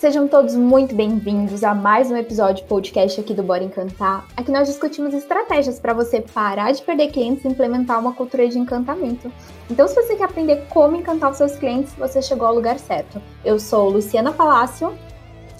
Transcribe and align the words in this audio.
Sejam 0.00 0.26
todos 0.26 0.56
muito 0.56 0.94
bem-vindos 0.94 1.62
a 1.62 1.74
mais 1.74 2.10
um 2.10 2.16
episódio 2.16 2.64
podcast 2.64 3.20
aqui 3.20 3.34
do 3.34 3.42
Bora 3.42 3.62
Encantar. 3.62 4.26
Aqui 4.34 4.50
nós 4.50 4.66
discutimos 4.66 5.12
estratégias 5.12 5.78
para 5.78 5.92
você 5.92 6.22
parar 6.22 6.72
de 6.72 6.80
perder 6.80 7.08
clientes 7.08 7.44
e 7.44 7.48
implementar 7.48 8.00
uma 8.00 8.14
cultura 8.14 8.48
de 8.48 8.58
encantamento. 8.58 9.30
Então, 9.70 9.86
se 9.86 9.94
você 9.94 10.16
quer 10.16 10.24
aprender 10.24 10.64
como 10.70 10.96
encantar 10.96 11.30
os 11.30 11.36
seus 11.36 11.54
clientes, 11.54 11.92
você 11.98 12.22
chegou 12.22 12.48
ao 12.48 12.54
lugar 12.54 12.78
certo. 12.78 13.20
Eu 13.44 13.60
sou 13.60 13.90
Luciana 13.90 14.32
Palácio. 14.32 14.90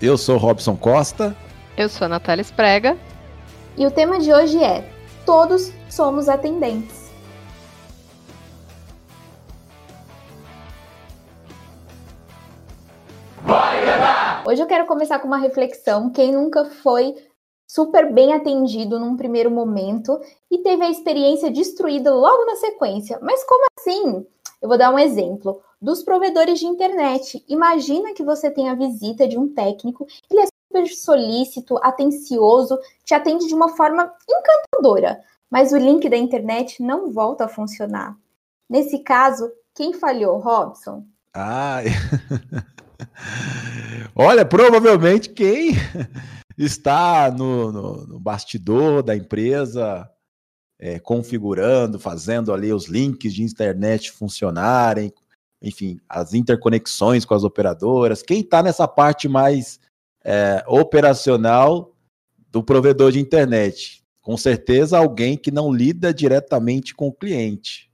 Eu 0.01 0.17
sou 0.17 0.39
Robson 0.39 0.75
Costa. 0.75 1.37
Eu 1.77 1.91
sou 1.91 2.07
a 2.07 2.09
Natália 2.09 2.41
Esprega. 2.41 2.97
E 3.77 3.87
o 3.87 3.91
tema 3.91 4.19
de 4.19 4.33
hoje 4.33 4.57
é 4.65 4.89
Todos 5.27 5.71
somos 5.91 6.31
atendentes. 6.31 7.00
Hoje 14.51 14.63
eu 14.63 14.67
quero 14.67 14.85
começar 14.85 15.21
com 15.21 15.29
uma 15.29 15.39
reflexão. 15.39 16.11
Quem 16.11 16.33
nunca 16.33 16.65
foi 16.65 17.15
super 17.71 18.13
bem 18.13 18.33
atendido 18.33 18.99
num 18.99 19.17
primeiro 19.17 19.49
momento 19.49 20.21
e 20.51 20.59
teve 20.59 20.83
a 20.83 20.91
experiência 20.91 21.53
destruída 21.53 22.13
logo 22.13 22.45
na 22.47 22.57
sequência? 22.57 23.17
Mas 23.23 23.45
como 23.45 23.65
assim? 23.79 24.27
Eu 24.61 24.69
vou 24.69 24.77
dar 24.77 24.93
um 24.93 24.99
exemplo. 24.99 25.63
Dos 25.81 26.03
provedores 26.03 26.59
de 26.59 26.67
internet. 26.67 27.45
Imagina 27.49 28.13
que 28.13 28.25
você 28.25 28.51
tem 28.51 28.69
a 28.69 28.75
visita 28.75 29.29
de 29.29 29.39
um 29.39 29.55
técnico, 29.55 30.05
ele 30.29 30.41
é 30.41 30.47
super 30.47 30.97
solícito, 30.97 31.79
atencioso, 31.81 32.77
te 33.05 33.15
atende 33.15 33.47
de 33.47 33.55
uma 33.55 33.69
forma 33.77 34.13
encantadora, 34.29 35.23
mas 35.49 35.73
o 35.73 35.77
link 35.77 36.09
da 36.09 36.17
internet 36.17 36.83
não 36.83 37.13
volta 37.13 37.45
a 37.45 37.49
funcionar. 37.49 38.19
Nesse 38.69 38.99
caso, 38.99 39.49
quem 39.77 39.93
falhou, 39.93 40.39
Robson? 40.39 41.05
Ah, 41.33 41.83
Olha, 44.15 44.45
provavelmente 44.45 45.29
quem 45.31 45.73
está 46.57 47.31
no, 47.31 47.73
no, 47.73 48.07
no 48.07 48.21
bastidor 48.21 49.03
da 49.03 49.17
empresa, 49.17 50.09
é, 50.79 50.99
configurando, 50.99 51.99
fazendo 51.99 52.53
ali 52.53 52.73
os 52.73 52.87
links 52.87 53.35
de 53.35 53.43
internet 53.43 54.11
funcionarem, 54.11 55.13
enfim, 55.63 56.01
as 56.09 56.33
interconexões 56.33 57.25
com 57.25 57.35
as 57.35 57.45
operadoras, 57.45 58.23
quem 58.23 58.41
está 58.41 58.63
nessa 58.63 58.89
parte 58.89 59.29
mais 59.29 59.79
é, 60.25 60.65
operacional 60.67 61.95
do 62.51 62.63
provedor 62.63 63.13
de 63.13 63.21
internet? 63.21 64.03
Com 64.23 64.37
certeza 64.37 64.99
alguém 64.99 65.37
que 65.37 65.51
não 65.51 65.73
lida 65.73 66.15
diretamente 66.15 66.95
com 66.95 67.09
o 67.09 67.13
cliente. 67.13 67.91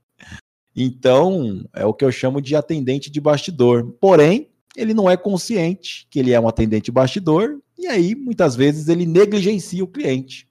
Então, 0.75 1.67
é 1.73 1.85
o 1.85 1.93
que 1.93 2.05
eu 2.05 2.11
chamo 2.11 2.39
de 2.39 2.55
atendente 2.55 3.09
de 3.09 3.19
bastidor. 3.19 3.93
Porém, 3.99 4.49
ele 4.77 4.93
não 4.93 5.09
é 5.09 5.17
consciente 5.17 6.07
que 6.09 6.19
ele 6.19 6.31
é 6.31 6.39
um 6.39 6.47
atendente 6.47 6.91
bastidor 6.91 7.59
e 7.77 7.87
aí 7.87 8.15
muitas 8.15 8.55
vezes 8.55 8.87
ele 8.87 9.05
negligencia 9.05 9.83
o 9.83 9.87
cliente. 9.87 10.47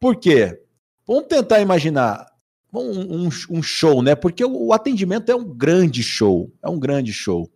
Por 0.00 0.16
quê? 0.16 0.60
Vamos 1.06 1.26
tentar 1.28 1.60
imaginar 1.60 2.26
um, 2.72 3.26
um, 3.26 3.28
um 3.50 3.62
show, 3.62 4.02
né? 4.02 4.14
Porque 4.14 4.44
o, 4.44 4.66
o 4.66 4.72
atendimento 4.72 5.30
é 5.30 5.34
um 5.36 5.44
grande 5.44 6.02
show, 6.02 6.52
é 6.62 6.68
um 6.68 6.78
grande 6.78 7.12
show. 7.12 7.48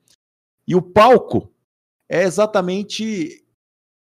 E 0.66 0.74
o 0.76 0.80
palco 0.80 1.52
é 2.08 2.22
exatamente 2.22 3.44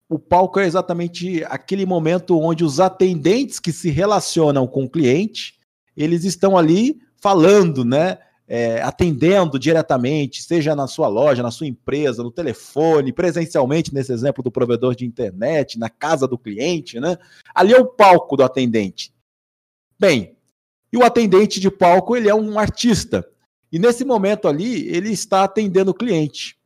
o 0.09 0.17
palco 0.17 0.59
é 0.59 0.65
exatamente 0.65 1.43
aquele 1.45 1.85
momento 1.85 2.39
onde 2.39 2.63
os 2.63 2.79
atendentes 2.79 3.59
que 3.59 3.73
se 3.73 3.89
relacionam 3.89 4.65
com 4.65 4.85
o 4.85 4.89
cliente, 4.89 5.59
eles 5.97 6.23
estão 6.23 6.55
ali 6.55 7.01
falando, 7.17 7.83
né? 7.83 8.17
É, 8.47 8.81
atendendo 8.81 9.59
diretamente, 9.59 10.41
seja 10.41 10.75
na 10.75 10.87
sua 10.87 11.07
loja, 11.07 11.43
na 11.43 11.51
sua 11.51 11.67
empresa, 11.67 12.23
no 12.23 12.31
telefone, 12.31 13.11
presencialmente, 13.11 13.93
nesse 13.93 14.13
exemplo 14.13 14.41
do 14.41 14.51
provedor 14.51 14.95
de 14.95 15.05
internet, 15.05 15.77
na 15.77 15.89
casa 15.89 16.27
do 16.27 16.37
cliente, 16.37 16.99
né? 16.99 17.17
Ali 17.53 17.73
é 17.73 17.79
o 17.79 17.85
palco 17.85 18.37
do 18.37 18.43
atendente. 18.43 19.13
Bem, 19.99 20.37
e 20.91 20.97
o 20.97 21.03
atendente 21.03 21.59
de 21.59 21.69
palco, 21.69 22.15
ele 22.15 22.29
é 22.29 22.35
um 22.35 22.57
artista. 22.57 23.27
E 23.69 23.77
nesse 23.77 24.05
momento 24.05 24.47
ali, 24.47 24.87
ele 24.87 25.11
está 25.11 25.43
atendendo 25.43 25.91
o 25.91 25.93
cliente. 25.93 26.57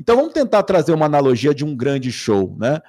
Então 0.00 0.16
vamos 0.16 0.32
tentar 0.32 0.62
trazer 0.64 0.92
uma 0.92 1.06
analogia 1.06 1.54
de 1.54 1.64
um 1.64 1.76
grande 1.76 2.10
show, 2.10 2.56
né? 2.58 2.80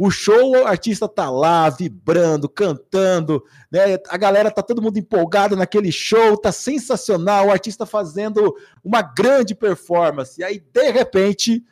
O 0.00 0.12
show, 0.12 0.52
o 0.52 0.64
artista 0.64 1.08
tá 1.08 1.28
lá 1.28 1.68
vibrando, 1.68 2.48
cantando, 2.48 3.44
né? 3.68 3.98
A 4.08 4.16
galera 4.16 4.48
tá 4.48 4.62
todo 4.62 4.80
mundo 4.80 4.96
empolgado 4.96 5.56
naquele 5.56 5.90
show, 5.90 6.36
tá 6.36 6.52
sensacional, 6.52 7.48
o 7.48 7.50
artista 7.50 7.84
fazendo 7.84 8.54
uma 8.84 9.02
grande 9.02 9.56
performance. 9.56 10.40
E 10.40 10.44
aí, 10.44 10.60
de 10.60 10.90
repente, 10.92 11.64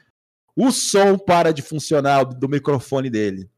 o 0.57 0.73
som 0.73 1.17
para 1.17 1.53
de 1.53 1.63
funcionar 1.63 2.25
do 2.25 2.49
microfone 2.49 3.09
dele. 3.09 3.49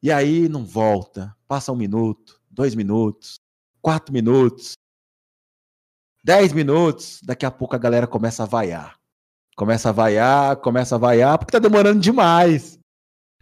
E 0.00 0.12
aí 0.12 0.48
não 0.48 0.64
volta. 0.64 1.34
Passa 1.48 1.72
um 1.72 1.76
minuto, 1.76 2.40
dois 2.48 2.76
minutos, 2.76 3.40
quatro 3.82 4.12
minutos, 4.12 4.74
dez 6.22 6.52
minutos. 6.52 7.18
Daqui 7.24 7.44
a 7.44 7.50
pouco 7.50 7.74
a 7.74 7.78
galera 7.78 8.06
começa 8.06 8.44
a 8.44 8.46
vaiar. 8.46 8.96
Começa 9.56 9.88
a 9.88 9.92
vaiar, 9.92 10.56
começa 10.58 10.94
a 10.94 10.98
vaiar, 10.98 11.36
porque 11.36 11.50
tá 11.50 11.58
demorando 11.58 11.98
demais. 11.98 12.78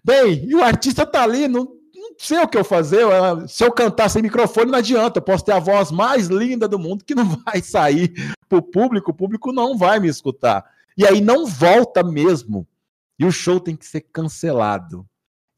Bem, 0.07 0.49
e 0.49 0.55
o 0.55 0.63
artista 0.63 1.05
tá 1.05 1.25
ali, 1.25 1.49
não, 1.49 1.65
não 1.65 2.15
sei 2.17 2.39
o 2.39 2.47
que 2.47 2.57
eu 2.57 2.63
fazer. 2.63 3.05
Se 3.49 3.65
eu 3.65 3.73
cantar 3.73 4.09
sem 4.09 4.23
microfone, 4.23 4.71
não 4.71 4.79
adianta. 4.79 5.19
Eu 5.19 5.23
posso 5.23 5.45
ter 5.45 5.51
a 5.51 5.59
voz 5.59 5.91
mais 5.91 6.29
linda 6.29 6.69
do 6.69 6.79
mundo 6.79 7.05
que 7.05 7.13
não 7.13 7.25
vai 7.45 7.61
sair 7.61 8.15
pro 8.49 8.63
público, 8.63 9.11
o 9.11 9.15
público 9.15 9.53
não 9.53 9.77
vai 9.77 9.99
me 9.99 10.07
escutar. 10.07 10.65
E 10.97 11.05
aí 11.05 11.21
não 11.21 11.45
volta 11.45 12.05
mesmo. 12.05 12.69
E 13.19 13.25
o 13.25 13.33
show 13.33 13.59
tem 13.59 13.75
que 13.75 13.85
ser 13.85 14.03
cancelado. 14.13 15.05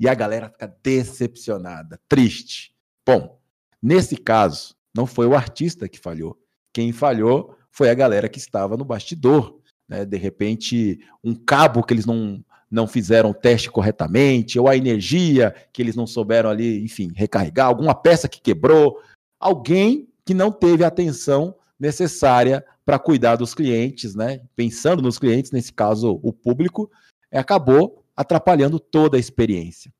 E 0.00 0.08
a 0.08 0.14
galera 0.14 0.48
fica 0.48 0.74
decepcionada, 0.82 2.00
triste. 2.08 2.74
Bom, 3.06 3.38
nesse 3.82 4.16
caso, 4.16 4.74
não 4.94 5.04
foi 5.04 5.26
o 5.26 5.34
artista 5.34 5.86
que 5.90 5.98
falhou. 5.98 6.40
Quem 6.72 6.90
falhou 6.90 7.54
foi 7.70 7.90
a 7.90 7.94
galera 7.94 8.30
que 8.30 8.38
estava 8.38 8.78
no 8.78 8.84
bastidor. 8.86 9.60
Né? 9.86 10.06
De 10.06 10.16
repente, 10.16 11.00
um 11.22 11.34
cabo 11.34 11.82
que 11.82 11.92
eles 11.92 12.06
não 12.06 12.42
não 12.70 12.86
fizeram 12.86 13.30
o 13.30 13.34
teste 13.34 13.70
corretamente, 13.70 14.58
ou 14.58 14.68
a 14.68 14.76
energia 14.76 15.54
que 15.72 15.80
eles 15.80 15.96
não 15.96 16.06
souberam 16.06 16.50
ali, 16.50 16.82
enfim, 16.84 17.10
recarregar, 17.14 17.66
alguma 17.66 17.94
peça 17.94 18.28
que 18.28 18.40
quebrou, 18.40 19.00
alguém 19.40 20.08
que 20.24 20.34
não 20.34 20.52
teve 20.52 20.84
a 20.84 20.88
atenção 20.88 21.54
necessária 21.78 22.64
para 22.84 22.98
cuidar 22.98 23.36
dos 23.36 23.54
clientes, 23.54 24.14
né? 24.14 24.40
Pensando 24.56 25.02
nos 25.02 25.18
clientes, 25.18 25.50
nesse 25.50 25.72
caso 25.72 26.18
o 26.22 26.32
público, 26.32 26.90
acabou 27.32 28.04
atrapalhando 28.16 28.80
toda 28.80 29.16
a 29.16 29.20
experiência. 29.20 29.92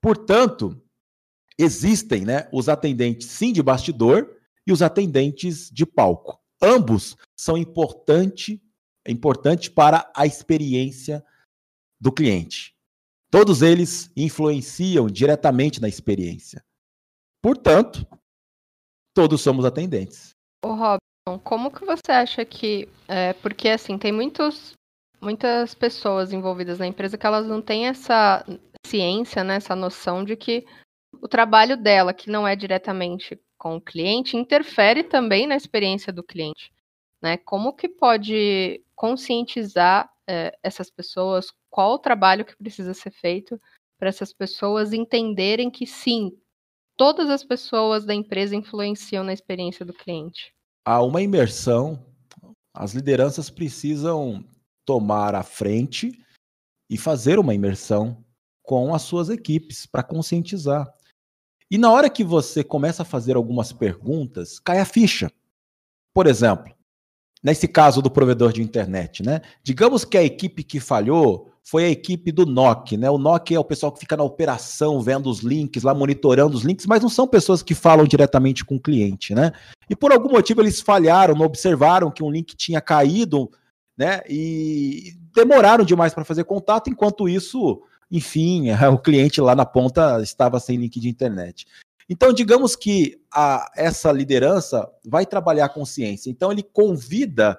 Portanto, 0.00 0.80
existem, 1.58 2.24
né, 2.24 2.48
os 2.52 2.68
atendentes 2.68 3.28
sim 3.28 3.52
de 3.52 3.62
bastidor 3.62 4.36
e 4.66 4.72
os 4.72 4.82
atendentes 4.82 5.70
de 5.70 5.84
palco. 5.84 6.40
Ambos 6.60 7.16
são 7.36 7.56
importante, 7.56 8.62
importante 9.06 9.70
para 9.70 10.10
a 10.16 10.26
experiência 10.26 11.24
do 12.02 12.10
cliente. 12.10 12.74
Todos 13.30 13.62
eles 13.62 14.10
influenciam 14.16 15.06
diretamente 15.06 15.80
na 15.80 15.88
experiência. 15.88 16.62
Portanto, 17.40 18.04
todos 19.14 19.40
somos 19.40 19.64
atendentes. 19.64 20.34
O 20.64 20.74
Robson, 20.74 21.38
como 21.44 21.70
que 21.70 21.84
você 21.84 22.10
acha 22.10 22.44
que. 22.44 22.88
É, 23.06 23.32
porque 23.34 23.68
assim, 23.68 23.96
tem 23.96 24.10
muitos, 24.10 24.72
muitas 25.20 25.74
pessoas 25.74 26.32
envolvidas 26.32 26.80
na 26.80 26.88
empresa 26.88 27.16
que 27.16 27.26
elas 27.26 27.46
não 27.46 27.62
têm 27.62 27.86
essa 27.86 28.44
ciência, 28.84 29.44
né, 29.44 29.56
essa 29.56 29.76
noção 29.76 30.24
de 30.24 30.36
que 30.36 30.66
o 31.20 31.28
trabalho 31.28 31.76
dela, 31.76 32.12
que 32.12 32.28
não 32.28 32.46
é 32.46 32.56
diretamente 32.56 33.40
com 33.56 33.76
o 33.76 33.80
cliente, 33.80 34.36
interfere 34.36 35.04
também 35.04 35.46
na 35.46 35.54
experiência 35.54 36.12
do 36.12 36.24
cliente. 36.24 36.72
Né? 37.22 37.36
Como 37.36 37.74
que 37.74 37.88
pode 37.88 38.82
conscientizar 38.94 40.10
é, 40.28 40.56
essas 40.62 40.90
pessoas, 40.90 41.52
qual 41.70 41.92
o 41.92 41.98
trabalho 41.98 42.44
que 42.44 42.56
precisa 42.56 42.92
ser 42.92 43.10
feito 43.10 43.60
para 43.98 44.08
essas 44.08 44.32
pessoas 44.32 44.92
entenderem 44.92 45.70
que 45.70 45.86
sim, 45.86 46.32
todas 46.96 47.30
as 47.30 47.44
pessoas 47.44 48.04
da 48.04 48.14
empresa 48.14 48.56
influenciam 48.56 49.22
na 49.22 49.32
experiência 49.32 49.84
do 49.84 49.92
cliente. 49.92 50.52
Há 50.84 51.00
uma 51.02 51.22
imersão, 51.22 52.04
as 52.74 52.92
lideranças 52.92 53.48
precisam 53.48 54.44
tomar 54.84 55.34
a 55.34 55.44
frente 55.44 56.10
e 56.90 56.98
fazer 56.98 57.38
uma 57.38 57.54
imersão 57.54 58.24
com 58.62 58.94
as 58.94 59.02
suas 59.02 59.28
equipes 59.28 59.86
para 59.86 60.02
conscientizar. 60.02 60.92
E 61.70 61.78
na 61.78 61.90
hora 61.90 62.10
que 62.10 62.24
você 62.24 62.62
começa 62.62 63.02
a 63.02 63.06
fazer 63.06 63.36
algumas 63.36 63.72
perguntas, 63.72 64.58
cai 64.58 64.80
a 64.80 64.84
ficha. 64.84 65.30
Por 66.12 66.26
exemplo, 66.26 66.74
nesse 67.42 67.66
caso 67.66 68.00
do 68.00 68.10
provedor 68.10 68.52
de 68.52 68.62
internet, 68.62 69.22
né? 69.22 69.40
Digamos 69.62 70.04
que 70.04 70.16
a 70.16 70.22
equipe 70.22 70.62
que 70.62 70.78
falhou 70.78 71.50
foi 71.64 71.84
a 71.84 71.90
equipe 71.90 72.32
do 72.32 72.44
NOC, 72.44 72.96
né? 72.96 73.10
O 73.10 73.18
NOC 73.18 73.54
é 73.54 73.58
o 73.58 73.64
pessoal 73.64 73.92
que 73.92 74.00
fica 74.00 74.16
na 74.16 74.24
operação, 74.24 75.00
vendo 75.00 75.30
os 75.30 75.40
links, 75.40 75.82
lá 75.82 75.94
monitorando 75.94 76.56
os 76.56 76.64
links, 76.64 76.86
mas 76.86 77.02
não 77.02 77.08
são 77.08 77.26
pessoas 77.26 77.62
que 77.62 77.74
falam 77.74 78.04
diretamente 78.04 78.64
com 78.64 78.76
o 78.76 78.80
cliente, 78.80 79.34
né? 79.34 79.52
E 79.88 79.94
por 79.94 80.12
algum 80.12 80.30
motivo 80.30 80.60
eles 80.60 80.80
falharam, 80.80 81.34
não 81.34 81.46
observaram 81.46 82.10
que 82.10 82.22
um 82.22 82.30
link 82.30 82.56
tinha 82.56 82.80
caído 82.80 83.50
né? 83.96 84.20
E 84.28 85.14
demoraram 85.34 85.84
demais 85.84 86.14
para 86.14 86.24
fazer 86.24 86.44
contato, 86.44 86.90
enquanto 86.90 87.28
isso, 87.28 87.82
enfim, 88.10 88.66
o 88.92 88.98
cliente 88.98 89.40
lá 89.40 89.54
na 89.54 89.64
ponta 89.64 90.20
estava 90.22 90.58
sem 90.58 90.76
link 90.76 90.98
de 90.98 91.08
internet. 91.08 91.66
Então, 92.12 92.30
digamos 92.30 92.76
que 92.76 93.18
a, 93.32 93.72
essa 93.74 94.12
liderança 94.12 94.86
vai 95.02 95.24
trabalhar 95.24 95.64
a 95.64 95.68
consciência. 95.70 96.28
Então, 96.28 96.52
ele 96.52 96.62
convida 96.62 97.58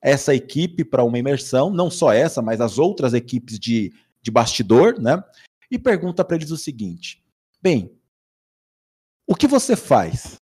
essa 0.00 0.34
equipe 0.34 0.86
para 0.86 1.04
uma 1.04 1.18
imersão, 1.18 1.68
não 1.68 1.90
só 1.90 2.10
essa, 2.10 2.40
mas 2.40 2.62
as 2.62 2.78
outras 2.78 3.12
equipes 3.12 3.58
de, 3.58 3.92
de 4.22 4.30
bastidor, 4.30 4.98
né? 4.98 5.22
E 5.70 5.78
pergunta 5.78 6.24
para 6.24 6.36
eles 6.36 6.50
o 6.50 6.56
seguinte: 6.56 7.22
bem, 7.60 7.94
o 9.26 9.34
que 9.34 9.46
você 9.46 9.76
faz 9.76 10.36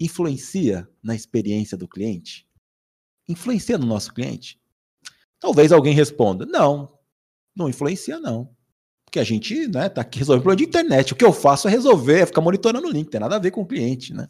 influencia 0.00 0.88
na 1.02 1.14
experiência 1.14 1.76
do 1.76 1.86
cliente? 1.86 2.48
Influencia 3.28 3.76
no 3.76 3.84
nosso 3.84 4.14
cliente? 4.14 4.58
Talvez 5.38 5.70
alguém 5.70 5.92
responda: 5.92 6.46
não, 6.46 6.98
não 7.54 7.68
influencia, 7.68 8.18
não. 8.18 8.56
Porque 9.06 9.18
a 9.18 9.24
gente 9.24 9.68
né, 9.68 9.88
tá 9.88 10.02
aqui 10.02 10.18
resolvendo 10.18 10.42
problema 10.42 10.58
de 10.58 10.68
internet. 10.68 11.12
O 11.12 11.16
que 11.16 11.24
eu 11.24 11.32
faço 11.32 11.68
é 11.68 11.70
resolver, 11.70 12.20
é 12.20 12.26
ficar 12.26 12.42
monitorando 12.42 12.86
o 12.86 12.90
link, 12.90 13.08
tem 13.08 13.20
nada 13.20 13.36
a 13.36 13.40
ver 13.40 13.50
com 13.50 13.62
o 13.62 13.66
cliente, 13.66 14.12
né? 14.12 14.28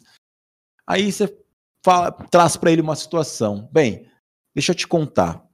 Aí 0.85 1.11
você 1.11 1.35
fala, 1.83 2.11
traz 2.11 2.55
para 2.55 2.71
ele 2.71 2.81
uma 2.81 2.95
situação. 2.95 3.67
Bem, 3.71 4.07
deixa 4.55 4.71
eu 4.71 4.75
te 4.75 4.87
contar. 4.87 5.45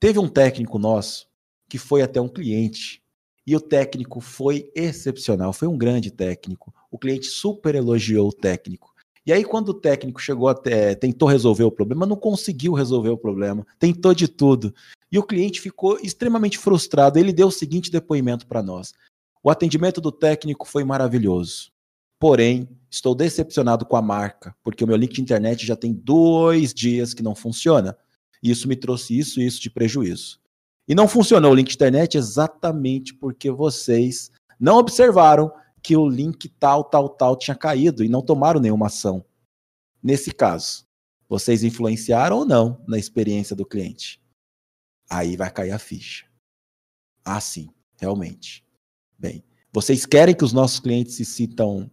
Teve 0.00 0.18
um 0.18 0.28
técnico 0.28 0.78
nosso 0.78 1.28
que 1.68 1.78
foi 1.78 2.02
até 2.02 2.20
um 2.20 2.28
cliente 2.28 3.02
e 3.46 3.56
o 3.56 3.60
técnico 3.60 4.20
foi 4.20 4.70
excepcional, 4.74 5.52
foi 5.52 5.68
um 5.68 5.76
grande 5.76 6.10
técnico. 6.10 6.74
O 6.90 6.98
cliente 6.98 7.26
super 7.26 7.74
elogiou 7.74 8.28
o 8.28 8.32
técnico. 8.32 8.92
E 9.24 9.32
aí, 9.32 9.44
quando 9.44 9.68
o 9.68 9.74
técnico 9.74 10.20
chegou 10.20 10.48
até, 10.48 10.94
tentou 10.94 11.28
resolver 11.28 11.64
o 11.64 11.70
problema, 11.70 12.06
não 12.06 12.16
conseguiu 12.16 12.72
resolver 12.72 13.10
o 13.10 13.18
problema, 13.18 13.64
tentou 13.78 14.12
de 14.12 14.26
tudo. 14.26 14.74
E 15.12 15.18
o 15.18 15.22
cliente 15.22 15.60
ficou 15.60 16.00
extremamente 16.00 16.56
frustrado. 16.56 17.18
Ele 17.18 17.34
deu 17.34 17.48
o 17.48 17.52
seguinte 17.52 17.90
depoimento 17.90 18.46
para 18.46 18.62
nós: 18.62 18.94
O 19.42 19.50
atendimento 19.50 20.00
do 20.00 20.10
técnico 20.10 20.66
foi 20.66 20.82
maravilhoso. 20.82 21.70
Porém, 22.18 22.66
estou 22.90 23.14
decepcionado 23.14 23.84
com 23.84 23.96
a 23.96 24.02
marca, 24.02 24.56
porque 24.62 24.82
o 24.82 24.86
meu 24.86 24.96
link 24.96 25.12
de 25.12 25.20
internet 25.20 25.66
já 25.66 25.76
tem 25.76 25.92
dois 25.92 26.72
dias 26.72 27.12
que 27.12 27.22
não 27.22 27.34
funciona. 27.34 27.94
E 28.42 28.50
isso 28.50 28.66
me 28.66 28.74
trouxe 28.74 29.18
isso 29.18 29.40
e 29.40 29.46
isso 29.46 29.60
de 29.60 29.68
prejuízo. 29.68 30.40
E 30.88 30.94
não 30.94 31.06
funcionou 31.06 31.52
o 31.52 31.54
link 31.54 31.68
de 31.68 31.74
internet 31.74 32.16
exatamente 32.16 33.12
porque 33.12 33.50
vocês 33.50 34.30
não 34.58 34.78
observaram 34.78 35.52
que 35.82 35.96
o 35.96 36.08
link 36.08 36.48
tal, 36.48 36.84
tal, 36.84 37.08
tal 37.08 37.36
tinha 37.36 37.56
caído 37.56 38.04
e 38.04 38.08
não 38.08 38.22
tomaram 38.22 38.60
nenhuma 38.60 38.86
ação. 38.86 39.24
Nesse 40.02 40.32
caso, 40.32 40.84
vocês 41.28 41.64
influenciaram 41.64 42.38
ou 42.38 42.44
não 42.44 42.80
na 42.86 42.98
experiência 42.98 43.54
do 43.54 43.66
cliente? 43.66 44.21
Aí 45.12 45.36
vai 45.36 45.50
cair 45.50 45.72
a 45.72 45.78
ficha. 45.78 46.26
Ah, 47.24 47.40
sim, 47.40 47.68
realmente. 48.00 48.64
Bem, 49.18 49.44
vocês 49.70 50.06
querem 50.06 50.34
que 50.34 50.44
os 50.44 50.52
nossos 50.52 50.80
clientes 50.80 51.14
se 51.14 51.24
sintam 51.24 51.90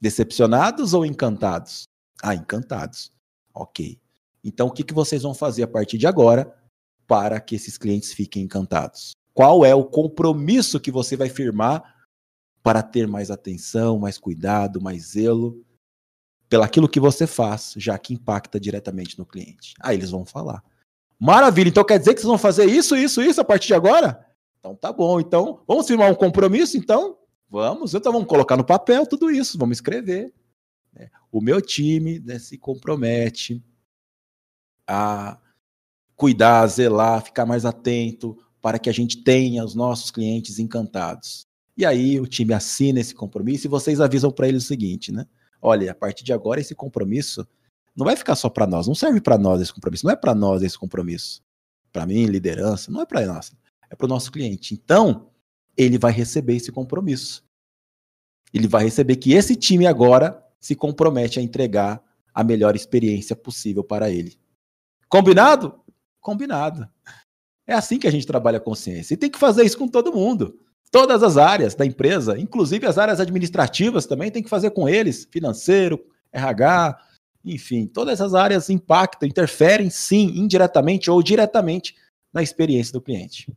decepcionados 0.00 0.94
ou 0.94 1.04
encantados? 1.04 1.82
Ah, 2.22 2.34
encantados. 2.34 3.12
Ok. 3.52 4.00
Então, 4.44 4.68
o 4.68 4.70
que, 4.70 4.84
que 4.84 4.94
vocês 4.94 5.22
vão 5.22 5.34
fazer 5.34 5.64
a 5.64 5.68
partir 5.68 5.98
de 5.98 6.06
agora 6.06 6.56
para 7.06 7.40
que 7.40 7.56
esses 7.56 7.76
clientes 7.76 8.12
fiquem 8.12 8.44
encantados? 8.44 9.12
Qual 9.34 9.64
é 9.64 9.74
o 9.74 9.84
compromisso 9.84 10.78
que 10.78 10.92
você 10.92 11.16
vai 11.16 11.28
firmar 11.28 11.96
para 12.62 12.82
ter 12.82 13.08
mais 13.08 13.30
atenção, 13.30 13.98
mais 13.98 14.18
cuidado, 14.18 14.80
mais 14.80 15.10
zelo 15.10 15.66
pelaquilo 16.48 16.88
que 16.88 17.00
você 17.00 17.26
faz, 17.26 17.74
já 17.76 17.98
que 17.98 18.14
impacta 18.14 18.58
diretamente 18.60 19.18
no 19.18 19.26
cliente. 19.26 19.74
Aí 19.80 19.96
eles 19.96 20.10
vão 20.10 20.24
falar. 20.24 20.62
Maravilha, 21.18 21.68
então 21.68 21.84
quer 21.84 21.98
dizer 21.98 22.14
que 22.14 22.20
vocês 22.20 22.28
vão 22.28 22.38
fazer 22.38 22.66
isso, 22.66 22.94
isso, 22.94 23.22
isso 23.22 23.40
a 23.40 23.44
partir 23.44 23.68
de 23.68 23.74
agora? 23.74 24.24
Então 24.58 24.74
tá 24.74 24.92
bom, 24.92 25.18
então 25.18 25.62
vamos 25.66 25.86
firmar 25.86 26.10
um 26.10 26.14
compromisso, 26.14 26.76
então? 26.76 27.16
Vamos, 27.48 27.94
então 27.94 28.12
vamos 28.12 28.28
colocar 28.28 28.56
no 28.56 28.64
papel 28.64 29.06
tudo 29.06 29.30
isso, 29.30 29.56
vamos 29.56 29.78
escrever. 29.78 30.32
Né? 30.92 31.08
O 31.30 31.40
meu 31.40 31.62
time 31.62 32.18
né, 32.20 32.38
se 32.38 32.58
compromete 32.58 33.62
a 34.86 35.38
cuidar, 36.16 36.66
zelar, 36.66 37.22
ficar 37.22 37.46
mais 37.46 37.64
atento 37.64 38.36
para 38.60 38.78
que 38.78 38.90
a 38.90 38.92
gente 38.92 39.22
tenha 39.22 39.64
os 39.64 39.74
nossos 39.74 40.10
clientes 40.10 40.58
encantados. 40.58 41.46
E 41.76 41.84
aí 41.84 42.18
o 42.18 42.26
time 42.26 42.52
assina 42.54 43.00
esse 43.00 43.14
compromisso 43.14 43.66
e 43.66 43.70
vocês 43.70 44.00
avisam 44.00 44.30
para 44.30 44.48
ele 44.48 44.56
o 44.56 44.62
seguinte, 44.62 45.12
né? 45.12 45.26
Olha, 45.60 45.92
a 45.92 45.94
partir 45.94 46.24
de 46.24 46.32
agora 46.32 46.60
esse 46.60 46.74
compromisso 46.74 47.46
não 47.96 48.04
vai 48.04 48.14
ficar 48.14 48.36
só 48.36 48.48
para 48.50 48.66
nós, 48.66 48.86
não 48.86 48.94
serve 48.94 49.20
para 49.20 49.38
nós 49.38 49.60
esse 49.60 49.72
compromisso, 49.72 50.04
não 50.04 50.12
é 50.12 50.16
para 50.16 50.34
nós 50.34 50.62
esse 50.62 50.78
compromisso. 50.78 51.42
Para 51.92 52.04
mim, 52.04 52.26
liderança, 52.26 52.90
não 52.90 53.00
é 53.00 53.06
para 53.06 53.24
nós, 53.24 53.52
é 53.88 53.96
para 53.96 54.04
o 54.04 54.08
nosso 54.08 54.30
cliente. 54.30 54.74
Então, 54.74 55.30
ele 55.76 55.98
vai 55.98 56.12
receber 56.12 56.56
esse 56.56 56.70
compromisso. 56.70 57.42
Ele 58.52 58.68
vai 58.68 58.84
receber 58.84 59.16
que 59.16 59.32
esse 59.32 59.56
time 59.56 59.86
agora 59.86 60.42
se 60.60 60.74
compromete 60.74 61.38
a 61.38 61.42
entregar 61.42 62.02
a 62.34 62.44
melhor 62.44 62.76
experiência 62.76 63.34
possível 63.34 63.82
para 63.82 64.10
ele. 64.10 64.38
Combinado? 65.08 65.80
Combinado. 66.20 66.88
É 67.66 67.72
assim 67.72 67.98
que 67.98 68.06
a 68.06 68.10
gente 68.10 68.26
trabalha 68.26 68.58
a 68.58 68.60
consciência. 68.60 69.14
E 69.14 69.16
tem 69.16 69.30
que 69.30 69.38
fazer 69.38 69.64
isso 69.64 69.78
com 69.78 69.88
todo 69.88 70.12
mundo. 70.12 70.58
Todas 70.90 71.22
as 71.22 71.36
áreas 71.36 71.74
da 71.74 71.84
empresa, 71.84 72.38
inclusive 72.38 72.86
as 72.86 72.98
áreas 72.98 73.20
administrativas 73.20 74.06
também, 74.06 74.30
tem 74.30 74.42
que 74.42 74.48
fazer 74.48 74.70
com 74.70 74.88
eles, 74.88 75.26
financeiro, 75.30 76.04
RH, 76.32 76.98
enfim, 77.46 77.86
todas 77.86 78.14
essas 78.14 78.34
áreas 78.34 78.68
impactam, 78.68 79.28
interferem 79.28 79.88
sim, 79.88 80.32
indiretamente 80.36 81.10
ou 81.10 81.22
diretamente 81.22 81.96
na 82.32 82.42
experiência 82.42 82.92
do 82.92 83.00
cliente. 83.00 83.50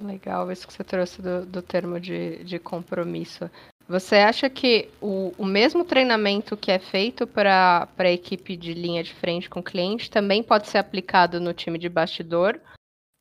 Legal 0.00 0.50
isso 0.50 0.66
que 0.66 0.72
você 0.72 0.82
trouxe 0.82 1.20
do, 1.20 1.46
do 1.46 1.62
termo 1.62 2.00
de, 2.00 2.42
de 2.44 2.58
compromisso. 2.58 3.50
Você 3.88 4.16
acha 4.16 4.48
que 4.48 4.88
o, 5.00 5.32
o 5.36 5.44
mesmo 5.44 5.84
treinamento 5.84 6.56
que 6.56 6.70
é 6.70 6.78
feito 6.78 7.26
para 7.26 7.88
a 7.96 8.10
equipe 8.10 8.56
de 8.56 8.72
linha 8.72 9.04
de 9.04 9.12
frente 9.12 9.50
com 9.50 9.60
o 9.60 9.62
cliente 9.62 10.10
também 10.10 10.42
pode 10.42 10.68
ser 10.68 10.78
aplicado 10.78 11.38
no 11.38 11.52
time 11.52 11.78
de 11.78 11.88
bastidor? 11.88 12.58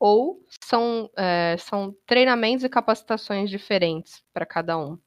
ou 0.01 0.43
são, 0.63 1.11
é, 1.15 1.55
são 1.59 1.95
treinamentos 2.07 2.65
e 2.65 2.69
capacitações 2.69 3.51
diferentes 3.51 4.23
para 4.33 4.47
cada 4.47 4.75
um? 4.75 4.97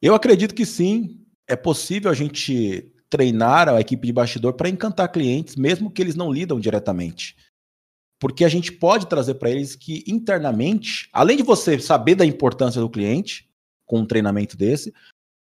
Eu 0.00 0.14
acredito 0.14 0.54
que 0.54 0.64
sim. 0.64 1.26
É 1.46 1.54
possível 1.54 2.10
a 2.10 2.14
gente 2.14 2.90
treinar 3.10 3.68
a 3.68 3.80
equipe 3.80 4.06
de 4.06 4.12
bastidor 4.12 4.54
para 4.54 4.68
encantar 4.68 5.10
clientes, 5.10 5.56
mesmo 5.56 5.90
que 5.90 6.00
eles 6.00 6.14
não 6.14 6.32
lidam 6.32 6.60
diretamente. 6.60 7.36
Porque 8.20 8.44
a 8.44 8.48
gente 8.48 8.70
pode 8.70 9.06
trazer 9.06 9.34
para 9.34 9.50
eles 9.50 9.74
que 9.74 10.04
internamente, 10.06 11.08
além 11.12 11.36
de 11.36 11.42
você 11.42 11.78
saber 11.80 12.14
da 12.14 12.24
importância 12.24 12.80
do 12.80 12.88
cliente, 12.88 13.50
com 13.84 13.98
um 13.98 14.06
treinamento 14.06 14.56
desse, 14.56 14.94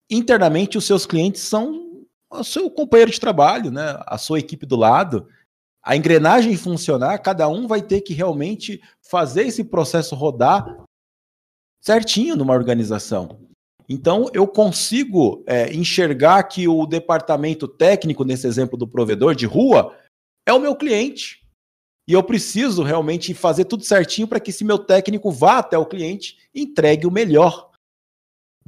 internamente 0.09 0.77
os 0.77 0.85
seus 0.85 1.05
clientes 1.05 1.41
são 1.41 2.05
o 2.29 2.43
seu 2.43 2.69
companheiro 2.69 3.11
de 3.11 3.19
trabalho, 3.19 3.71
né? 3.71 3.97
a 4.05 4.17
sua 4.17 4.39
equipe 4.39 4.65
do 4.65 4.75
lado, 4.75 5.27
a 5.81 5.95
engrenagem 5.95 6.57
funcionar, 6.57 7.19
cada 7.19 7.47
um 7.47 7.67
vai 7.67 7.81
ter 7.81 8.01
que 8.01 8.13
realmente 8.13 8.81
fazer 9.01 9.43
esse 9.43 9.63
processo 9.63 10.15
rodar 10.15 10.83
certinho 11.79 12.35
numa 12.35 12.53
organização. 12.53 13.44
Então, 13.87 14.29
eu 14.33 14.47
consigo 14.47 15.43
é, 15.45 15.73
enxergar 15.73 16.43
que 16.43 16.67
o 16.67 16.85
departamento 16.85 17.67
técnico, 17.67 18.23
nesse 18.23 18.47
exemplo 18.47 18.77
do 18.77 18.87
provedor 18.87 19.35
de 19.35 19.45
rua, 19.45 19.95
é 20.45 20.53
o 20.53 20.59
meu 20.59 20.75
cliente. 20.75 21.43
E 22.07 22.13
eu 22.13 22.23
preciso 22.23 22.83
realmente 22.83 23.33
fazer 23.33 23.65
tudo 23.65 23.83
certinho 23.83 24.27
para 24.27 24.39
que 24.39 24.51
esse 24.51 24.63
meu 24.63 24.77
técnico 24.77 25.31
vá 25.31 25.59
até 25.59 25.77
o 25.77 25.85
cliente 25.85 26.37
e 26.53 26.61
entregue 26.61 27.07
o 27.07 27.11
melhor 27.11 27.71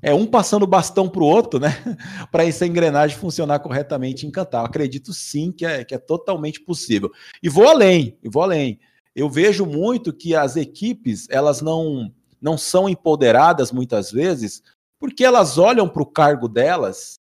é 0.02 0.14
um 0.14 0.26
passando 0.26 0.68
bastão 0.68 1.10
para 1.10 1.22
o 1.22 1.26
outro, 1.26 1.60
né? 1.60 1.70
para 2.32 2.46
essa 2.46 2.66
engrenagem 2.66 3.18
funcionar 3.18 3.60
corretamente 3.60 4.26
e 4.26 4.30
encantar. 4.30 4.62
Eu 4.62 4.68
acredito 4.68 5.12
sim 5.14 5.52
que 5.52 5.66
é, 5.66 5.84
que 5.84 5.96
é 5.96 5.98
totalmente 5.98 6.62
possível. 6.62 7.12
E 7.42 7.50
vou 7.50 7.68
além, 7.68 8.18
e 8.24 8.30
vou 8.30 8.44
além. 8.44 8.80
Eu 9.16 9.30
vejo 9.30 9.66
muito 9.66 10.14
que 10.14 10.36
as 10.36 10.56
equipes 10.56 11.28
elas 11.30 11.62
não, 11.62 12.14
não 12.40 12.58
são 12.58 12.88
empoderadas 12.88 13.72
muitas 13.72 14.12
vezes 14.12 14.62
porque 15.00 15.24
elas 15.24 15.58
olham 15.58 15.88
para 15.88 16.02
o 16.02 16.12
cargo 16.12 16.48
delas 16.48 17.20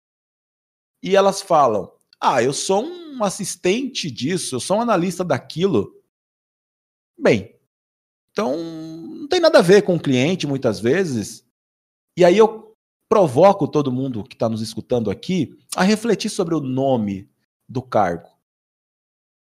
e 1.02 1.16
elas 1.16 1.42
falam: 1.42 1.92
Ah, 2.20 2.42
eu 2.42 2.52
sou 2.52 2.84
um 2.84 3.22
assistente 3.22 4.10
disso, 4.10 4.56
eu 4.56 4.60
sou 4.60 4.78
um 4.78 4.80
analista 4.80 5.24
daquilo. 5.24 6.02
Bem, 7.18 7.54
então 8.30 8.56
não 8.56 9.28
tem 9.28 9.40
nada 9.40 9.58
a 9.58 9.62
ver 9.62 9.82
com 9.82 9.94
o 9.96 10.00
cliente 10.00 10.46
muitas 10.46 10.80
vezes. 10.80 11.44
E 12.16 12.24
aí 12.24 12.36
eu 12.36 12.76
provoco 13.08 13.68
todo 13.68 13.92
mundo 13.92 14.24
que 14.24 14.34
está 14.34 14.48
nos 14.48 14.60
escutando 14.60 15.10
aqui 15.10 15.56
a 15.76 15.82
refletir 15.82 16.28
sobre 16.30 16.54
o 16.54 16.60
nome 16.60 17.30
do 17.68 17.82
cargo. 17.82 18.28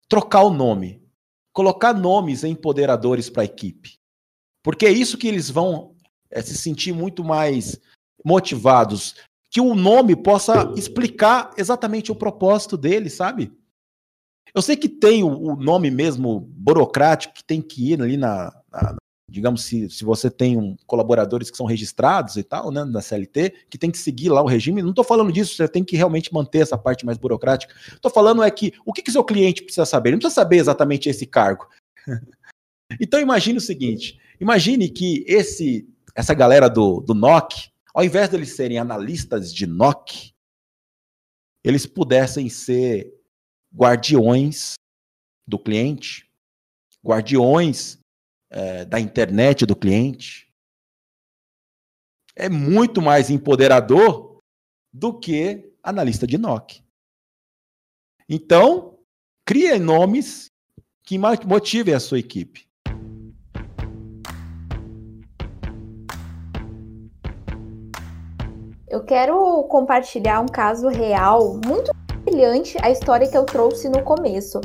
Trocar 0.08 0.42
o 0.42 0.50
nome. 0.50 1.02
Colocar 1.52 1.92
nomes 1.92 2.44
empoderadores 2.44 3.28
para 3.28 3.42
a 3.42 3.44
equipe. 3.44 3.98
Porque 4.62 4.86
é 4.86 4.90
isso 4.90 5.18
que 5.18 5.26
eles 5.26 5.50
vão 5.50 5.96
é, 6.30 6.40
se 6.42 6.56
sentir 6.56 6.92
muito 6.92 7.24
mais 7.24 7.80
motivados. 8.24 9.14
Que 9.50 9.60
o 9.60 9.74
nome 9.74 10.14
possa 10.14 10.72
explicar 10.76 11.50
exatamente 11.56 12.12
o 12.12 12.14
propósito 12.14 12.76
deles, 12.76 13.14
sabe? 13.14 13.52
Eu 14.54 14.62
sei 14.62 14.76
que 14.76 14.88
tem 14.88 15.22
o, 15.22 15.28
o 15.28 15.56
nome 15.56 15.90
mesmo 15.90 16.40
burocrático 16.40 17.34
que 17.34 17.44
tem 17.44 17.60
que 17.60 17.92
ir 17.92 18.00
ali 18.00 18.16
na, 18.16 18.52
na 18.70 18.96
digamos, 19.30 19.62
se, 19.62 19.88
se 19.88 20.04
você 20.04 20.28
tem 20.28 20.56
um, 20.56 20.76
colaboradores 20.86 21.50
que 21.50 21.56
são 21.56 21.64
registrados 21.64 22.36
e 22.36 22.42
tal, 22.42 22.70
né, 22.70 22.84
na 22.84 23.00
CLT, 23.00 23.54
que 23.70 23.78
tem 23.78 23.90
que 23.90 23.98
seguir 23.98 24.28
lá 24.28 24.42
o 24.42 24.46
regime, 24.46 24.82
não 24.82 24.90
estou 24.90 25.04
falando 25.04 25.32
disso, 25.32 25.54
você 25.54 25.68
tem 25.68 25.84
que 25.84 25.96
realmente 25.96 26.34
manter 26.34 26.58
essa 26.58 26.76
parte 26.76 27.06
mais 27.06 27.16
burocrática. 27.16 27.74
Estou 27.92 28.10
falando 28.10 28.42
é 28.42 28.50
que 28.50 28.74
o 28.84 28.92
que, 28.92 29.02
que 29.02 29.12
seu 29.12 29.22
cliente 29.22 29.62
precisa 29.62 29.86
saber? 29.86 30.10
Ele 30.10 30.16
não 30.16 30.20
precisa 30.20 30.40
saber 30.40 30.56
exatamente 30.56 31.08
esse 31.08 31.24
cargo. 31.26 31.68
então 33.00 33.20
imagine 33.20 33.58
o 33.58 33.62
seguinte, 33.62 34.18
imagine 34.40 34.88
que 34.88 35.24
esse 35.28 35.88
essa 36.14 36.34
galera 36.34 36.68
do, 36.68 37.00
do 37.00 37.14
NOC, 37.14 37.70
ao 37.94 38.04
invés 38.04 38.28
de 38.28 38.36
eles 38.36 38.54
serem 38.54 38.78
analistas 38.78 39.52
de 39.52 39.66
NOC, 39.66 40.32
eles 41.64 41.86
pudessem 41.86 42.48
ser 42.48 43.12
guardiões 43.74 44.74
do 45.46 45.58
cliente, 45.58 46.30
guardiões 47.04 47.98
é, 48.50 48.84
da 48.84 49.00
internet 49.00 49.66
do 49.66 49.76
cliente. 49.76 50.52
É 52.36 52.48
muito 52.48 53.02
mais 53.02 53.30
empoderador 53.30 54.40
do 54.92 55.18
que 55.18 55.74
analista 55.82 56.26
de 56.26 56.38
NOC. 56.38 56.82
Então, 58.28 58.98
crie 59.44 59.78
nomes 59.78 60.50
que 61.02 61.18
motivem 61.18 61.94
a 61.94 62.00
sua 62.00 62.20
equipe. 62.20 62.69
Eu 68.90 69.04
quero 69.04 69.62
compartilhar 69.68 70.40
um 70.40 70.48
caso 70.48 70.88
real 70.88 71.54
muito 71.64 71.92
brilhante, 72.24 72.76
a 72.82 72.90
história 72.90 73.30
que 73.30 73.38
eu 73.38 73.44
trouxe 73.44 73.88
no 73.88 74.02
começo. 74.02 74.60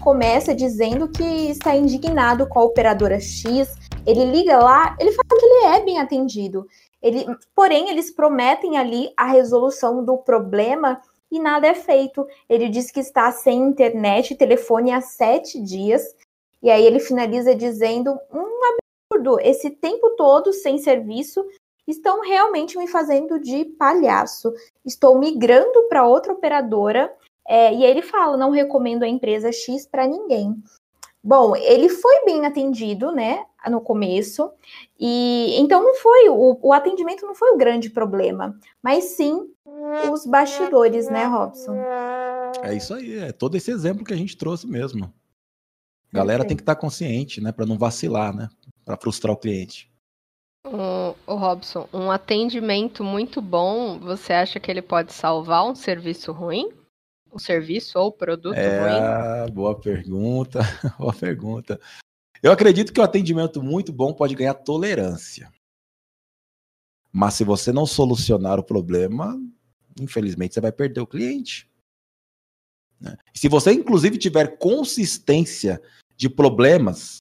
Começa 0.00 0.54
dizendo 0.54 1.08
que 1.08 1.50
está 1.50 1.74
indignado 1.74 2.48
com 2.48 2.60
a 2.60 2.64
operadora 2.64 3.18
X, 3.18 3.74
ele 4.06 4.24
liga 4.26 4.58
lá, 4.58 4.96
ele 5.00 5.10
fala 5.10 5.40
que 5.40 5.46
ele 5.46 5.64
é 5.66 5.84
bem 5.84 5.98
atendido. 5.98 6.64
Ele, 7.02 7.26
porém, 7.56 7.90
eles 7.90 8.08
prometem 8.08 8.78
ali 8.78 9.12
a 9.16 9.26
resolução 9.26 10.04
do 10.04 10.16
problema 10.16 11.00
e 11.28 11.40
nada 11.40 11.66
é 11.66 11.74
feito. 11.74 12.24
Ele 12.48 12.68
diz 12.68 12.92
que 12.92 13.00
está 13.00 13.32
sem 13.32 13.60
internet 13.60 14.30
e 14.30 14.36
telefone 14.36 14.92
há 14.92 15.00
sete 15.00 15.60
dias. 15.60 16.04
E 16.62 16.70
aí 16.70 16.86
ele 16.86 17.00
finaliza 17.00 17.52
dizendo 17.52 18.16
um 18.32 18.60
absurdo, 19.10 19.40
esse 19.40 19.70
tempo 19.70 20.10
todo 20.10 20.52
sem 20.52 20.78
serviço 20.78 21.44
estão 21.86 22.20
realmente 22.22 22.78
me 22.78 22.86
fazendo 22.86 23.38
de 23.38 23.64
palhaço. 23.64 24.52
Estou 24.84 25.18
migrando 25.18 25.88
para 25.88 26.06
outra 26.06 26.32
operadora 26.32 27.12
é, 27.46 27.74
e 27.74 27.84
ele 27.84 28.02
fala: 28.02 28.36
não 28.36 28.50
recomendo 28.50 29.02
a 29.02 29.08
empresa 29.08 29.52
X 29.52 29.86
para 29.86 30.06
ninguém. 30.06 30.54
Bom, 31.22 31.56
ele 31.56 31.88
foi 31.88 32.24
bem 32.26 32.44
atendido, 32.44 33.10
né, 33.10 33.46
no 33.70 33.80
começo, 33.80 34.52
e 35.00 35.56
então 35.58 35.82
não 35.82 35.94
foi 35.94 36.28
o, 36.28 36.58
o 36.60 36.70
atendimento 36.70 37.24
não 37.24 37.34
foi 37.34 37.52
o 37.52 37.56
grande 37.56 37.88
problema, 37.88 38.54
mas 38.82 39.04
sim 39.04 39.48
os 40.12 40.26
bastidores, 40.26 41.08
né, 41.08 41.24
Robson? 41.24 41.74
É 42.62 42.74
isso 42.74 42.92
aí, 42.92 43.18
é 43.18 43.32
todo 43.32 43.56
esse 43.56 43.70
exemplo 43.70 44.04
que 44.04 44.12
a 44.12 44.16
gente 44.16 44.36
trouxe 44.36 44.66
mesmo. 44.66 45.12
A 46.12 46.16
galera 46.16 46.44
tem 46.44 46.56
que 46.56 46.62
estar 46.62 46.74
tá 46.74 46.80
consciente, 46.80 47.40
né, 47.40 47.52
para 47.52 47.64
não 47.64 47.78
vacilar, 47.78 48.36
né, 48.36 48.50
para 48.84 48.98
frustrar 48.98 49.32
o 49.32 49.38
cliente. 49.38 49.90
O, 50.66 51.14
o, 51.26 51.36
Robson, 51.36 51.86
um 51.92 52.10
atendimento 52.10 53.04
muito 53.04 53.42
bom, 53.42 53.98
você 53.98 54.32
acha 54.32 54.58
que 54.58 54.70
ele 54.70 54.80
pode 54.80 55.12
salvar 55.12 55.68
um 55.68 55.74
serviço 55.74 56.32
ruim? 56.32 56.72
Um 57.30 57.38
serviço 57.38 57.98
ou 57.98 58.10
produto 58.10 58.56
é, 58.56 59.44
ruim? 59.44 59.52
Boa 59.52 59.78
pergunta, 59.78 60.60
boa 60.98 61.12
pergunta. 61.12 61.78
Eu 62.42 62.50
acredito 62.50 62.92
que 62.92 63.00
o 63.00 63.04
atendimento 63.04 63.62
muito 63.62 63.92
bom 63.92 64.14
pode 64.14 64.34
ganhar 64.34 64.54
tolerância. 64.54 65.52
Mas 67.12 67.34
se 67.34 67.44
você 67.44 67.70
não 67.72 67.86
solucionar 67.86 68.58
o 68.58 68.64
problema, 68.64 69.38
infelizmente 70.00 70.54
você 70.54 70.60
vai 70.60 70.72
perder 70.72 71.00
o 71.00 71.06
cliente. 71.06 71.70
Né? 72.98 73.16
Se 73.34 73.48
você, 73.48 73.72
inclusive, 73.72 74.16
tiver 74.16 74.56
consistência 74.56 75.80
de 76.16 76.28
problemas, 76.28 77.18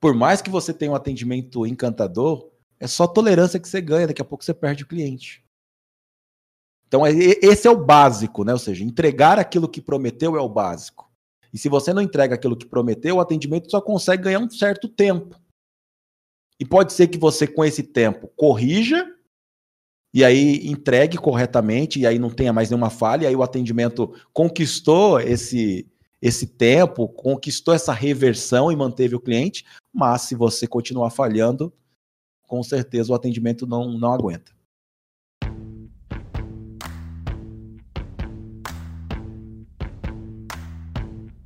por 0.00 0.14
mais 0.14 0.40
que 0.40 0.50
você 0.50 0.72
tenha 0.72 0.92
um 0.92 0.94
atendimento 0.94 1.66
encantador, 1.66 2.50
é 2.78 2.86
só 2.86 3.06
tolerância 3.06 3.58
que 3.58 3.68
você 3.68 3.80
ganha, 3.80 4.06
daqui 4.06 4.22
a 4.22 4.24
pouco 4.24 4.44
você 4.44 4.54
perde 4.54 4.84
o 4.84 4.86
cliente. 4.86 5.44
Então, 6.86 7.04
é, 7.04 7.10
esse 7.12 7.66
é 7.66 7.70
o 7.70 7.84
básico, 7.84 8.44
né? 8.44 8.52
Ou 8.52 8.58
seja, 8.58 8.84
entregar 8.84 9.38
aquilo 9.38 9.68
que 9.68 9.80
prometeu 9.80 10.36
é 10.36 10.40
o 10.40 10.48
básico. 10.48 11.10
E 11.52 11.58
se 11.58 11.68
você 11.68 11.92
não 11.92 12.02
entrega 12.02 12.34
aquilo 12.34 12.56
que 12.56 12.66
prometeu, 12.66 13.16
o 13.16 13.20
atendimento 13.20 13.70
só 13.70 13.80
consegue 13.80 14.24
ganhar 14.24 14.38
um 14.38 14.48
certo 14.48 14.88
tempo. 14.88 15.38
E 16.60 16.64
pode 16.64 16.92
ser 16.92 17.08
que 17.08 17.18
você, 17.18 17.46
com 17.46 17.64
esse 17.64 17.82
tempo, 17.82 18.28
corrija 18.36 19.06
e 20.12 20.24
aí 20.24 20.66
entregue 20.66 21.18
corretamente, 21.18 22.00
e 22.00 22.06
aí 22.06 22.18
não 22.18 22.30
tenha 22.30 22.52
mais 22.52 22.70
nenhuma 22.70 22.88
falha, 22.88 23.24
e 23.24 23.26
aí 23.26 23.36
o 23.36 23.42
atendimento 23.42 24.14
conquistou 24.32 25.20
esse, 25.20 25.86
esse 26.20 26.46
tempo, 26.46 27.08
conquistou 27.08 27.72
essa 27.72 27.92
reversão 27.92 28.70
e 28.72 28.76
manteve 28.76 29.14
o 29.14 29.20
cliente, 29.20 29.64
mas 29.92 30.22
se 30.22 30.34
você 30.34 30.66
continuar 30.66 31.10
falhando, 31.10 31.72
com 32.46 32.62
certeza 32.62 33.12
o 33.12 33.14
atendimento 33.14 33.66
não, 33.66 33.92
não 33.92 34.12
aguenta. 34.12 34.58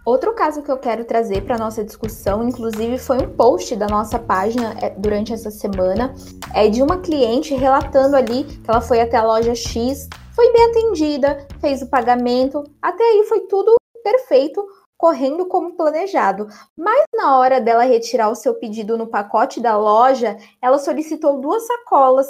Outro 0.04 0.34
caso 0.34 0.62
que 0.62 0.70
eu 0.70 0.78
quero 0.78 1.04
trazer 1.04 1.44
para 1.44 1.56
nossa 1.56 1.84
discussão, 1.84 2.48
inclusive 2.48 2.98
foi 2.98 3.18
um 3.18 3.36
post 3.36 3.76
da 3.76 3.86
nossa 3.86 4.18
página 4.18 4.74
é, 4.80 4.90
durante 4.90 5.32
essa 5.32 5.48
semana, 5.48 6.12
é 6.52 6.68
de 6.68 6.82
uma 6.82 6.98
cliente 6.98 7.54
relatando 7.54 8.16
ali 8.16 8.42
que 8.42 8.68
ela 8.68 8.80
foi 8.80 9.00
até 9.00 9.16
a 9.16 9.24
loja 9.24 9.54
X, 9.54 10.08
foi 10.34 10.52
bem 10.52 10.70
atendida, 10.70 11.46
fez 11.60 11.82
o 11.82 11.86
pagamento, 11.86 12.64
até 12.80 13.04
aí 13.04 13.24
foi 13.28 13.46
tudo 13.46 13.76
perfeito, 14.02 14.66
correndo 15.02 15.46
como 15.46 15.74
planejado. 15.74 16.46
Mas 16.76 17.04
na 17.12 17.36
hora 17.38 17.60
dela 17.60 17.82
retirar 17.82 18.28
o 18.30 18.36
seu 18.36 18.54
pedido 18.54 18.96
no 18.96 19.08
pacote 19.08 19.60
da 19.60 19.76
loja, 19.76 20.36
ela 20.60 20.78
solicitou 20.78 21.40
duas 21.40 21.66
sacolas, 21.66 22.28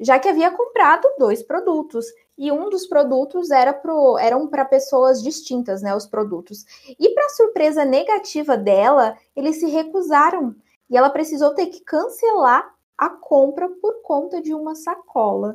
já 0.00 0.18
que 0.18 0.28
havia 0.28 0.50
comprado 0.50 1.06
dois 1.16 1.42
produtos. 1.44 2.06
E 2.36 2.50
um 2.50 2.70
dos 2.70 2.86
produtos 2.86 3.50
era 3.50 3.72
pro, 3.72 4.18
eram 4.18 4.48
para 4.48 4.64
pessoas 4.64 5.22
distintas, 5.22 5.80
né? 5.80 5.94
Os 5.94 6.06
produtos. 6.06 6.64
E 6.98 7.08
para 7.10 7.28
surpresa 7.30 7.84
negativa 7.84 8.56
dela, 8.56 9.16
eles 9.36 9.60
se 9.60 9.66
recusaram. 9.66 10.54
E 10.90 10.96
ela 10.96 11.10
precisou 11.10 11.54
ter 11.54 11.66
que 11.66 11.80
cancelar 11.80 12.68
a 12.96 13.10
compra 13.10 13.68
por 13.80 14.02
conta 14.02 14.42
de 14.42 14.52
uma 14.52 14.74
sacola. 14.74 15.54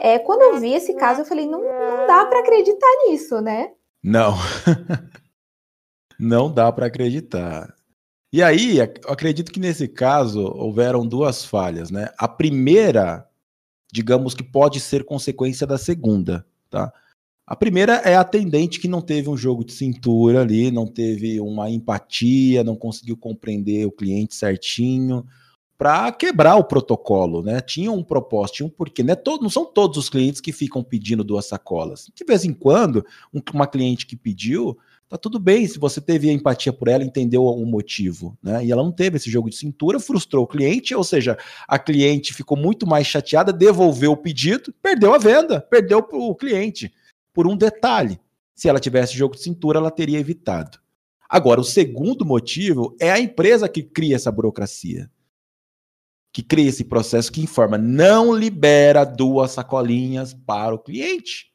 É, 0.00 0.18
quando 0.18 0.42
eu 0.42 0.56
vi 0.56 0.74
esse 0.74 0.94
caso, 0.94 1.20
eu 1.20 1.24
falei, 1.24 1.46
não, 1.46 1.60
não 1.60 2.06
dá 2.08 2.26
para 2.26 2.40
acreditar 2.40 2.88
nisso, 3.06 3.40
né? 3.40 3.72
Não. 4.02 4.34
não 6.18 6.52
dá 6.52 6.70
para 6.72 6.86
acreditar. 6.86 7.74
E 8.32 8.42
aí, 8.42 8.80
acredito 8.80 9.50
que 9.50 9.58
nesse 9.58 9.88
caso 9.88 10.40
houveram 10.40 11.06
duas 11.06 11.44
falhas, 11.44 11.90
né? 11.90 12.08
A 12.16 12.28
primeira, 12.28 13.26
digamos 13.92 14.34
que 14.34 14.42
pode 14.42 14.78
ser 14.78 15.04
consequência 15.04 15.66
da 15.66 15.76
segunda, 15.76 16.46
tá? 16.68 16.92
A 17.44 17.56
primeira 17.56 17.94
é 18.04 18.14
a 18.14 18.20
atendente 18.20 18.78
que 18.78 18.86
não 18.86 19.02
teve 19.02 19.28
um 19.28 19.36
jogo 19.36 19.64
de 19.64 19.72
cintura 19.72 20.42
ali, 20.42 20.70
não 20.70 20.86
teve 20.86 21.40
uma 21.40 21.68
empatia, 21.68 22.62
não 22.62 22.76
conseguiu 22.76 23.16
compreender 23.16 23.84
o 23.86 23.90
cliente 23.90 24.36
certinho, 24.36 25.26
para 25.80 26.12
quebrar 26.12 26.56
o 26.56 26.64
protocolo, 26.64 27.42
né? 27.42 27.58
Tinha 27.58 27.90
um 27.90 28.04
propósito, 28.04 28.56
tinha 28.56 28.66
um 28.66 28.70
porquê. 28.70 29.02
Né? 29.02 29.14
Todo, 29.14 29.40
não 29.40 29.48
são 29.48 29.64
todos 29.64 29.96
os 29.96 30.10
clientes 30.10 30.38
que 30.38 30.52
ficam 30.52 30.84
pedindo 30.84 31.24
duas 31.24 31.46
sacolas. 31.46 32.12
De 32.14 32.22
vez 32.22 32.44
em 32.44 32.52
quando, 32.52 33.02
um, 33.32 33.40
uma 33.54 33.66
cliente 33.66 34.04
que 34.04 34.14
pediu, 34.14 34.76
tá 35.08 35.16
tudo 35.16 35.38
bem 35.38 35.66
se 35.66 35.78
você 35.78 35.98
teve 35.98 36.28
a 36.28 36.34
empatia 36.34 36.70
por 36.70 36.86
ela, 36.86 37.02
entendeu 37.02 37.46
o 37.46 37.64
motivo, 37.64 38.36
né? 38.42 38.62
E 38.62 38.70
ela 38.70 38.82
não 38.82 38.92
teve 38.92 39.16
esse 39.16 39.30
jogo 39.30 39.48
de 39.48 39.56
cintura, 39.56 39.98
frustrou 39.98 40.44
o 40.44 40.46
cliente, 40.46 40.94
ou 40.94 41.02
seja, 41.02 41.38
a 41.66 41.78
cliente 41.78 42.34
ficou 42.34 42.58
muito 42.58 42.86
mais 42.86 43.06
chateada, 43.06 43.50
devolveu 43.50 44.12
o 44.12 44.18
pedido, 44.18 44.74
perdeu 44.82 45.14
a 45.14 45.18
venda, 45.18 45.62
perdeu 45.62 46.06
o 46.12 46.34
cliente 46.34 46.92
por 47.32 47.46
um 47.46 47.56
detalhe. 47.56 48.20
Se 48.54 48.68
ela 48.68 48.78
tivesse 48.78 49.16
jogo 49.16 49.34
de 49.34 49.42
cintura, 49.42 49.78
ela 49.78 49.90
teria 49.90 50.18
evitado. 50.18 50.78
Agora, 51.26 51.58
o 51.58 51.64
segundo 51.64 52.22
motivo 52.26 52.94
é 53.00 53.10
a 53.10 53.18
empresa 53.18 53.66
que 53.66 53.82
cria 53.82 54.16
essa 54.16 54.30
burocracia 54.30 55.10
que 56.32 56.42
cria 56.42 56.68
esse 56.68 56.84
processo 56.84 57.32
que 57.32 57.40
informa 57.40 57.76
não 57.76 58.34
libera 58.34 59.04
duas 59.04 59.52
sacolinhas 59.52 60.32
para 60.32 60.74
o 60.74 60.78
cliente. 60.78 61.52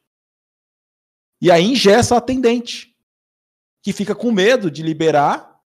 E 1.40 1.50
aí 1.50 1.64
ingessa 1.64 2.14
o 2.14 2.18
atendente, 2.18 2.94
que 3.82 3.92
fica 3.92 4.14
com 4.14 4.32
medo 4.32 4.70
de 4.70 4.82
liberar 4.82 5.60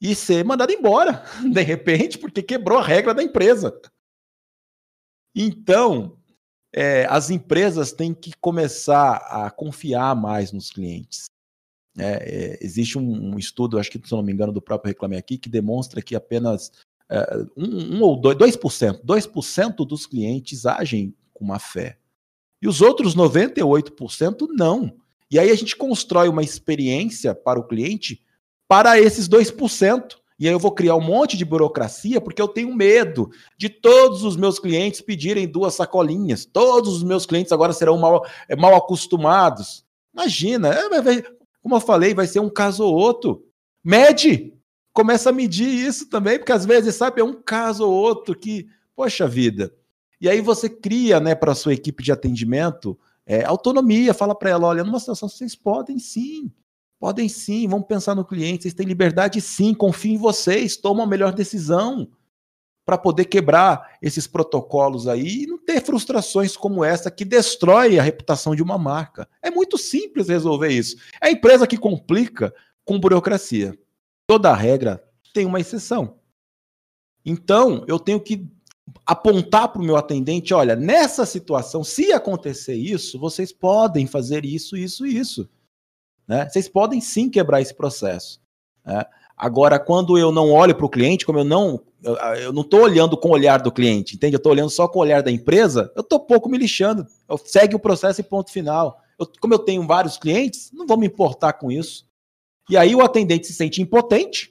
e 0.00 0.14
ser 0.14 0.44
mandado 0.44 0.72
embora, 0.72 1.24
de 1.52 1.62
repente, 1.62 2.18
porque 2.18 2.42
quebrou 2.42 2.78
a 2.78 2.82
regra 2.82 3.14
da 3.14 3.22
empresa. 3.22 3.80
Então, 5.34 6.18
é, 6.74 7.06
as 7.06 7.30
empresas 7.30 7.92
têm 7.92 8.14
que 8.14 8.32
começar 8.40 9.16
a 9.16 9.50
confiar 9.50 10.14
mais 10.16 10.52
nos 10.52 10.70
clientes. 10.70 11.26
É, 11.98 12.54
é, 12.54 12.58
existe 12.62 12.96
um, 12.96 13.34
um, 13.34 13.38
estudo, 13.38 13.78
acho 13.78 13.90
que 13.90 14.00
se 14.02 14.12
não 14.12 14.22
me 14.22 14.32
engano, 14.32 14.52
do 14.52 14.62
próprio 14.62 14.88
Reclame 14.88 15.16
Aqui, 15.16 15.36
que 15.36 15.50
demonstra 15.50 16.00
que 16.00 16.16
apenas 16.16 16.72
é, 17.12 17.44
um, 17.54 17.96
um, 17.96 18.02
ou 18.02 18.18
dois, 18.18 18.56
2%, 18.56 19.04
2% 19.04 19.86
dos 19.86 20.06
clientes 20.06 20.64
agem 20.64 21.14
com 21.34 21.44
má 21.44 21.58
fé. 21.58 21.98
E 22.60 22.66
os 22.66 22.80
outros 22.80 23.14
98% 23.14 24.48
não. 24.50 24.96
E 25.30 25.38
aí 25.38 25.50
a 25.50 25.54
gente 25.54 25.76
constrói 25.76 26.28
uma 26.28 26.42
experiência 26.42 27.34
para 27.34 27.60
o 27.60 27.66
cliente 27.66 28.22
para 28.66 28.98
esses 28.98 29.28
2%. 29.28 30.16
E 30.38 30.48
aí 30.48 30.54
eu 30.54 30.58
vou 30.58 30.72
criar 30.72 30.96
um 30.96 31.02
monte 31.02 31.36
de 31.36 31.44
burocracia 31.44 32.18
porque 32.18 32.40
eu 32.40 32.48
tenho 32.48 32.74
medo 32.74 33.30
de 33.58 33.68
todos 33.68 34.24
os 34.24 34.34
meus 34.34 34.58
clientes 34.58 35.02
pedirem 35.02 35.46
duas 35.46 35.74
sacolinhas. 35.74 36.46
Todos 36.46 36.96
os 36.96 37.02
meus 37.02 37.26
clientes 37.26 37.52
agora 37.52 37.74
serão 37.74 37.98
mal, 37.98 38.24
é, 38.48 38.56
mal 38.56 38.74
acostumados. 38.74 39.84
Imagina, 40.14 40.70
é, 40.70 41.22
como 41.60 41.76
eu 41.76 41.80
falei, 41.80 42.14
vai 42.14 42.26
ser 42.26 42.40
um 42.40 42.48
caso 42.48 42.84
ou 42.84 42.94
outro. 42.94 43.44
Mede! 43.84 44.54
Começa 44.92 45.30
a 45.30 45.32
medir 45.32 45.68
isso 45.68 46.08
também, 46.08 46.38
porque 46.38 46.52
às 46.52 46.66
vezes, 46.66 46.94
sabe, 46.94 47.20
é 47.20 47.24
um 47.24 47.34
caso 47.34 47.86
ou 47.86 47.92
outro 47.92 48.34
que, 48.34 48.68
poxa 48.94 49.26
vida. 49.26 49.72
E 50.20 50.28
aí 50.28 50.40
você 50.40 50.68
cria, 50.68 51.18
né, 51.18 51.34
para 51.34 51.54
sua 51.54 51.74
equipe 51.74 52.02
de 52.02 52.12
atendimento 52.12 52.98
é, 53.26 53.44
autonomia, 53.44 54.12
fala 54.12 54.34
para 54.34 54.50
ela, 54.50 54.68
olha, 54.68 54.84
numa 54.84 55.00
situação 55.00 55.28
vocês 55.28 55.54
podem 55.54 55.98
sim, 55.98 56.50
podem 56.98 57.28
sim, 57.28 57.68
vamos 57.68 57.86
pensar 57.86 58.14
no 58.14 58.24
cliente, 58.24 58.62
vocês 58.62 58.74
têm 58.74 58.86
liberdade 58.86 59.40
sim, 59.40 59.74
confiem 59.74 60.14
em 60.14 60.18
vocês, 60.18 60.76
tomam 60.76 61.04
a 61.04 61.08
melhor 61.08 61.32
decisão 61.32 62.08
para 62.84 62.98
poder 62.98 63.26
quebrar 63.26 63.96
esses 64.02 64.26
protocolos 64.26 65.06
aí 65.06 65.44
e 65.44 65.46
não 65.46 65.56
ter 65.56 65.80
frustrações 65.80 66.56
como 66.56 66.84
essa 66.84 67.10
que 67.10 67.24
destrói 67.24 67.98
a 67.98 68.02
reputação 68.02 68.56
de 68.56 68.62
uma 68.62 68.76
marca. 68.76 69.28
É 69.40 69.50
muito 69.50 69.78
simples 69.78 70.28
resolver 70.28 70.68
isso. 70.68 70.96
É 71.20 71.28
a 71.28 71.30
empresa 71.30 71.66
que 71.66 71.76
complica 71.76 72.52
com 72.84 72.98
burocracia. 72.98 73.78
Toda 74.26 74.54
regra 74.54 75.02
tem 75.32 75.46
uma 75.46 75.60
exceção. 75.60 76.18
Então, 77.24 77.84
eu 77.86 77.98
tenho 77.98 78.20
que 78.20 78.48
apontar 79.06 79.68
para 79.68 79.80
o 79.80 79.84
meu 79.84 79.96
atendente: 79.96 80.52
olha, 80.54 80.76
nessa 80.76 81.24
situação, 81.24 81.84
se 81.84 82.12
acontecer 82.12 82.74
isso, 82.74 83.18
vocês 83.18 83.52
podem 83.52 84.06
fazer 84.06 84.44
isso, 84.44 84.76
isso 84.76 85.06
isso. 85.06 85.48
Né? 86.26 86.48
Vocês 86.48 86.68
podem 86.68 87.00
sim 87.00 87.28
quebrar 87.28 87.60
esse 87.60 87.74
processo. 87.74 88.40
Né? 88.84 89.04
Agora, 89.36 89.78
quando 89.78 90.16
eu 90.16 90.30
não 90.30 90.52
olho 90.52 90.74
para 90.74 90.86
o 90.86 90.90
cliente, 90.90 91.26
como 91.26 91.38
eu 91.38 91.44
não 91.44 91.82
eu, 92.02 92.16
eu 92.16 92.52
não 92.52 92.62
estou 92.62 92.80
olhando 92.80 93.16
com 93.16 93.28
o 93.28 93.32
olhar 93.32 93.60
do 93.62 93.70
cliente, 93.70 94.16
entende? 94.16 94.34
Eu 94.34 94.38
estou 94.38 94.52
olhando 94.52 94.70
só 94.70 94.88
com 94.88 94.98
o 94.98 95.02
olhar 95.02 95.22
da 95.22 95.30
empresa, 95.30 95.92
eu 95.94 96.00
estou 96.00 96.18
pouco 96.18 96.48
me 96.48 96.58
lixando. 96.58 97.06
Eu 97.28 97.38
segue 97.38 97.76
o 97.76 97.80
processo 97.80 98.20
e 98.20 98.24
ponto 98.24 98.50
final. 98.50 99.00
Eu, 99.18 99.26
como 99.40 99.54
eu 99.54 99.58
tenho 99.58 99.86
vários 99.86 100.16
clientes, 100.16 100.70
não 100.72 100.86
vou 100.86 100.98
me 100.98 101.06
importar 101.06 101.54
com 101.54 101.70
isso. 101.70 102.06
E 102.72 102.76
aí 102.78 102.94
o 102.94 103.02
atendente 103.02 103.46
se 103.46 103.52
sente 103.52 103.82
impotente, 103.82 104.50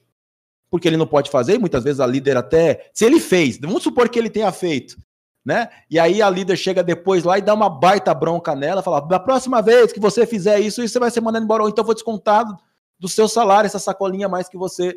porque 0.69 0.87
ele 0.87 0.95
não 0.95 1.07
pode 1.07 1.31
fazer, 1.31 1.57
muitas 1.57 1.83
vezes 1.83 1.99
a 1.99 2.05
líder 2.05 2.37
até. 2.37 2.91
Se 2.93 3.03
ele 3.03 3.19
fez, 3.19 3.57
vamos 3.57 3.81
supor 3.81 4.07
que 4.09 4.19
ele 4.19 4.29
tenha 4.29 4.51
feito, 4.51 4.95
né? 5.43 5.67
E 5.89 5.97
aí 5.97 6.21
a 6.21 6.29
líder 6.29 6.55
chega 6.55 6.83
depois 6.83 7.23
lá 7.23 7.39
e 7.39 7.41
dá 7.41 7.51
uma 7.51 7.67
baita 7.67 8.13
bronca 8.13 8.53
nela, 8.53 8.83
fala: 8.83 8.99
da 8.99 9.19
próxima 9.19 9.59
vez 9.59 9.91
que 9.91 9.99
você 9.99 10.27
fizer 10.27 10.59
isso, 10.59 10.83
isso 10.83 10.93
você 10.93 10.99
vai 10.99 11.09
ser 11.09 11.19
mandado 11.19 11.43
embora, 11.43 11.63
ou 11.63 11.69
então 11.69 11.83
vou 11.83 11.95
descontar 11.95 12.45
do 12.99 13.09
seu 13.09 13.27
salário 13.27 13.65
essa 13.65 13.79
sacolinha 13.79 14.29
mais 14.29 14.47
que 14.47 14.55
você 14.55 14.95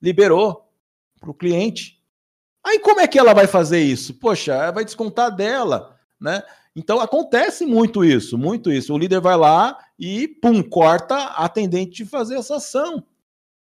liberou 0.00 0.70
para 1.20 1.32
o 1.32 1.34
cliente. 1.34 2.00
Aí 2.64 2.78
como 2.78 3.00
é 3.00 3.08
que 3.08 3.18
ela 3.18 3.34
vai 3.34 3.48
fazer 3.48 3.80
isso? 3.80 4.14
Poxa, 4.14 4.70
vai 4.70 4.84
descontar 4.84 5.34
dela, 5.34 5.98
né? 6.20 6.40
Então 6.74 7.00
acontece 7.00 7.66
muito 7.66 8.04
isso, 8.04 8.38
muito 8.38 8.70
isso. 8.70 8.94
O 8.94 8.98
líder 8.98 9.20
vai 9.20 9.36
lá 9.36 9.76
e 9.98 10.28
pum, 10.28 10.62
corta 10.62 11.14
a 11.14 11.44
atendente 11.44 12.04
de 12.04 12.04
fazer 12.04 12.36
essa 12.36 12.56
ação. 12.56 13.04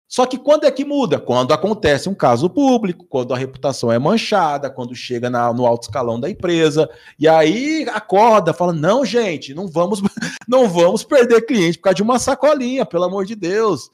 Só 0.08 0.26
que 0.26 0.38
quando 0.38 0.66
é 0.66 0.72
que 0.72 0.86
muda? 0.86 1.20
Quando 1.20 1.52
acontece 1.52 2.08
um 2.08 2.14
caso 2.14 2.50
público, 2.50 3.06
quando 3.06 3.34
a 3.34 3.38
reputação 3.38 3.92
é 3.92 3.98
manchada, 3.98 4.70
quando 4.70 4.96
chega 4.96 5.30
na, 5.30 5.52
no 5.52 5.66
alto 5.66 5.84
escalão 5.84 6.20
da 6.20 6.30
empresa, 6.30 6.90
e 7.18 7.28
aí 7.28 7.88
acorda, 7.92 8.54
fala: 8.54 8.72
não, 8.72 9.04
gente, 9.04 9.54
não 9.54 9.68
vamos, 9.68 10.02
não 10.48 10.70
vamos 10.70 11.04
perder 11.04 11.46
cliente 11.46 11.78
por 11.78 11.86
causa 11.86 11.96
de 11.96 12.04
uma 12.04 12.20
sacolinha, 12.20 12.86
pelo 12.86 13.04
amor 13.04 13.26
de 13.26 13.36
Deus. 13.36 13.90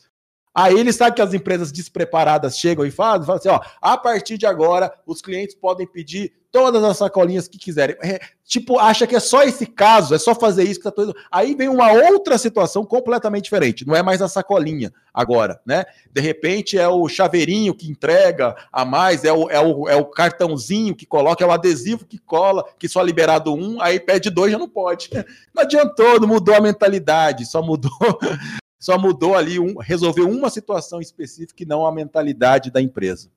Aí 0.53 0.77
ele 0.77 0.91
sabe 0.91 1.15
que 1.15 1.21
as 1.21 1.33
empresas 1.33 1.71
despreparadas 1.71 2.57
chegam 2.57 2.85
e 2.85 2.91
falam, 2.91 3.25
falam 3.25 3.39
assim: 3.39 3.49
ó, 3.49 3.61
a 3.81 3.97
partir 3.97 4.37
de 4.37 4.45
agora, 4.45 4.93
os 5.05 5.21
clientes 5.21 5.55
podem 5.55 5.87
pedir 5.87 6.33
todas 6.51 6.83
as 6.83 6.97
sacolinhas 6.97 7.47
que 7.47 7.57
quiserem. 7.57 7.95
É, 8.03 8.19
tipo, 8.45 8.77
acha 8.77 9.07
que 9.07 9.15
é 9.15 9.19
só 9.19 9.43
esse 9.43 9.65
caso, 9.65 10.13
é 10.13 10.19
só 10.19 10.35
fazer 10.35 10.63
isso 10.63 10.79
que 10.79 10.83
tá 10.83 10.91
todo. 10.91 11.15
Aí 11.31 11.55
vem 11.55 11.69
uma 11.69 11.91
outra 11.91 12.37
situação 12.37 12.83
completamente 12.85 13.45
diferente. 13.45 13.87
Não 13.87 13.95
é 13.95 14.03
mais 14.03 14.21
a 14.21 14.27
sacolinha 14.27 14.91
agora, 15.13 15.59
né? 15.65 15.85
De 16.11 16.19
repente 16.19 16.77
é 16.77 16.87
o 16.87 17.07
chaveirinho 17.07 17.73
que 17.73 17.89
entrega 17.89 18.55
a 18.71 18.83
mais, 18.83 19.23
é 19.23 19.31
o, 19.31 19.49
é 19.49 19.59
o, 19.59 19.87
é 19.87 19.95
o 19.95 20.05
cartãozinho 20.05 20.95
que 20.95 21.05
coloca, 21.05 21.43
é 21.43 21.47
o 21.47 21.51
adesivo 21.51 22.05
que 22.05 22.19
cola, 22.19 22.65
que 22.77 22.89
só 22.89 23.01
liberado 23.01 23.53
um, 23.53 23.81
aí 23.81 23.99
pede 23.99 24.29
dois 24.29 24.51
já 24.51 24.57
não 24.57 24.69
pode. 24.69 25.09
Não 25.53 25.63
adiantou, 25.63 26.19
não 26.19 26.27
mudou 26.27 26.55
a 26.55 26.61
mentalidade, 26.61 27.45
só 27.45 27.61
mudou. 27.61 27.91
Só 28.79 28.97
mudou 28.97 29.35
ali, 29.35 29.59
um, 29.59 29.77
resolveu 29.77 30.27
uma 30.27 30.49
situação 30.49 30.99
específica 30.99 31.61
e 31.61 31.67
não 31.67 31.85
a 31.85 31.91
mentalidade 31.91 32.71
da 32.71 32.81
empresa 32.81 33.29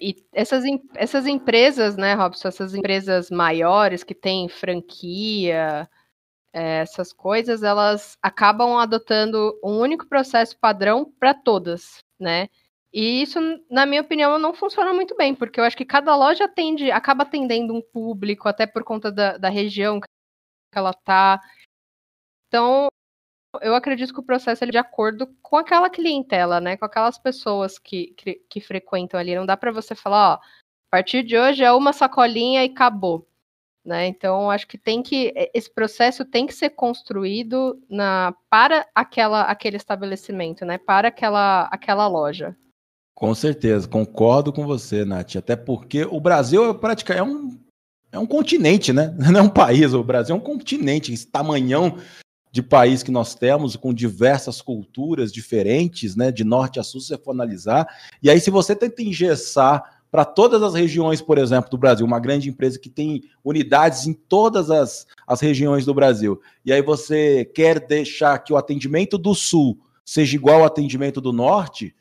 e 0.00 0.16
essas, 0.32 0.64
essas 0.94 1.26
empresas, 1.26 1.96
né, 1.96 2.14
Robson, 2.14 2.48
essas 2.48 2.74
empresas 2.74 3.30
maiores 3.30 4.04
que 4.04 4.14
têm 4.14 4.48
franquia, 4.48 5.88
é, 6.52 6.80
essas 6.80 7.12
coisas, 7.12 7.62
elas 7.62 8.16
acabam 8.22 8.76
adotando 8.78 9.58
um 9.64 9.78
único 9.78 10.06
processo 10.08 10.58
padrão 10.58 11.12
para 11.18 11.34
todas, 11.34 11.98
né? 12.18 12.48
E 12.92 13.22
isso, 13.22 13.38
na 13.70 13.86
minha 13.86 14.02
opinião, 14.02 14.38
não 14.38 14.52
funciona 14.52 14.92
muito 14.92 15.16
bem, 15.16 15.34
porque 15.34 15.60
eu 15.60 15.64
acho 15.64 15.76
que 15.76 15.84
cada 15.84 16.16
loja 16.16 16.44
atende, 16.46 16.90
acaba 16.90 17.22
atendendo 17.22 17.72
um 17.72 17.80
público, 17.80 18.48
até 18.48 18.66
por 18.66 18.82
conta 18.82 19.12
da, 19.12 19.38
da 19.38 19.48
região 19.48 20.00
que 20.00 20.08
ela 20.74 20.92
tá. 20.92 21.40
Então, 22.48 22.88
eu 23.60 23.74
acredito 23.74 24.12
que 24.12 24.20
o 24.20 24.24
processo 24.24 24.64
é 24.64 24.66
de 24.66 24.78
acordo 24.78 25.26
com 25.42 25.56
aquela 25.56 25.90
clientela, 25.90 26.60
né? 26.60 26.76
Com 26.76 26.84
aquelas 26.84 27.18
pessoas 27.18 27.78
que, 27.78 28.14
que, 28.16 28.40
que 28.48 28.60
frequentam 28.60 29.18
ali. 29.18 29.34
Não 29.34 29.46
dá 29.46 29.56
para 29.56 29.72
você 29.72 29.94
falar, 29.94 30.34
ó, 30.34 30.34
a 30.34 30.90
partir 30.90 31.22
de 31.22 31.36
hoje 31.36 31.64
é 31.64 31.72
uma 31.72 31.92
sacolinha 31.92 32.64
e 32.64 32.68
acabou. 32.68 33.26
Né? 33.84 34.06
Então, 34.06 34.50
acho 34.50 34.66
que 34.66 34.76
tem 34.76 35.02
que 35.02 35.32
esse 35.54 35.72
processo 35.72 36.22
tem 36.22 36.46
que 36.46 36.52
ser 36.52 36.70
construído 36.70 37.82
na 37.88 38.34
para 38.50 38.86
aquela 38.94 39.42
aquele 39.42 39.78
estabelecimento, 39.78 40.66
né? 40.66 40.76
Para 40.76 41.08
aquela 41.08 41.62
aquela 41.72 42.06
loja. 42.06 42.54
Com 43.14 43.34
certeza, 43.34 43.88
concordo 43.88 44.52
com 44.52 44.66
você, 44.66 45.04
Nath. 45.04 45.36
Até 45.36 45.56
porque 45.56 46.04
o 46.04 46.20
Brasil 46.20 46.70
é 46.70 46.74
praticamente 46.74 47.20
é 47.20 47.24
um 47.24 47.58
é 48.12 48.18
um 48.18 48.26
continente, 48.26 48.92
né? 48.92 49.14
Não 49.32 49.40
é 49.40 49.42
um 49.42 49.48
país, 49.48 49.94
o 49.94 50.04
Brasil 50.04 50.34
é 50.34 50.38
um 50.38 50.42
continente, 50.42 51.12
esse 51.12 51.26
tamanhão 51.26 51.96
de 52.52 52.62
país 52.62 53.02
que 53.02 53.10
nós 53.10 53.34
temos, 53.34 53.76
com 53.76 53.94
diversas 53.94 54.60
culturas 54.60 55.32
diferentes, 55.32 56.16
né, 56.16 56.32
de 56.32 56.42
norte 56.42 56.80
a 56.80 56.82
sul, 56.82 57.00
se 57.00 57.08
você 57.08 57.18
for 57.18 57.30
analisar. 57.30 57.86
E 58.22 58.28
aí, 58.28 58.40
se 58.40 58.50
você 58.50 58.74
tenta 58.74 59.02
engessar 59.02 60.00
para 60.10 60.24
todas 60.24 60.60
as 60.62 60.74
regiões, 60.74 61.22
por 61.22 61.38
exemplo, 61.38 61.70
do 61.70 61.78
Brasil, 61.78 62.04
uma 62.04 62.18
grande 62.18 62.48
empresa 62.48 62.78
que 62.78 62.90
tem 62.90 63.22
unidades 63.44 64.06
em 64.06 64.12
todas 64.12 64.70
as, 64.70 65.06
as 65.26 65.40
regiões 65.40 65.84
do 65.84 65.94
Brasil, 65.94 66.40
e 66.64 66.72
aí 66.72 66.82
você 66.82 67.44
quer 67.44 67.78
deixar 67.78 68.36
que 68.40 68.52
o 68.52 68.56
atendimento 68.56 69.16
do 69.16 69.34
sul 69.34 69.78
seja 70.04 70.34
igual 70.34 70.60
ao 70.60 70.66
atendimento 70.66 71.20
do 71.20 71.32
norte, 71.32 71.94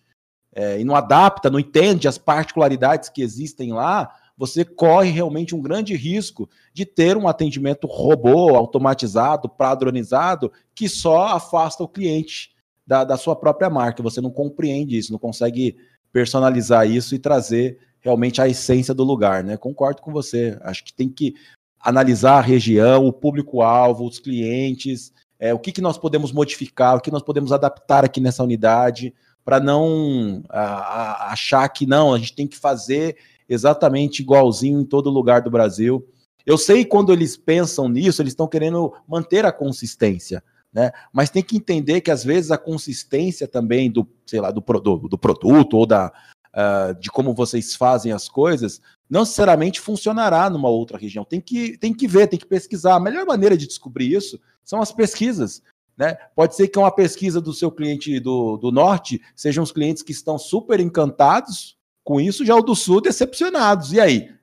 é, 0.55 0.79
e 0.79 0.83
não 0.83 0.95
adapta, 0.95 1.49
não 1.49 1.59
entende 1.59 2.07
as 2.07 2.17
particularidades 2.17 3.07
que 3.09 3.21
existem 3.21 3.71
lá, 3.71 4.09
você 4.39 4.63
corre 4.63 5.11
realmente 5.11 5.53
um 5.53 5.61
grande 5.61 5.93
risco 5.97 6.49
de 6.73 6.85
ter 6.85 7.17
um 7.17 7.27
atendimento 7.27 7.85
robô, 7.85 8.55
automatizado, 8.55 9.49
padronizado, 9.49 10.49
que 10.73 10.87
só 10.87 11.27
afasta 11.27 11.83
o 11.83 11.89
cliente 11.89 12.51
da, 12.87 13.03
da 13.03 13.17
sua 13.17 13.35
própria 13.35 13.69
marca. 13.69 14.01
Você 14.01 14.21
não 14.21 14.31
compreende 14.31 14.97
isso, 14.97 15.11
não 15.11 15.19
consegue 15.19 15.75
personalizar 16.13 16.89
isso 16.89 17.13
e 17.13 17.19
trazer 17.19 17.79
realmente 17.99 18.41
a 18.41 18.47
essência 18.47 18.93
do 18.93 19.03
lugar, 19.03 19.43
né? 19.43 19.57
Concordo 19.57 20.01
com 20.01 20.13
você. 20.13 20.57
Acho 20.61 20.85
que 20.85 20.93
tem 20.93 21.09
que 21.09 21.35
analisar 21.77 22.37
a 22.37 22.41
região, 22.41 23.05
o 23.05 23.11
público-alvo, 23.11 24.07
os 24.07 24.19
clientes, 24.19 25.11
é, 25.37 25.53
o 25.53 25.59
que, 25.59 25.73
que 25.73 25.81
nós 25.81 25.97
podemos 25.97 26.31
modificar, 26.31 26.95
o 26.95 27.01
que 27.01 27.11
nós 27.11 27.21
podemos 27.21 27.51
adaptar 27.51 28.05
aqui 28.05 28.21
nessa 28.21 28.41
unidade, 28.41 29.13
para 29.43 29.59
não 29.59 30.43
a, 30.47 30.61
a, 30.61 31.33
achar 31.33 31.67
que 31.67 31.85
não, 31.85 32.13
a 32.13 32.17
gente 32.17 32.35
tem 32.35 32.47
que 32.47 32.57
fazer 32.57 33.17
exatamente 33.49 34.21
igualzinho 34.21 34.79
em 34.79 34.85
todo 34.85 35.09
lugar 35.09 35.41
do 35.41 35.51
Brasil. 35.51 36.07
Eu 36.45 36.57
sei 36.57 36.85
quando 36.85 37.11
eles 37.11 37.35
pensam 37.35 37.89
nisso, 37.89 38.21
eles 38.21 38.31
estão 38.31 38.47
querendo 38.47 38.93
manter 39.07 39.45
a 39.45 39.51
consistência, 39.51 40.43
né? 40.71 40.91
Mas 41.11 41.29
tem 41.29 41.43
que 41.43 41.57
entender 41.57 42.01
que 42.01 42.11
às 42.11 42.23
vezes 42.23 42.51
a 42.51 42.57
consistência 42.57 43.47
também 43.47 43.91
do, 43.91 44.07
sei 44.25 44.39
lá, 44.39 44.51
do, 44.51 44.61
do, 44.61 44.97
do 45.09 45.17
produto 45.17 45.77
ou 45.77 45.85
da, 45.85 46.13
uh, 46.53 46.99
de 46.99 47.09
como 47.09 47.33
vocês 47.33 47.75
fazem 47.75 48.11
as 48.11 48.29
coisas 48.29 48.81
não 49.09 49.21
necessariamente 49.21 49.81
funcionará 49.81 50.49
numa 50.49 50.69
outra 50.69 50.97
região. 50.97 51.25
Tem 51.25 51.41
que, 51.41 51.77
tem 51.79 51.93
que 51.93 52.07
ver, 52.07 52.27
tem 52.27 52.37
que 52.37 52.45
pesquisar. 52.45 52.95
A 52.95 52.99
melhor 52.99 53.25
maneira 53.25 53.57
de 53.57 53.65
descobrir 53.65 54.13
isso 54.13 54.39
são 54.63 54.81
as 54.81 54.91
pesquisas. 54.91 55.63
Né? 55.97 56.15
Pode 56.35 56.55
ser 56.55 56.67
que 56.67 56.77
uma 56.77 56.91
pesquisa 56.91 57.41
do 57.41 57.51
seu 57.51 57.71
cliente 57.71 58.19
do, 58.19 58.55
do 58.57 58.71
norte 58.71 59.19
sejam 59.35 59.63
os 59.63 59.71
clientes 59.71 60.03
que 60.03 60.11
estão 60.11 60.37
super 60.37 60.79
encantados 60.79 61.75
com 62.09 62.19
isso, 62.19 62.43
já 62.43 62.55
o 62.55 62.63
do 62.63 62.75
sul 62.75 62.99
decepcionados. 62.99 63.93
E 63.93 63.99
aí? 63.99 64.33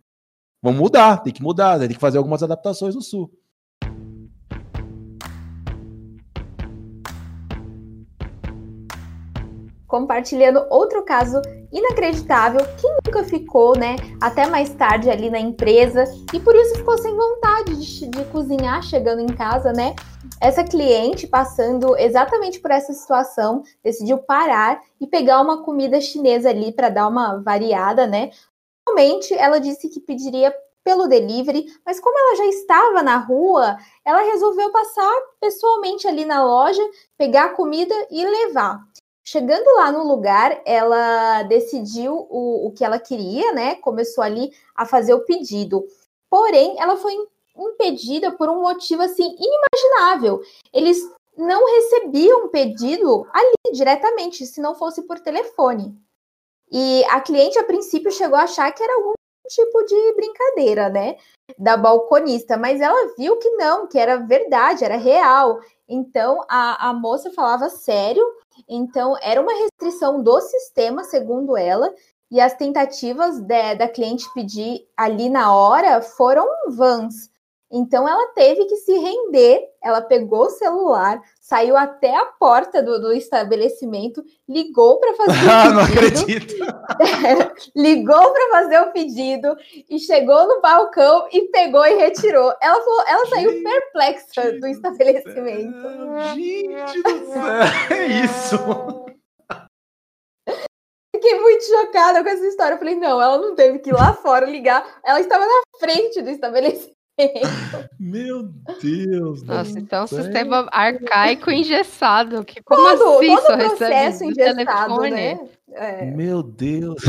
Vamos 0.63 0.79
mudar, 0.79 1.17
tem 1.17 1.33
que 1.33 1.43
mudar, 1.43 1.81
tem 1.81 1.89
que 1.89 1.99
fazer 1.99 2.17
algumas 2.17 2.41
adaptações 2.41 2.95
no 2.95 3.03
sul. 3.03 3.29
Compartilhando 9.97 10.67
outro 10.69 11.03
caso 11.03 11.41
inacreditável 11.73 12.61
que 12.77 12.87
nunca 12.87 13.25
ficou, 13.25 13.77
né, 13.79 13.97
até 14.21 14.47
mais 14.47 14.69
tarde 14.71 15.09
ali 15.09 15.31
na 15.31 15.39
empresa 15.39 16.05
e 16.35 16.39
por 16.39 16.55
isso 16.55 16.77
ficou 16.77 16.99
sem 16.99 17.17
vontade 17.17 17.75
de, 17.77 18.09
de 18.09 18.25
cozinhar 18.27 18.83
chegando 18.83 19.21
em 19.21 19.27
casa, 19.27 19.73
né? 19.73 19.95
Essa 20.41 20.63
cliente 20.63 21.27
passando 21.27 21.97
exatamente 21.97 22.61
por 22.61 22.71
essa 22.71 22.93
situação 22.93 23.63
decidiu 23.83 24.19
parar 24.19 24.81
e 25.01 25.07
pegar 25.07 25.41
uma 25.41 25.63
comida 25.63 25.99
chinesa 26.01 26.51
ali 26.51 26.73
para 26.73 26.91
dar 26.91 27.09
uma 27.09 27.41
variada, 27.43 28.07
né? 28.07 28.31
Realmente, 28.87 29.33
ela 29.35 29.59
disse 29.59 29.89
que 29.89 29.99
pediria 29.99 30.55
pelo 30.85 31.09
delivery, 31.09 31.67
mas 31.85 31.99
como 31.99 32.17
ela 32.17 32.37
já 32.37 32.47
estava 32.47 33.03
na 33.03 33.17
rua, 33.17 33.77
ela 34.05 34.23
resolveu 34.23 34.71
passar 34.71 35.13
pessoalmente 35.41 36.07
ali 36.07 36.25
na 36.25 36.45
loja, 36.45 36.83
pegar 37.19 37.47
a 37.47 37.55
comida 37.55 37.95
e 38.11 38.25
levar. 38.25 38.81
Chegando 39.29 39.75
lá 39.75 39.91
no 39.91 40.07
lugar, 40.07 40.63
ela 40.65 41.43
decidiu 41.43 42.15
o, 42.31 42.69
o 42.69 42.73
que 42.73 42.85
ela 42.85 42.97
queria, 43.01 43.53
né? 43.53 43.75
Começou 43.75 44.23
ali 44.23 44.53
a 44.73 44.87
fazer 44.87 45.15
o 45.15 45.25
pedido. 45.25 45.85
Porém, 46.31 46.77
ela 46.79 46.97
foi 46.97 47.13
impedida 47.57 48.31
por 48.31 48.49
um 48.49 48.63
motivo 48.63 49.03
assim 49.03 49.25
inimaginável. 49.37 50.41
Eles 50.73 50.99
não 51.37 51.67
recebiam 51.67 52.49
pedido 52.51 53.27
ali 53.33 53.73
diretamente, 53.73 54.47
se 54.47 54.61
não 54.61 54.77
fosse 54.77 55.03
por 55.03 55.19
telefone. 55.19 55.93
E 56.71 57.05
a 57.07 57.21
cliente, 57.21 57.59
a 57.59 57.65
princípio, 57.65 58.13
chegou 58.13 58.39
a 58.39 58.43
achar 58.43 58.71
que 58.71 58.83
era 58.83 58.95
algum 58.95 59.13
tipo 59.49 59.83
de 59.87 60.13
brincadeira, 60.15 60.89
né? 60.89 61.17
Da 61.59 61.77
balconista, 61.77 62.57
mas 62.57 62.81
ela 62.81 63.13
viu 63.19 63.37
que 63.39 63.51
não, 63.53 63.89
que 63.89 63.99
era 63.99 64.19
verdade, 64.19 64.85
era 64.85 64.97
real. 64.97 65.61
Então 65.89 66.45
a, 66.49 66.91
a 66.91 66.93
moça 66.93 67.33
falava 67.33 67.69
sério, 67.69 68.25
então 68.69 69.17
era 69.21 69.41
uma 69.41 69.53
restrição 69.53 70.23
do 70.23 70.41
sistema, 70.41 71.05
segundo 71.05 71.57
ela, 71.57 71.93
e 72.31 72.41
as 72.41 72.55
tentativas 72.55 73.41
de, 73.41 73.75
da 73.75 73.89
cliente 73.89 74.27
pedir 74.35 74.87
ali 74.97 75.29
na 75.29 75.55
hora 75.55 76.01
foram 76.03 76.47
vãs. 76.69 77.31
Então 77.71 78.09
ela 78.09 78.29
teve 78.29 78.65
que 78.67 78.77
se 78.77 78.97
render, 78.97 79.61
ela 79.83 80.01
pegou 80.01 80.47
o 80.47 80.51
celular, 80.51 81.21
saiu 81.41 81.77
até 81.77 82.15
a 82.15 82.27
porta 82.27 82.81
do, 82.81 83.01
do 83.01 83.13
estabelecimento, 83.13 84.25
ligou 84.49 85.01
para 85.01 85.15
fazer 85.17 85.33
o 85.33 85.35
pedido. 85.35 85.51
Ah, 85.51 85.71
não 85.71 85.83
acredito. 85.83 86.55
ligou 87.75 88.33
para 88.33 88.51
fazer 88.51 88.81
o 88.81 88.93
pedido 88.93 89.57
e 89.91 89.99
chegou 89.99 90.47
no 90.47 90.61
balcão 90.61 91.29
e 91.33 91.49
pegou 91.49 91.85
e 91.85 91.97
retirou. 91.97 92.53
Ela 92.63 92.81
falou, 92.83 93.05
ela 93.09 93.27
saiu 93.27 93.63
perplexa 93.63 94.53
do 94.61 94.67
estabelecimento. 94.69 95.89
Gente 96.35 97.03
do 97.03 97.33
céu, 97.33 97.43
é 97.91 98.07
isso. 98.07 98.57
Fiquei 101.17 101.41
muito 101.41 101.65
chocada 101.65 102.23
com 102.23 102.29
essa 102.29 102.47
história. 102.47 102.75
Eu 102.75 102.79
falei, 102.79 102.95
não, 102.95 103.21
ela 103.21 103.39
não 103.39 103.55
teve 103.55 103.79
que 103.81 103.91
ir 103.91 103.93
lá 103.93 104.13
fora 104.13 104.47
ligar. 104.47 104.87
Ela 105.03 105.21
estava 105.21 105.45
na 105.45 105.63
frente 105.81 106.23
do 106.23 106.31
estabelecimento. 106.31 106.96
Meu 107.99 108.43
Deus. 108.83 109.43
Nossa, 109.43 109.79
então 109.79 110.05
um 110.05 110.07
sistema 110.07 110.69
arcaico 110.71 111.51
engessado. 111.51 112.45
Que, 112.45 112.63
como 112.63 112.83
todo, 112.83 113.19
assim 113.19 113.37
todo 113.37 113.55
o 113.55 113.59
processo 113.59 114.25
engessado, 114.25 115.01
né? 115.03 115.39
É. 115.73 116.05
Meu 116.05 116.43
Deus. 116.43 117.03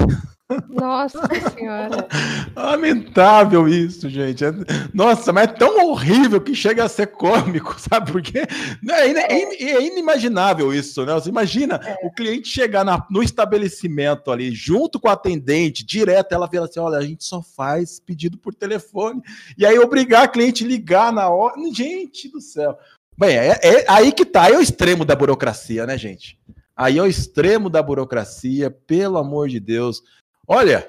Nossa 0.70 1.20
senhora. 1.52 2.08
Lamentável 2.56 3.68
isso, 3.68 4.10
gente. 4.10 4.46
É, 4.46 4.52
nossa, 4.94 5.34
mas 5.34 5.50
é 5.50 5.54
tão 5.54 5.90
horrível 5.90 6.40
que 6.40 6.56
chega 6.56 6.86
a 6.86 6.90
ser 6.90 7.08
cômico, 7.08 7.76
sabe 7.80 8.12
por 8.14 8.22
quê? 8.22 8.48
É, 8.90 9.08
é, 9.10 9.74
é 9.74 9.86
inimaginável 9.86 10.74
isso, 10.74 11.06
né? 11.06 11.14
Você 11.14 11.28
imagina 11.28 11.82
é. 11.84 11.98
o 12.02 12.12
cliente 12.12 12.48
chegar 12.48 12.86
na, 12.86 13.06
no 13.10 13.22
estabelecimento 13.22 14.32
ali, 14.32 14.52
junto 14.52 15.02
com 15.02 15.10
a 15.10 15.14
atendente, 15.14 15.86
direto, 15.86 16.32
ela 16.32 16.48
fala 16.48 16.66
assim: 16.66 16.80
olha, 16.80 16.98
a 16.98 17.04
gente 17.06 17.26
só 17.26 17.42
faz 17.42 18.00
pedido 18.00 18.38
por 18.38 18.56
telefone. 18.56 19.22
E 19.58 19.66
aí 19.66 19.78
obrigar 19.78 20.24
a 20.24 20.28
cliente 20.30 20.64
a 20.64 20.68
ligar 20.68 21.12
na 21.12 21.30
hora. 21.30 21.56
Gente 21.74 22.30
do 22.30 22.40
céu. 22.40 22.78
Bem, 23.18 23.36
é, 23.36 23.60
é 23.62 23.86
aí 23.90 24.14
que 24.14 24.24
tá, 24.24 24.50
é 24.50 24.58
o 24.58 24.62
extremo 24.62 25.04
da 25.04 25.16
burocracia, 25.16 25.86
né, 25.86 25.98
gente? 25.98 26.40
Aí 26.74 27.00
é 27.00 27.02
o 27.02 27.08
extremo 27.08 27.70
da 27.70 27.82
burocracia, 27.82 28.70
pelo 28.70 29.18
amor 29.18 29.50
de 29.50 29.60
Deus. 29.60 30.04
Olha, 30.48 30.88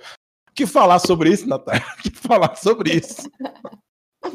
o 0.48 0.52
que 0.54 0.66
falar 0.66 1.00
sobre 1.00 1.30
isso, 1.30 1.48
Natália? 1.48 1.84
O 1.98 2.02
que 2.02 2.10
falar 2.10 2.54
sobre 2.54 2.94
isso? 2.94 3.28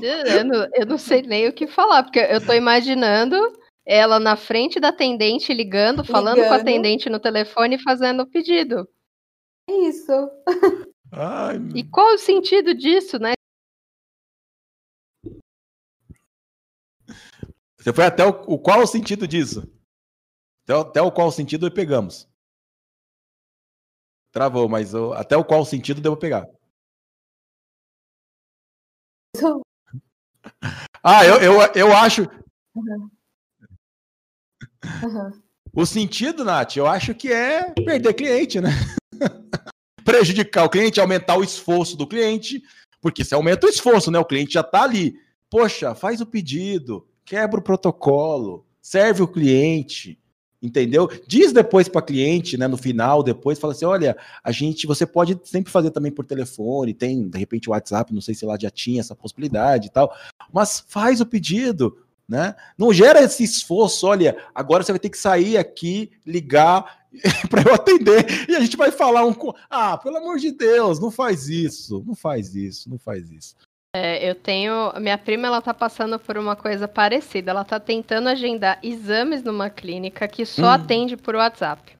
Eu 0.01 0.43
não, 0.43 0.67
eu 0.73 0.85
não 0.85 0.97
sei 0.97 1.21
nem 1.21 1.47
o 1.47 1.53
que 1.53 1.65
falar, 1.65 2.03
porque 2.03 2.19
eu 2.19 2.45
tô 2.45 2.53
imaginando 2.53 3.35
ela 3.85 4.19
na 4.19 4.35
frente 4.35 4.79
da 4.79 4.89
atendente 4.89 5.53
ligando, 5.53 6.03
falando 6.03 6.35
ligando. 6.35 6.49
com 6.49 6.53
a 6.53 6.57
atendente 6.57 7.09
no 7.09 7.19
telefone 7.19 7.75
e 7.75 7.83
fazendo 7.83 8.23
o 8.23 8.29
pedido. 8.29 8.87
É 9.69 9.73
isso. 9.73 10.11
Ai, 11.11 11.57
e 11.75 11.83
qual 11.83 12.15
o 12.15 12.17
sentido 12.17 12.73
disso, 12.73 13.19
né? 13.19 13.33
Você 17.77 17.93
foi 17.93 18.05
até 18.05 18.25
o, 18.25 18.29
o 18.47 18.59
qual 18.59 18.81
o 18.81 18.87
sentido 18.87 19.27
disso? 19.27 19.69
Até, 20.63 20.79
até 20.79 21.01
o 21.01 21.11
qual 21.11 21.31
sentido 21.31 21.69
pegamos? 21.71 22.27
Travou, 24.33 24.67
mas 24.67 24.95
eu, 24.95 25.13
até 25.13 25.37
o 25.37 25.45
qual 25.45 25.63
sentido 25.63 26.01
devo 26.01 26.17
pegar? 26.17 26.45
Ah, 31.05 31.25
eu, 31.25 31.35
eu, 31.35 31.59
eu 31.75 31.93
acho. 31.93 32.23
Uhum. 32.75 33.09
Uhum. 35.03 35.43
O 35.75 35.87
sentido, 35.87 36.45
Nath, 36.45 36.75
eu 36.75 36.85
acho 36.85 37.15
que 37.15 37.31
é 37.33 37.71
perder 37.71 38.13
cliente, 38.13 38.61
né? 38.61 38.69
Prejudicar 40.05 40.65
o 40.65 40.69
cliente, 40.69 40.99
aumentar 40.99 41.35
o 41.35 41.43
esforço 41.43 41.97
do 41.97 42.05
cliente, 42.05 42.61
porque 43.01 43.25
se 43.25 43.33
aumenta 43.33 43.65
o 43.65 43.69
esforço, 43.69 44.11
né? 44.11 44.19
O 44.19 44.25
cliente 44.25 44.53
já 44.53 44.61
está 44.61 44.83
ali. 44.83 45.19
Poxa, 45.49 45.95
faz 45.95 46.21
o 46.21 46.27
pedido, 46.27 47.07
quebra 47.25 47.59
o 47.59 47.63
protocolo, 47.63 48.67
serve 48.79 49.23
o 49.23 49.27
cliente 49.27 50.22
entendeu? 50.63 51.09
Diz 51.27 51.51
depois 51.51 51.89
para 51.89 52.01
cliente, 52.01 52.57
né, 52.57 52.67
no 52.67 52.77
final, 52.77 53.21
depois 53.21 53.59
fala 53.59 53.73
assim, 53.73 53.83
olha, 53.83 54.15
a 54.41 54.51
gente, 54.51 54.87
você 54.87 55.05
pode 55.05 55.37
sempre 55.43 55.69
fazer 55.69 55.91
também 55.91 56.11
por 56.11 56.25
telefone, 56.25 56.93
tem 56.93 57.27
de 57.27 57.37
repente 57.37 57.69
WhatsApp, 57.69 58.13
não 58.13 58.21
sei 58.21 58.33
se 58.33 58.45
lá 58.45 58.57
já 58.59 58.71
tinha 58.71 59.01
essa 59.01 59.13
possibilidade 59.13 59.87
e 59.87 59.89
tal, 59.89 60.15
mas 60.53 60.81
faz 60.87 61.19
o 61.19 61.25
pedido, 61.25 61.97
né? 62.27 62.55
Não 62.77 62.93
gera 62.93 63.21
esse 63.21 63.43
esforço, 63.43 64.07
olha, 64.07 64.37
agora 64.55 64.83
você 64.83 64.93
vai 64.93 64.99
ter 64.99 65.09
que 65.09 65.17
sair 65.17 65.57
aqui, 65.57 66.11
ligar 66.25 67.03
para 67.49 67.61
eu 67.63 67.73
atender 67.73 68.49
e 68.49 68.55
a 68.55 68.61
gente 68.61 68.77
vai 68.77 68.89
falar 68.89 69.25
um, 69.25 69.35
ah, 69.69 69.97
pelo 69.97 70.17
amor 70.17 70.37
de 70.37 70.51
Deus, 70.51 70.97
não 70.97 71.11
faz 71.11 71.49
isso, 71.49 72.01
não 72.07 72.15
faz 72.15 72.55
isso, 72.55 72.89
não 72.89 72.97
faz 72.97 73.29
isso. 73.29 73.55
É, 73.95 74.27
eu 74.27 74.33
tenho. 74.33 74.91
Minha 74.99 75.17
prima 75.17 75.47
ela 75.47 75.61
tá 75.61 75.73
passando 75.73 76.17
por 76.19 76.37
uma 76.37 76.55
coisa 76.55 76.87
parecida. 76.87 77.51
Ela 77.51 77.63
tá 77.63 77.79
tentando 77.79 78.27
agendar 78.27 78.79
exames 78.81 79.43
numa 79.43 79.69
clínica 79.69 80.27
que 80.27 80.45
só 80.45 80.63
hum. 80.63 80.71
atende 80.71 81.15
por 81.15 81.35
WhatsApp. 81.35 81.95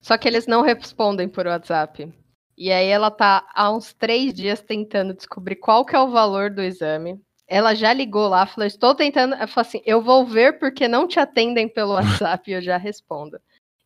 Só 0.00 0.16
que 0.16 0.26
eles 0.26 0.46
não 0.46 0.62
respondem 0.62 1.28
por 1.28 1.46
WhatsApp. 1.46 2.10
E 2.56 2.72
aí 2.72 2.88
ela 2.88 3.10
tá 3.10 3.46
há 3.54 3.70
uns 3.70 3.92
três 3.92 4.32
dias 4.32 4.62
tentando 4.62 5.14
descobrir 5.14 5.56
qual 5.56 5.84
que 5.84 5.94
é 5.94 6.00
o 6.00 6.10
valor 6.10 6.50
do 6.50 6.62
exame. 6.62 7.20
Ela 7.46 7.74
já 7.74 7.92
ligou 7.92 8.28
lá, 8.28 8.46
falou: 8.46 8.66
estou 8.66 8.94
tentando. 8.94 9.34
Ela 9.34 9.46
falou 9.46 9.66
assim: 9.68 9.82
eu 9.84 10.00
vou 10.00 10.24
ver 10.24 10.58
porque 10.58 10.88
não 10.88 11.06
te 11.06 11.20
atendem 11.20 11.68
pelo 11.68 11.92
WhatsApp 11.92 12.50
e 12.50 12.54
eu 12.54 12.62
já 12.62 12.78
respondo. 12.78 13.38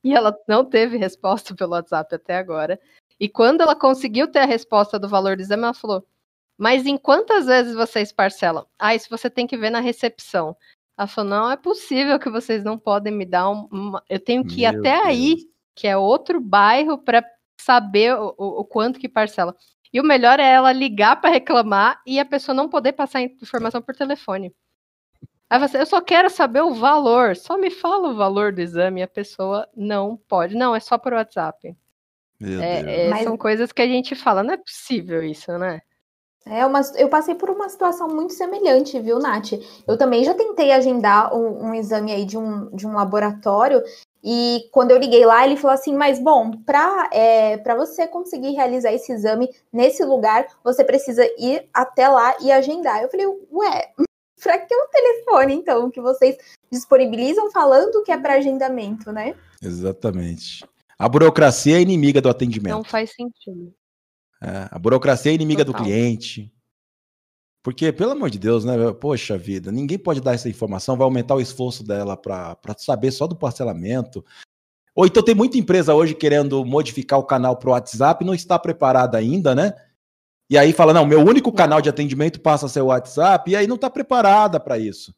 E 0.04 0.14
ela 0.14 0.36
não 0.46 0.64
teve 0.64 0.96
resposta 0.98 1.54
pelo 1.54 1.72
WhatsApp 1.72 2.14
até 2.14 2.36
agora. 2.36 2.78
E 3.18 3.28
quando 3.28 3.62
ela 3.62 3.74
conseguiu 3.74 4.28
ter 4.28 4.40
a 4.40 4.44
resposta 4.44 4.98
do 4.98 5.08
valor 5.08 5.36
do 5.36 5.42
exame, 5.42 5.64
ela 5.64 5.74
falou: 5.74 6.06
mas 6.56 6.86
em 6.86 6.96
quantas 6.96 7.46
vezes 7.46 7.74
vocês 7.74 8.12
parcelam? 8.12 8.66
Ah, 8.78 8.94
isso 8.94 9.08
você 9.10 9.28
tem 9.28 9.46
que 9.46 9.56
ver 9.56 9.70
na 9.70 9.80
recepção. 9.80 10.56
Ela 10.96 11.08
falou: 11.08 11.30
não 11.30 11.50
é 11.50 11.56
possível 11.56 12.18
que 12.18 12.30
vocês 12.30 12.62
não 12.62 12.78
podem 12.78 13.12
me 13.12 13.26
dar 13.26 13.50
um, 13.50 13.68
uma. 13.70 14.02
Eu 14.08 14.20
tenho 14.20 14.44
que 14.44 14.62
ir 14.62 14.70
Meu 14.70 14.80
até 14.80 14.96
Deus. 14.96 15.06
aí, 15.06 15.36
que 15.74 15.86
é 15.86 15.96
outro 15.96 16.40
bairro, 16.40 16.98
para 16.98 17.24
saber 17.60 18.14
o, 18.14 18.34
o, 18.38 18.60
o, 18.60 18.64
quanto 18.64 18.98
que 18.98 19.08
parcela. 19.08 19.54
E 19.92 20.00
o 20.00 20.04
melhor 20.04 20.40
é 20.40 20.50
ela 20.50 20.72
ligar 20.72 21.20
para 21.20 21.30
reclamar 21.30 22.00
e 22.06 22.18
a 22.18 22.24
pessoa 22.24 22.54
não 22.54 22.68
poder 22.68 22.92
passar 22.92 23.22
informação 23.22 23.80
por 23.80 23.94
telefone. 23.94 24.52
Aí 25.48 25.58
você, 25.58 25.78
eu 25.78 25.86
só 25.86 26.00
quero 26.00 26.28
saber 26.30 26.62
o 26.62 26.74
valor, 26.74 27.36
só 27.36 27.56
me 27.56 27.70
fala 27.70 28.08
o 28.08 28.16
valor 28.16 28.52
do 28.52 28.60
exame. 28.60 29.00
E 29.00 29.04
a 29.04 29.08
pessoa 29.08 29.68
não 29.76 30.16
pode. 30.16 30.56
Não, 30.56 30.74
é 30.74 30.80
só 30.80 30.98
por 30.98 31.12
WhatsApp. 31.12 31.76
É, 32.42 33.06
é, 33.06 33.08
Mas... 33.08 33.24
São 33.24 33.36
coisas 33.36 33.72
que 33.72 33.82
a 33.82 33.86
gente 33.86 34.14
fala, 34.14 34.42
não 34.42 34.54
é 34.54 34.56
possível 34.56 35.22
isso, 35.22 35.56
né? 35.58 35.80
É 36.46 36.64
uma, 36.66 36.82
eu 36.96 37.08
passei 37.08 37.34
por 37.34 37.48
uma 37.48 37.68
situação 37.68 38.06
muito 38.08 38.34
semelhante, 38.34 39.00
viu, 39.00 39.18
Nath? 39.18 39.52
Eu 39.86 39.96
também 39.96 40.24
já 40.24 40.34
tentei 40.34 40.72
agendar 40.72 41.34
um, 41.34 41.68
um 41.68 41.74
exame 41.74 42.12
aí 42.12 42.24
de 42.26 42.36
um, 42.36 42.68
de 42.70 42.86
um 42.86 42.94
laboratório 42.94 43.82
e 44.26 44.70
quando 44.72 44.90
eu 44.90 44.96
liguei 44.96 45.26
lá, 45.26 45.46
ele 45.46 45.56
falou 45.56 45.74
assim: 45.74 45.94
Mas 45.94 46.18
bom, 46.18 46.50
para 46.64 47.10
é, 47.12 47.58
você 47.76 48.08
conseguir 48.08 48.52
realizar 48.52 48.90
esse 48.90 49.12
exame 49.12 49.50
nesse 49.70 50.02
lugar, 50.02 50.46
você 50.64 50.82
precisa 50.82 51.22
ir 51.38 51.68
até 51.74 52.08
lá 52.08 52.34
e 52.40 52.50
agendar. 52.50 53.02
Eu 53.02 53.10
falei: 53.10 53.26
Ué, 53.26 53.92
para 54.42 54.58
que 54.58 54.74
o 54.74 54.88
telefone, 54.88 55.54
então, 55.54 55.90
que 55.90 56.00
vocês 56.00 56.38
disponibilizam 56.72 57.50
falando 57.50 58.02
que 58.02 58.10
é 58.10 58.16
para 58.16 58.34
agendamento, 58.34 59.12
né? 59.12 59.34
Exatamente. 59.62 60.66
A 60.98 61.06
burocracia 61.06 61.76
é 61.76 61.82
inimiga 61.82 62.22
do 62.22 62.30
atendimento. 62.30 62.76
Não 62.76 62.84
faz 62.84 63.12
sentido. 63.14 63.74
É, 64.44 64.68
a 64.70 64.78
burocracia 64.78 65.32
é 65.32 65.34
inimiga 65.34 65.64
Total. 65.64 65.80
do 65.80 65.84
cliente. 65.84 66.52
Porque, 67.62 67.90
pelo 67.90 68.12
amor 68.12 68.28
de 68.28 68.38
Deus, 68.38 68.62
né? 68.62 68.74
Poxa 69.00 69.38
vida, 69.38 69.72
ninguém 69.72 69.98
pode 69.98 70.20
dar 70.20 70.34
essa 70.34 70.50
informação, 70.50 70.98
vai 70.98 71.06
aumentar 71.06 71.34
o 71.34 71.40
esforço 71.40 71.82
dela 71.82 72.14
para 72.14 72.58
saber 72.76 73.10
só 73.10 73.26
do 73.26 73.34
parcelamento. 73.34 74.22
Ou 74.94 75.06
então 75.06 75.22
tem 75.22 75.34
muita 75.34 75.56
empresa 75.56 75.94
hoje 75.94 76.14
querendo 76.14 76.62
modificar 76.64 77.18
o 77.18 77.24
canal 77.24 77.56
para 77.56 77.70
o 77.70 77.72
WhatsApp, 77.72 78.22
não 78.22 78.34
está 78.34 78.58
preparada 78.58 79.16
ainda, 79.16 79.54
né? 79.54 79.72
E 80.50 80.58
aí 80.58 80.74
fala: 80.74 80.92
não, 80.92 81.06
meu 81.06 81.20
único 81.20 81.50
canal 81.50 81.80
de 81.80 81.88
atendimento 81.88 82.38
passa 82.38 82.66
a 82.66 82.68
ser 82.68 82.82
o 82.82 82.86
WhatsApp, 82.86 83.50
e 83.50 83.56
aí 83.56 83.66
não 83.66 83.76
está 83.76 83.88
preparada 83.88 84.60
para 84.60 84.78
isso. 84.78 85.14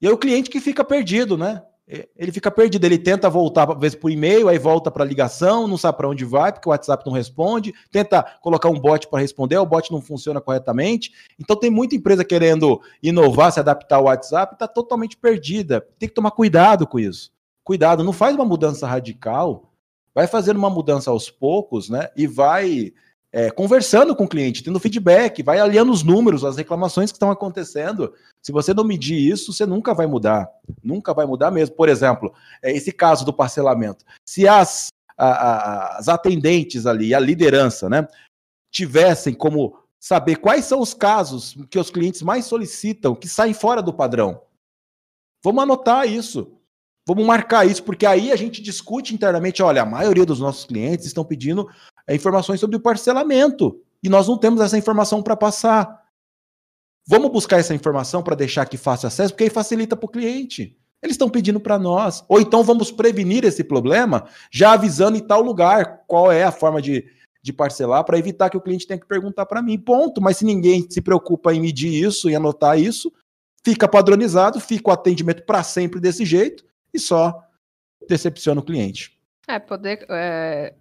E 0.00 0.06
aí 0.06 0.12
o 0.12 0.18
cliente 0.18 0.48
que 0.48 0.60
fica 0.60 0.82
perdido, 0.82 1.36
né? 1.36 1.62
Ele 1.88 2.32
fica 2.32 2.50
perdido, 2.50 2.84
ele 2.84 2.98
tenta 2.98 3.30
voltar, 3.30 3.70
às 3.70 3.78
vezes, 3.78 3.96
por 3.96 4.10
e-mail, 4.10 4.48
aí 4.48 4.58
volta 4.58 4.90
para 4.90 5.04
ligação, 5.04 5.68
não 5.68 5.78
sabe 5.78 5.96
para 5.96 6.08
onde 6.08 6.24
vai, 6.24 6.52
porque 6.52 6.68
o 6.68 6.72
WhatsApp 6.72 7.04
não 7.06 7.12
responde, 7.12 7.72
tenta 7.92 8.24
colocar 8.40 8.68
um 8.68 8.78
bot 8.78 9.06
para 9.06 9.20
responder, 9.20 9.56
o 9.58 9.66
bot 9.66 9.92
não 9.92 10.00
funciona 10.00 10.40
corretamente. 10.40 11.12
Então 11.38 11.54
tem 11.54 11.70
muita 11.70 11.94
empresa 11.94 12.24
querendo 12.24 12.80
inovar, 13.00 13.52
se 13.52 13.60
adaptar 13.60 13.96
ao 13.96 14.04
WhatsApp, 14.04 14.54
está 14.54 14.66
totalmente 14.66 15.16
perdida. 15.16 15.86
Tem 15.98 16.08
que 16.08 16.14
tomar 16.14 16.32
cuidado 16.32 16.86
com 16.86 16.98
isso. 16.98 17.30
Cuidado, 17.62 18.02
não 18.02 18.12
faz 18.12 18.34
uma 18.34 18.44
mudança 18.44 18.86
radical, 18.86 19.72
vai 20.12 20.26
fazendo 20.26 20.56
uma 20.56 20.70
mudança 20.70 21.10
aos 21.10 21.30
poucos, 21.30 21.88
né? 21.88 22.08
E 22.16 22.26
vai 22.26 22.92
é, 23.36 23.50
conversando 23.50 24.16
com 24.16 24.24
o 24.24 24.28
cliente, 24.28 24.64
tendo 24.64 24.80
feedback, 24.80 25.42
vai 25.42 25.58
aliando 25.58 25.92
os 25.92 26.02
números, 26.02 26.42
as 26.42 26.56
reclamações 26.56 27.12
que 27.12 27.16
estão 27.16 27.30
acontecendo. 27.30 28.14
Se 28.40 28.50
você 28.50 28.72
não 28.72 28.82
medir 28.82 29.18
isso, 29.18 29.52
você 29.52 29.66
nunca 29.66 29.92
vai 29.92 30.06
mudar. 30.06 30.48
Nunca 30.82 31.12
vai 31.12 31.26
mudar 31.26 31.50
mesmo. 31.50 31.76
Por 31.76 31.90
exemplo, 31.90 32.32
é, 32.62 32.72
esse 32.72 32.90
caso 32.90 33.26
do 33.26 33.34
parcelamento. 33.34 34.06
Se 34.26 34.48
as, 34.48 34.88
a, 35.18 35.26
a, 35.26 35.98
as 35.98 36.08
atendentes 36.08 36.86
ali, 36.86 37.14
a 37.14 37.20
liderança, 37.20 37.90
né, 37.90 38.08
tivessem 38.70 39.34
como 39.34 39.80
saber 40.00 40.36
quais 40.36 40.64
são 40.64 40.80
os 40.80 40.94
casos 40.94 41.58
que 41.68 41.78
os 41.78 41.90
clientes 41.90 42.22
mais 42.22 42.46
solicitam, 42.46 43.14
que 43.14 43.28
saem 43.28 43.52
fora 43.52 43.82
do 43.82 43.92
padrão. 43.92 44.40
Vamos 45.44 45.62
anotar 45.62 46.08
isso. 46.08 46.56
Vamos 47.06 47.26
marcar 47.26 47.66
isso, 47.66 47.84
porque 47.84 48.06
aí 48.06 48.32
a 48.32 48.36
gente 48.36 48.62
discute 48.62 49.14
internamente. 49.14 49.62
Olha, 49.62 49.82
a 49.82 49.86
maioria 49.86 50.24
dos 50.24 50.40
nossos 50.40 50.64
clientes 50.64 51.04
estão 51.04 51.22
pedindo 51.22 51.68
informações 52.14 52.60
sobre 52.60 52.76
o 52.76 52.80
parcelamento. 52.80 53.80
E 54.02 54.08
nós 54.08 54.28
não 54.28 54.38
temos 54.38 54.60
essa 54.60 54.78
informação 54.78 55.22
para 55.22 55.36
passar. 55.36 56.04
Vamos 57.06 57.30
buscar 57.30 57.58
essa 57.58 57.74
informação 57.74 58.22
para 58.22 58.36
deixar 58.36 58.66
que 58.66 58.76
fácil 58.76 59.06
acesso, 59.06 59.32
porque 59.32 59.44
aí 59.44 59.50
facilita 59.50 59.96
para 59.96 60.06
o 60.06 60.10
cliente. 60.10 60.76
Eles 61.02 61.14
estão 61.14 61.28
pedindo 61.28 61.60
para 61.60 61.78
nós. 61.78 62.24
Ou 62.28 62.40
então 62.40 62.62
vamos 62.62 62.90
prevenir 62.90 63.44
esse 63.44 63.62
problema, 63.62 64.26
já 64.50 64.72
avisando 64.72 65.16
em 65.16 65.20
tal 65.20 65.40
lugar 65.40 66.04
qual 66.06 66.32
é 66.32 66.44
a 66.44 66.52
forma 66.52 66.82
de, 66.82 67.04
de 67.42 67.52
parcelar, 67.52 68.04
para 68.04 68.18
evitar 68.18 68.50
que 68.50 68.56
o 68.56 68.60
cliente 68.60 68.86
tenha 68.86 68.98
que 68.98 69.06
perguntar 69.06 69.46
para 69.46 69.62
mim. 69.62 69.78
Ponto. 69.78 70.20
Mas 70.20 70.38
se 70.38 70.44
ninguém 70.44 70.86
se 70.90 71.00
preocupa 71.00 71.54
em 71.54 71.60
medir 71.60 71.92
isso 71.92 72.28
e 72.28 72.34
anotar 72.34 72.78
isso, 72.78 73.12
fica 73.64 73.88
padronizado, 73.88 74.60
fica 74.60 74.90
o 74.90 74.92
atendimento 74.92 75.44
para 75.44 75.62
sempre 75.62 76.00
desse 76.00 76.24
jeito 76.24 76.64
e 76.92 76.98
só 76.98 77.40
decepciona 78.08 78.60
o 78.60 78.64
cliente. 78.64 79.16
É, 79.48 79.58
poder 79.58 80.04
é, 80.10 80.74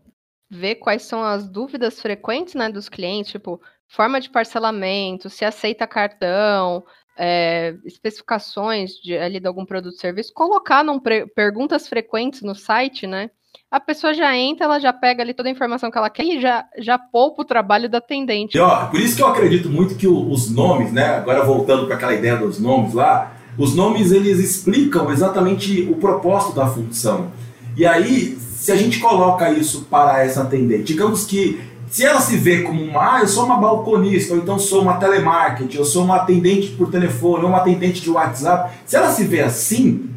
ver 0.56 0.76
quais 0.76 1.04
são 1.04 1.24
as 1.24 1.48
dúvidas 1.48 2.02
frequentes 2.02 2.56
né, 2.56 2.70
dos 2.70 2.90
clientes, 2.90 3.32
tipo, 3.32 3.62
forma 3.88 4.20
de 4.20 4.30
parcelamento, 4.30 5.30
se 5.30 5.46
aceita 5.46 5.86
cartão, 5.86 6.84
é, 7.18 7.76
especificações 7.86 8.92
de, 8.96 9.18
ali 9.18 9.40
de 9.40 9.48
algum 9.48 9.66
produto 9.66 9.94
ou 9.94 10.00
serviço, 10.00 10.34
colocar 10.34 10.84
num 10.84 11.00
perguntas 11.34 11.88
frequentes 11.88 12.42
no 12.42 12.56
site, 12.56 13.08
né? 13.08 13.30
A 13.72 13.80
pessoa 13.80 14.14
já 14.14 14.36
entra, 14.36 14.66
ela 14.66 14.80
já 14.80 14.94
pega 14.94 15.24
ali 15.24 15.34
toda 15.34 15.50
a 15.50 15.52
informação 15.52 15.90
que 15.90 15.98
ela 15.98 16.10
quer 16.10 16.24
e 16.24 16.42
já, 16.42 16.66
já 16.78 16.98
poupa 16.98 17.42
o 17.42 17.46
trabalho 17.46 17.90
da 17.90 17.98
atendente. 17.98 18.58
E, 18.58 18.60
ó, 18.60 18.88
por 18.88 19.00
isso 19.00 19.16
que 19.16 19.24
eu 19.24 19.28
acredito 19.28 19.70
muito 19.70 19.96
que 19.96 20.08
o, 20.08 20.30
os 20.30 20.50
nomes, 20.50 20.92
né? 20.92 21.16
Agora 21.16 21.44
voltando 21.44 21.86
para 21.86 21.96
aquela 21.96 22.14
ideia 22.14 22.38
dos 22.38 22.60
nomes 22.60 22.94
lá, 22.94 23.36
os 23.58 23.76
nomes 23.76 24.12
eles 24.12 24.40
explicam 24.40 25.12
exatamente 25.12 25.82
o 25.90 25.96
propósito 25.96 26.56
da 26.56 26.68
função. 26.68 27.32
E 27.78 27.86
aí, 27.86 28.38
se 28.66 28.72
a 28.72 28.76
gente 28.76 28.98
coloca 28.98 29.48
isso 29.52 29.86
para 29.92 30.24
essa 30.26 30.42
atendente, 30.42 30.86
digamos 30.86 31.24
que 31.24 31.62
se 31.88 32.04
ela 32.04 32.20
se 32.20 32.36
vê 32.36 32.64
como 32.64 32.84
uma, 32.84 33.18
ah, 33.18 33.20
eu 33.22 33.28
sou 33.28 33.46
uma 33.46 33.58
balconista, 33.58 34.34
ou 34.34 34.40
então 34.40 34.58
sou 34.58 34.82
uma 34.82 34.96
telemarketing, 34.96 35.78
eu 35.78 35.86
sou 35.86 36.04
uma 36.04 36.16
atendente 36.16 36.70
por 36.70 36.90
telefone, 36.90 37.44
ou 37.44 37.50
uma 37.50 37.60
atendente 37.60 38.02
de 38.02 38.10
WhatsApp, 38.10 38.74
se 38.84 38.96
ela 38.96 39.12
se 39.12 39.24
vê 39.24 39.42
assim, 39.42 40.10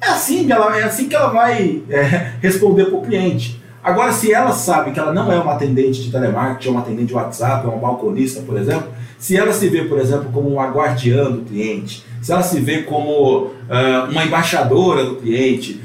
é 0.00 0.06
assim 0.06 0.46
que 0.46 0.52
ela, 0.54 0.80
é 0.80 0.84
assim 0.84 1.10
que 1.10 1.14
ela 1.14 1.28
vai 1.28 1.82
é, 1.90 2.32
responder 2.40 2.86
para 2.86 2.96
o 2.96 3.02
cliente. 3.02 3.62
Agora, 3.82 4.12
se 4.12 4.32
ela 4.32 4.52
sabe 4.52 4.92
que 4.92 4.98
ela 4.98 5.12
não 5.12 5.30
é 5.30 5.38
uma 5.38 5.52
atendente 5.52 6.02
de 6.02 6.10
telemarketing, 6.10 6.68
ou 6.68 6.74
uma 6.76 6.80
atendente 6.80 7.08
de 7.08 7.14
WhatsApp, 7.14 7.66
ou 7.66 7.74
uma 7.74 7.82
balconista, 7.82 8.40
por 8.40 8.56
exemplo, 8.56 8.88
se 9.18 9.36
ela 9.36 9.52
se 9.52 9.68
vê, 9.68 9.84
por 9.84 9.98
exemplo, 9.98 10.30
como 10.32 10.48
uma 10.48 10.68
guardiã 10.68 11.30
do 11.30 11.42
cliente, 11.42 12.02
se 12.22 12.32
ela 12.32 12.42
se 12.42 12.58
vê 12.60 12.78
como 12.84 13.42
uh, 13.42 14.10
uma 14.10 14.24
embaixadora 14.24 15.04
do 15.04 15.16
cliente, 15.16 15.83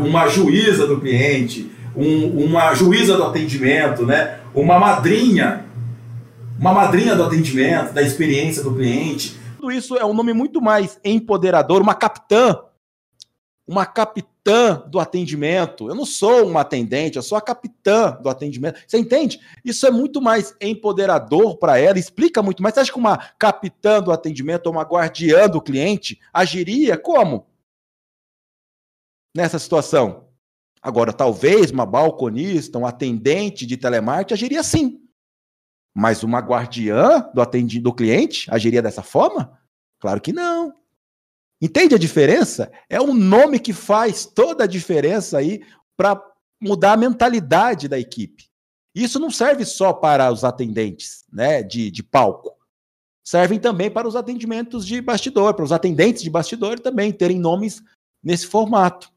uma 0.00 0.28
juíza 0.28 0.86
do 0.86 1.00
cliente, 1.00 1.70
um, 1.96 2.44
uma 2.44 2.74
juíza 2.74 3.16
do 3.16 3.24
atendimento, 3.24 4.04
né? 4.04 4.40
uma 4.54 4.78
madrinha, 4.78 5.64
uma 6.58 6.72
madrinha 6.72 7.14
do 7.16 7.24
atendimento, 7.24 7.92
da 7.92 8.02
experiência 8.02 8.62
do 8.62 8.74
cliente. 8.74 9.36
Tudo 9.56 9.72
isso 9.72 9.96
é 9.96 10.04
um 10.04 10.14
nome 10.14 10.32
muito 10.32 10.60
mais 10.60 10.98
empoderador, 11.04 11.82
uma 11.82 11.94
capitã, 11.94 12.58
uma 13.66 13.84
capitã 13.84 14.82
do 14.86 15.00
atendimento. 15.00 15.88
Eu 15.88 15.94
não 15.94 16.04
sou 16.04 16.46
uma 16.46 16.60
atendente, 16.60 17.16
eu 17.16 17.22
sou 17.22 17.36
a 17.36 17.40
capitã 17.40 18.18
do 18.22 18.28
atendimento. 18.28 18.78
Você 18.86 18.98
entende? 18.98 19.40
Isso 19.64 19.86
é 19.86 19.90
muito 19.90 20.20
mais 20.20 20.54
empoderador 20.60 21.56
para 21.56 21.78
ela, 21.78 21.98
explica 21.98 22.42
muito 22.42 22.62
mais. 22.62 22.74
Você 22.74 22.80
acha 22.80 22.92
que 22.92 22.98
uma 22.98 23.16
capitã 23.38 24.00
do 24.00 24.12
atendimento 24.12 24.66
ou 24.66 24.72
uma 24.72 24.82
guardiã 24.82 25.48
do 25.48 25.60
cliente 25.62 26.20
agiria 26.32 26.96
como? 26.96 27.46
Nessa 29.34 29.58
situação. 29.58 30.28
Agora, 30.80 31.12
talvez 31.12 31.70
uma 31.70 31.86
balconista, 31.86 32.78
um 32.78 32.86
atendente 32.86 33.66
de 33.66 33.76
telemarketing 33.76 34.34
agiria 34.34 34.60
assim. 34.60 35.00
Mas 35.94 36.22
uma 36.22 36.40
guardiã 36.40 37.30
do 37.32 37.40
atendido 37.40 37.84
do 37.84 37.94
cliente 37.94 38.46
agiria 38.50 38.82
dessa 38.82 39.02
forma? 39.02 39.58
Claro 39.98 40.20
que 40.20 40.32
não. 40.32 40.74
Entende 41.62 41.94
a 41.94 41.98
diferença? 41.98 42.70
É 42.90 43.00
um 43.00 43.14
nome 43.14 43.58
que 43.58 43.72
faz 43.72 44.26
toda 44.26 44.64
a 44.64 44.66
diferença 44.66 45.38
aí 45.38 45.64
para 45.96 46.20
mudar 46.60 46.92
a 46.92 46.96
mentalidade 46.96 47.88
da 47.88 47.98
equipe. 47.98 48.50
Isso 48.94 49.18
não 49.18 49.30
serve 49.30 49.64
só 49.64 49.92
para 49.92 50.30
os 50.30 50.44
atendentes 50.44 51.24
né, 51.32 51.62
de, 51.62 51.90
de 51.90 52.02
palco. 52.02 52.54
Servem 53.24 53.58
também 53.58 53.90
para 53.90 54.06
os 54.06 54.14
atendimentos 54.14 54.86
de 54.86 55.00
bastidor, 55.00 55.54
para 55.54 55.64
os 55.64 55.72
atendentes 55.72 56.22
de 56.22 56.28
bastidor 56.28 56.78
também 56.78 57.10
terem 57.10 57.38
nomes 57.38 57.82
nesse 58.22 58.46
formato. 58.46 59.13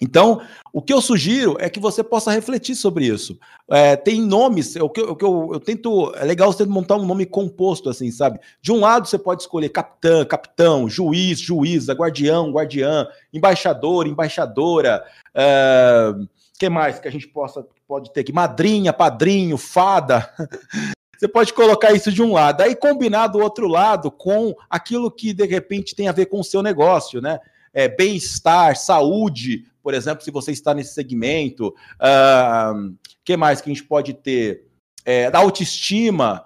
Então, 0.00 0.40
o 0.72 0.80
que 0.80 0.92
eu 0.92 1.00
sugiro 1.00 1.56
é 1.58 1.68
que 1.68 1.80
você 1.80 2.04
possa 2.04 2.30
refletir 2.30 2.74
sobre 2.74 3.06
isso. 3.06 3.38
É, 3.70 3.96
tem 3.96 4.20
nomes, 4.20 4.76
o 4.76 4.88
que, 4.88 5.00
o 5.00 5.16
que 5.16 5.24
eu, 5.24 5.50
eu, 5.52 5.60
tento. 5.60 6.14
É 6.16 6.24
legal 6.24 6.52
você 6.52 6.64
montar 6.64 6.96
um 6.96 7.06
nome 7.06 7.26
composto, 7.26 7.90
assim, 7.90 8.10
sabe? 8.10 8.38
De 8.62 8.70
um 8.70 8.80
lado 8.80 9.08
você 9.08 9.18
pode 9.18 9.42
escolher 9.42 9.70
capitã, 9.70 10.24
capitão, 10.24 10.88
juiz, 10.88 11.40
juíza, 11.40 11.94
guardião, 11.94 12.52
guardiã, 12.52 13.06
embaixador, 13.32 14.06
embaixadora. 14.06 15.04
Uh, 15.34 16.28
que 16.58 16.68
mais 16.68 16.98
que 16.98 17.08
a 17.08 17.12
gente 17.12 17.28
possa, 17.28 17.66
pode 17.86 18.12
ter 18.12 18.20
aqui? 18.20 18.32
Madrinha, 18.32 18.92
padrinho, 18.92 19.56
fada. 19.56 20.32
Você 21.18 21.26
pode 21.26 21.52
colocar 21.52 21.92
isso 21.92 22.12
de 22.12 22.22
um 22.22 22.32
lado, 22.32 22.60
aí 22.60 22.76
combinar 22.76 23.26
do 23.26 23.40
outro 23.40 23.66
lado 23.66 24.08
com 24.08 24.54
aquilo 24.70 25.10
que 25.10 25.32
de 25.32 25.44
repente 25.46 25.96
tem 25.96 26.06
a 26.06 26.12
ver 26.12 26.26
com 26.26 26.38
o 26.38 26.44
seu 26.44 26.62
negócio, 26.62 27.20
né? 27.20 27.40
É, 27.74 27.88
bem-estar, 27.88 28.76
saúde, 28.76 29.64
por 29.88 29.94
exemplo, 29.94 30.22
se 30.22 30.30
você 30.30 30.52
está 30.52 30.74
nesse 30.74 30.92
segmento. 30.92 31.68
O 31.68 31.70
uh, 31.70 32.94
que 33.24 33.38
mais 33.38 33.62
que 33.62 33.70
a 33.70 33.74
gente 33.74 33.86
pode 33.86 34.12
ter? 34.12 34.66
É, 35.02 35.30
da 35.30 35.38
autoestima, 35.38 36.44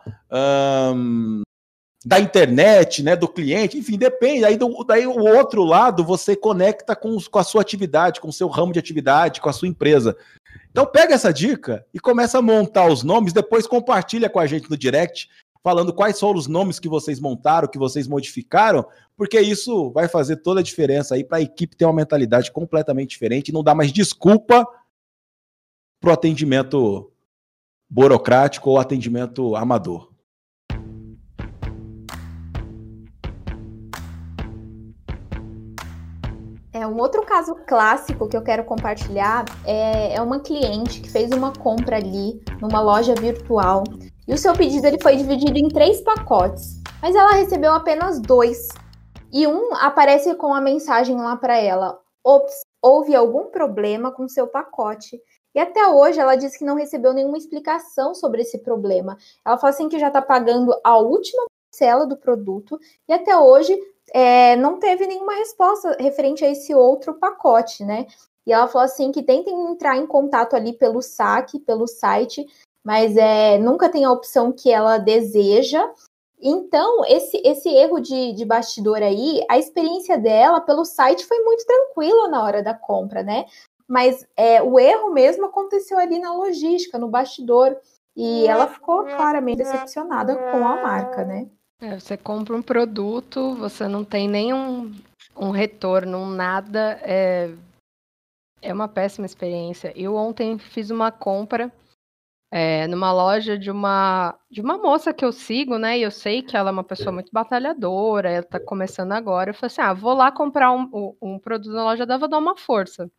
um, 0.95 1.43
da 2.07 2.21
internet, 2.21 3.03
né, 3.03 3.17
do 3.17 3.27
cliente, 3.27 3.77
enfim, 3.77 3.99
depende. 3.99 4.45
Aí 4.45 4.57
do, 4.57 4.85
daí 4.85 5.09
o 5.09 5.19
outro 5.19 5.65
lado 5.65 6.05
você 6.05 6.37
conecta 6.37 6.95
com, 6.95 7.19
com 7.21 7.39
a 7.41 7.43
sua 7.43 7.63
atividade, 7.63 8.21
com 8.21 8.29
o 8.29 8.33
seu 8.33 8.47
ramo 8.47 8.73
de 8.73 8.79
atividade, 8.79 9.41
com 9.41 9.49
a 9.49 9.53
sua 9.53 9.67
empresa. 9.67 10.17
Então 10.71 10.87
pega 10.87 11.17
essa 11.17 11.33
dica 11.33 11.85
e 11.93 11.99
começa 11.99 12.39
a 12.39 12.43
montar 12.43 12.87
os 12.87 13.03
nomes, 13.03 13.33
depois 13.33 13.67
compartilha 13.67 14.31
com 14.31 14.39
a 14.39 14.47
gente 14.47 14.71
no 14.71 14.77
direct 14.77 15.29
falando 15.63 15.93
quais 15.93 16.19
foram 16.19 16.39
os 16.39 16.49
nomes 16.49 16.79
que 16.79 16.89
vocês 16.89 17.21
montaram, 17.21 17.69
que 17.69 17.79
vocês 17.79 18.09
modificaram, 18.09 18.85
porque 19.17 19.41
isso 19.41 19.91
vai 19.93 20.09
fazer 20.09 20.37
toda 20.37 20.61
a 20.61 20.63
diferença 20.63 21.15
aí 21.15 21.23
para 21.23 21.39
a 21.39 21.43
equipe 21.43 21.77
ter 21.77 21.85
uma 21.85 21.93
mentalidade 21.93 22.51
completamente 22.51 23.11
diferente 23.11 23.53
não 23.53 23.63
dar 23.63 23.75
mais 23.75 23.93
desculpa 23.93 24.67
para 26.01 26.11
o 26.11 26.13
atendimento 26.13 27.13
burocrático 27.89 28.71
ou 28.71 28.79
atendimento 28.79 29.55
amador. 29.55 30.13
É, 36.75 36.87
um 36.87 36.99
outro 36.99 37.23
caso 37.23 37.55
clássico 37.67 38.27
que 38.27 38.37
eu 38.37 38.43
quero 38.43 38.65
compartilhar 38.65 39.45
é, 39.63 40.15
é 40.15 40.23
uma 40.23 40.41
cliente 40.41 41.03
que 41.03 41.11
fez 41.11 41.31
uma 41.31 41.53
compra 41.53 41.97
ali 41.97 42.43
numa 42.63 42.81
loja 42.81 43.15
virtual 43.15 43.85
e 44.27 44.35
o 44.35 44.39
seu 44.39 44.55
pedido 44.55 44.87
ele 44.87 45.01
foi 45.01 45.17
dividido 45.17 45.59
em 45.59 45.69
três 45.69 46.01
pacotes, 46.01 46.81
mas 47.01 47.15
ela 47.15 47.33
recebeu 47.33 47.73
apenas 47.73 48.21
dois. 48.21 48.69
E 49.33 49.47
um 49.47 49.75
aparece 49.75 50.35
com 50.35 50.55
a 50.55 50.61
mensagem 50.61 51.17
lá 51.17 51.37
para 51.37 51.57
ela: 51.57 51.99
Ops, 52.25 52.61
houve 52.81 53.15
algum 53.15 53.47
problema 53.47 54.13
com 54.13 54.29
seu 54.29 54.47
pacote. 54.47 55.21
E 55.55 55.61
até 55.61 55.87
hoje 55.89 56.19
ela 56.21 56.37
disse 56.37 56.59
que 56.59 56.65
não 56.65 56.77
recebeu 56.77 57.13
nenhuma 57.13 57.37
explicação 57.37 58.15
sobre 58.15 58.43
esse 58.43 58.59
problema. 58.59 59.19
Ela 59.45 59.59
falou 59.59 59.75
assim 59.75 59.89
que 59.89 59.99
já 59.99 60.07
está 60.09 60.23
pagando 60.23 60.75
a 60.83 60.97
última 60.99 61.45
parcela 61.71 62.07
do 62.07 62.17
produto 62.17 62.79
e 63.09 63.13
até 63.13 63.37
hoje 63.37 63.79
é, 64.15 64.57
não 64.57 64.79
teve 64.79 65.07
nenhuma 65.07 65.35
resposta 65.35 65.97
referente 65.99 66.45
a 66.45 66.51
esse 66.51 66.75
outro 66.75 67.15
pacote, 67.15 67.85
né? 67.85 68.07
E 68.47 68.53
ela 68.53 68.67
falou 68.67 68.85
assim 68.85 69.13
que 69.13 69.23
tentem 69.23 69.55
entrar 69.71 69.97
em 69.97 70.07
contato 70.07 70.55
ali 70.55 70.73
pelo 70.73 71.01
saque, 71.01 71.61
pelo 71.61 71.87
site, 71.87 72.47
mas 72.85 73.17
é, 73.17 73.59
nunca 73.59 73.89
tem 73.89 74.05
a 74.05 74.13
opção 74.13 74.53
que 74.53 74.71
ela 74.71 74.99
deseja. 74.99 75.89
Então, 76.41 77.05
esse, 77.07 77.41
esse 77.45 77.69
erro 77.69 78.01
de, 78.01 78.33
de 78.33 78.45
bastidor 78.45 78.99
aí, 78.99 79.45
a 79.49 79.59
experiência 79.59 80.19
dela 80.19 80.61
pelo 80.61 80.85
site 80.85 81.25
foi 81.25 81.39
muito 81.41 81.65
tranquila 81.65 82.29
na 82.29 82.43
hora 82.43 82.63
da 82.63 82.75
compra, 82.75 83.23
né? 83.23 83.45
Mas 83.87 84.27
é, 84.37 84.61
o 84.61 84.79
erro 84.79 85.13
mesmo 85.13 85.47
aconteceu 85.47 85.99
ali 85.99 86.19
na 86.19 86.35
logística, 86.35 86.99
no 86.99 87.09
bastidor. 87.09 87.77
E 88.17 88.47
ela 88.47 88.67
ficou 88.67 89.05
claramente 89.05 89.59
decepcionada 89.59 90.37
com 90.37 90.67
a 90.67 90.83
marca, 90.83 91.25
né? 91.25 91.47
É, 91.81 91.99
você 91.99 92.17
compra 92.17 92.55
um 92.55 92.63
produto, 92.63 93.55
você 93.55 93.89
não 93.89 94.05
tem 94.05 94.29
nenhum 94.29 94.93
um 95.37 95.51
retorno, 95.51 96.19
um 96.19 96.29
nada. 96.29 96.99
É, 97.03 97.51
é 98.61 98.73
uma 98.73 98.87
péssima 98.87 99.27
experiência. 99.27 99.93
Eu 99.97 100.15
ontem 100.15 100.59
fiz 100.59 100.91
uma 100.91 101.11
compra 101.11 101.73
é, 102.55 102.87
numa 102.87 103.11
loja 103.13 103.59
de 103.59 103.71
uma, 103.71 104.39
de 104.51 104.61
uma 104.61 104.77
moça 104.77 105.15
que 105.15 105.25
eu 105.25 105.33
sigo, 105.33 105.79
né? 105.79 105.99
E 105.99 106.03
eu 106.03 106.11
sei 106.11 106.43
que 106.43 106.55
ela 106.55 106.69
é 106.71 106.73
uma 106.73 106.85
pessoa 106.85 107.11
muito 107.11 107.33
batalhadora, 107.33 108.31
ela 108.31 108.43
tá 108.45 108.61
começando 108.61 109.13
agora. 109.13 109.51
Eu 109.51 109.55
falei 109.55 109.69
assim: 109.69 109.81
ah, 109.81 109.95
vou 109.95 110.13
lá 110.15 110.31
comprar 110.31 110.71
um, 110.73 111.17
um 111.23 111.39
produto 111.39 111.73
na 111.73 111.85
loja 111.85 112.05
dela, 112.05 112.19
vou 112.21 112.29
dar 112.29 112.39
uma 112.39 112.55
força. 112.57 113.11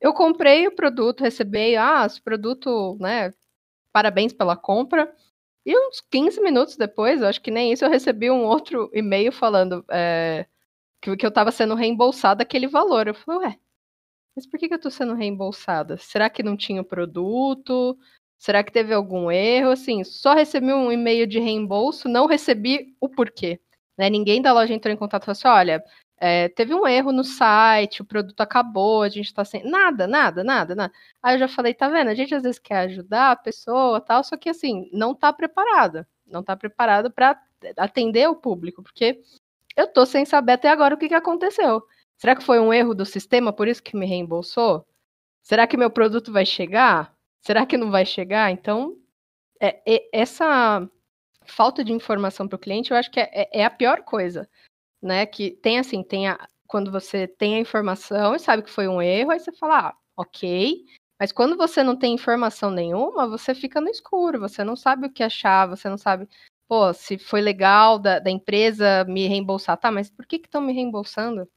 Eu 0.00 0.12
comprei 0.14 0.66
o 0.66 0.74
produto, 0.74 1.22
recebi, 1.22 1.76
ah, 1.76 2.04
esse 2.06 2.20
produto, 2.20 2.96
né? 3.00 3.32
Parabéns 3.92 4.32
pela 4.32 4.56
compra. 4.56 5.12
E 5.66 5.76
uns 5.78 6.00
15 6.10 6.40
minutos 6.42 6.76
depois, 6.76 7.22
eu 7.22 7.28
acho 7.28 7.40
que 7.42 7.50
nem 7.50 7.72
isso, 7.72 7.84
eu 7.84 7.90
recebi 7.90 8.30
um 8.30 8.44
outro 8.44 8.90
e-mail 8.94 9.32
falando 9.32 9.84
é, 9.90 10.46
que, 11.02 11.16
que 11.16 11.26
eu 11.26 11.28
estava 11.30 11.52
sendo 11.52 11.74
reembolsada 11.74 12.42
aquele 12.42 12.68
valor. 12.68 13.08
Eu 13.08 13.14
falei, 13.14 13.48
ué, 13.48 13.58
mas 14.34 14.46
por 14.46 14.58
que, 14.58 14.72
eu 14.72 14.76
estou 14.76 14.90
sendo 14.90 15.14
reembolsada? 15.14 15.96
Será 15.98 16.30
que 16.30 16.42
não 16.42 16.56
tinha 16.56 16.80
o 16.80 16.84
produto? 16.84 17.98
Será 18.38 18.64
que 18.64 18.72
teve 18.72 18.94
algum 18.94 19.30
erro? 19.30 19.70
Assim, 19.70 20.02
só 20.04 20.34
recebi 20.34 20.72
um 20.72 20.90
e-mail 20.90 21.26
de 21.26 21.38
reembolso, 21.38 22.08
não 22.08 22.26
recebi 22.26 22.96
o 23.00 23.08
porquê. 23.08 23.60
Né? 23.98 24.08
Ninguém 24.08 24.40
da 24.40 24.52
loja 24.52 24.72
entrou 24.72 24.92
em 24.92 24.96
contato 24.96 25.24
e 25.24 25.26
falou 25.26 25.32
assim: 25.32 25.48
olha, 25.48 25.84
é, 26.16 26.48
teve 26.48 26.74
um 26.74 26.86
erro 26.86 27.12
no 27.12 27.24
site, 27.24 28.02
o 28.02 28.04
produto 28.04 28.40
acabou, 28.40 29.02
a 29.02 29.08
gente 29.08 29.32
tá 29.32 29.44
sem. 29.44 29.64
Nada, 29.64 30.06
nada, 30.06 30.44
nada, 30.44 30.74
nada. 30.74 30.92
Aí 31.22 31.34
eu 31.34 31.40
já 31.40 31.48
falei, 31.48 31.74
tá 31.74 31.88
vendo? 31.88 32.08
A 32.08 32.14
gente 32.14 32.34
às 32.34 32.42
vezes 32.42 32.58
quer 32.58 32.78
ajudar 32.80 33.32
a 33.32 33.36
pessoa 33.36 34.00
tal, 34.00 34.22
só 34.24 34.36
que 34.36 34.48
assim, 34.48 34.88
não 34.92 35.14
tá 35.14 35.32
preparada. 35.32 36.06
Não 36.26 36.42
tá 36.42 36.56
preparada 36.56 37.10
para 37.10 37.38
atender 37.76 38.28
o 38.28 38.36
público, 38.36 38.82
porque 38.82 39.20
eu 39.76 39.86
tô 39.86 40.06
sem 40.06 40.24
saber 40.24 40.52
até 40.52 40.68
agora 40.68 40.94
o 40.94 40.98
que, 40.98 41.08
que 41.08 41.14
aconteceu. 41.14 41.82
Será 42.20 42.36
que 42.36 42.44
foi 42.44 42.60
um 42.60 42.72
erro 42.72 42.94
do 42.94 43.06
sistema, 43.06 43.52
por 43.52 43.66
isso 43.66 43.82
que 43.82 43.96
me 43.96 44.06
reembolsou? 44.06 44.86
Será 45.42 45.66
que 45.66 45.76
meu 45.76 45.90
produto 45.90 46.30
vai 46.32 46.44
chegar? 46.44 47.14
Será 47.40 47.64
que 47.64 47.76
não 47.76 47.90
vai 47.90 48.04
chegar? 48.04 48.50
Então, 48.50 48.96
é, 49.60 49.80
é, 49.86 50.08
essa 50.12 50.86
falta 51.46 51.82
de 51.82 51.92
informação 51.92 52.46
para 52.46 52.56
o 52.56 52.58
cliente, 52.58 52.90
eu 52.90 52.96
acho 52.96 53.10
que 53.10 53.20
é, 53.20 53.30
é, 53.32 53.60
é 53.60 53.64
a 53.64 53.70
pior 53.70 54.02
coisa 54.02 54.48
né? 55.02 55.26
Que 55.26 55.50
tem 55.50 55.78
assim, 55.78 56.02
tem 56.02 56.28
a, 56.28 56.38
quando 56.66 56.90
você 56.90 57.26
tem 57.26 57.56
a 57.56 57.60
informação 57.60 58.34
e 58.34 58.38
sabe 58.38 58.62
que 58.62 58.70
foi 58.70 58.88
um 58.88 59.00
erro, 59.00 59.30
aí 59.30 59.40
você 59.40 59.52
fala, 59.52 59.88
ah, 59.88 59.96
ok. 60.16 60.84
Mas 61.18 61.32
quando 61.32 61.56
você 61.56 61.82
não 61.82 61.96
tem 61.96 62.14
informação 62.14 62.70
nenhuma, 62.70 63.28
você 63.28 63.54
fica 63.54 63.80
no 63.80 63.88
escuro, 63.88 64.40
você 64.40 64.64
não 64.64 64.76
sabe 64.76 65.06
o 65.06 65.12
que 65.12 65.22
achar, 65.22 65.66
você 65.68 65.88
não 65.88 65.98
sabe, 65.98 66.28
pô, 66.68 66.92
se 66.94 67.18
foi 67.18 67.40
legal 67.40 67.98
da, 67.98 68.18
da 68.18 68.30
empresa 68.30 69.04
me 69.04 69.26
reembolsar, 69.26 69.76
tá, 69.78 69.90
mas 69.90 70.10
por 70.10 70.26
que 70.26 70.36
estão 70.36 70.60
me 70.62 70.72
reembolsando? 70.72 71.48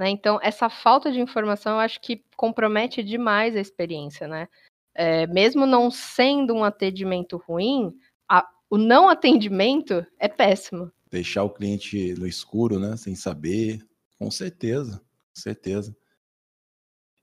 Né? 0.00 0.10
Então, 0.10 0.40
essa 0.42 0.68
falta 0.68 1.12
de 1.12 1.20
informação 1.20 1.74
eu 1.74 1.80
acho 1.80 2.00
que 2.00 2.24
compromete 2.36 3.04
demais 3.04 3.54
a 3.54 3.60
experiência, 3.60 4.26
né? 4.26 4.48
É, 4.94 5.26
mesmo 5.28 5.66
não 5.66 5.90
sendo 5.90 6.54
um 6.54 6.64
atendimento 6.64 7.36
ruim, 7.36 7.94
a, 8.28 8.44
o 8.68 8.76
não 8.76 9.08
atendimento 9.08 10.04
é 10.18 10.26
péssimo 10.26 10.90
deixar 11.10 11.42
o 11.42 11.50
cliente 11.50 12.14
no 12.14 12.26
escuro, 12.26 12.78
né? 12.78 12.96
Sem 12.96 13.14
saber. 13.14 13.84
Com 14.18 14.30
certeza, 14.30 14.98
com 14.98 15.40
certeza. 15.40 15.96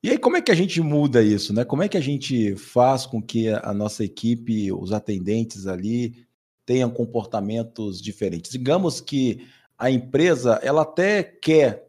E 0.03 0.09
aí, 0.09 0.17
como 0.17 0.37
é 0.37 0.41
que 0.41 0.51
a 0.51 0.55
gente 0.55 0.81
muda 0.81 1.23
isso, 1.23 1.53
né? 1.53 1.63
Como 1.63 1.83
é 1.83 1.87
que 1.87 1.97
a 1.97 2.01
gente 2.01 2.55
faz 2.55 3.05
com 3.05 3.21
que 3.21 3.49
a 3.49 3.73
nossa 3.73 4.03
equipe, 4.03 4.71
os 4.71 4.91
atendentes 4.91 5.67
ali, 5.67 6.25
tenham 6.65 6.89
comportamentos 6.89 8.01
diferentes? 8.01 8.51
Digamos 8.51 8.99
que 8.99 9.47
a 9.77 9.89
empresa, 9.89 10.59
ela 10.63 10.81
até 10.81 11.23
quer. 11.23 11.86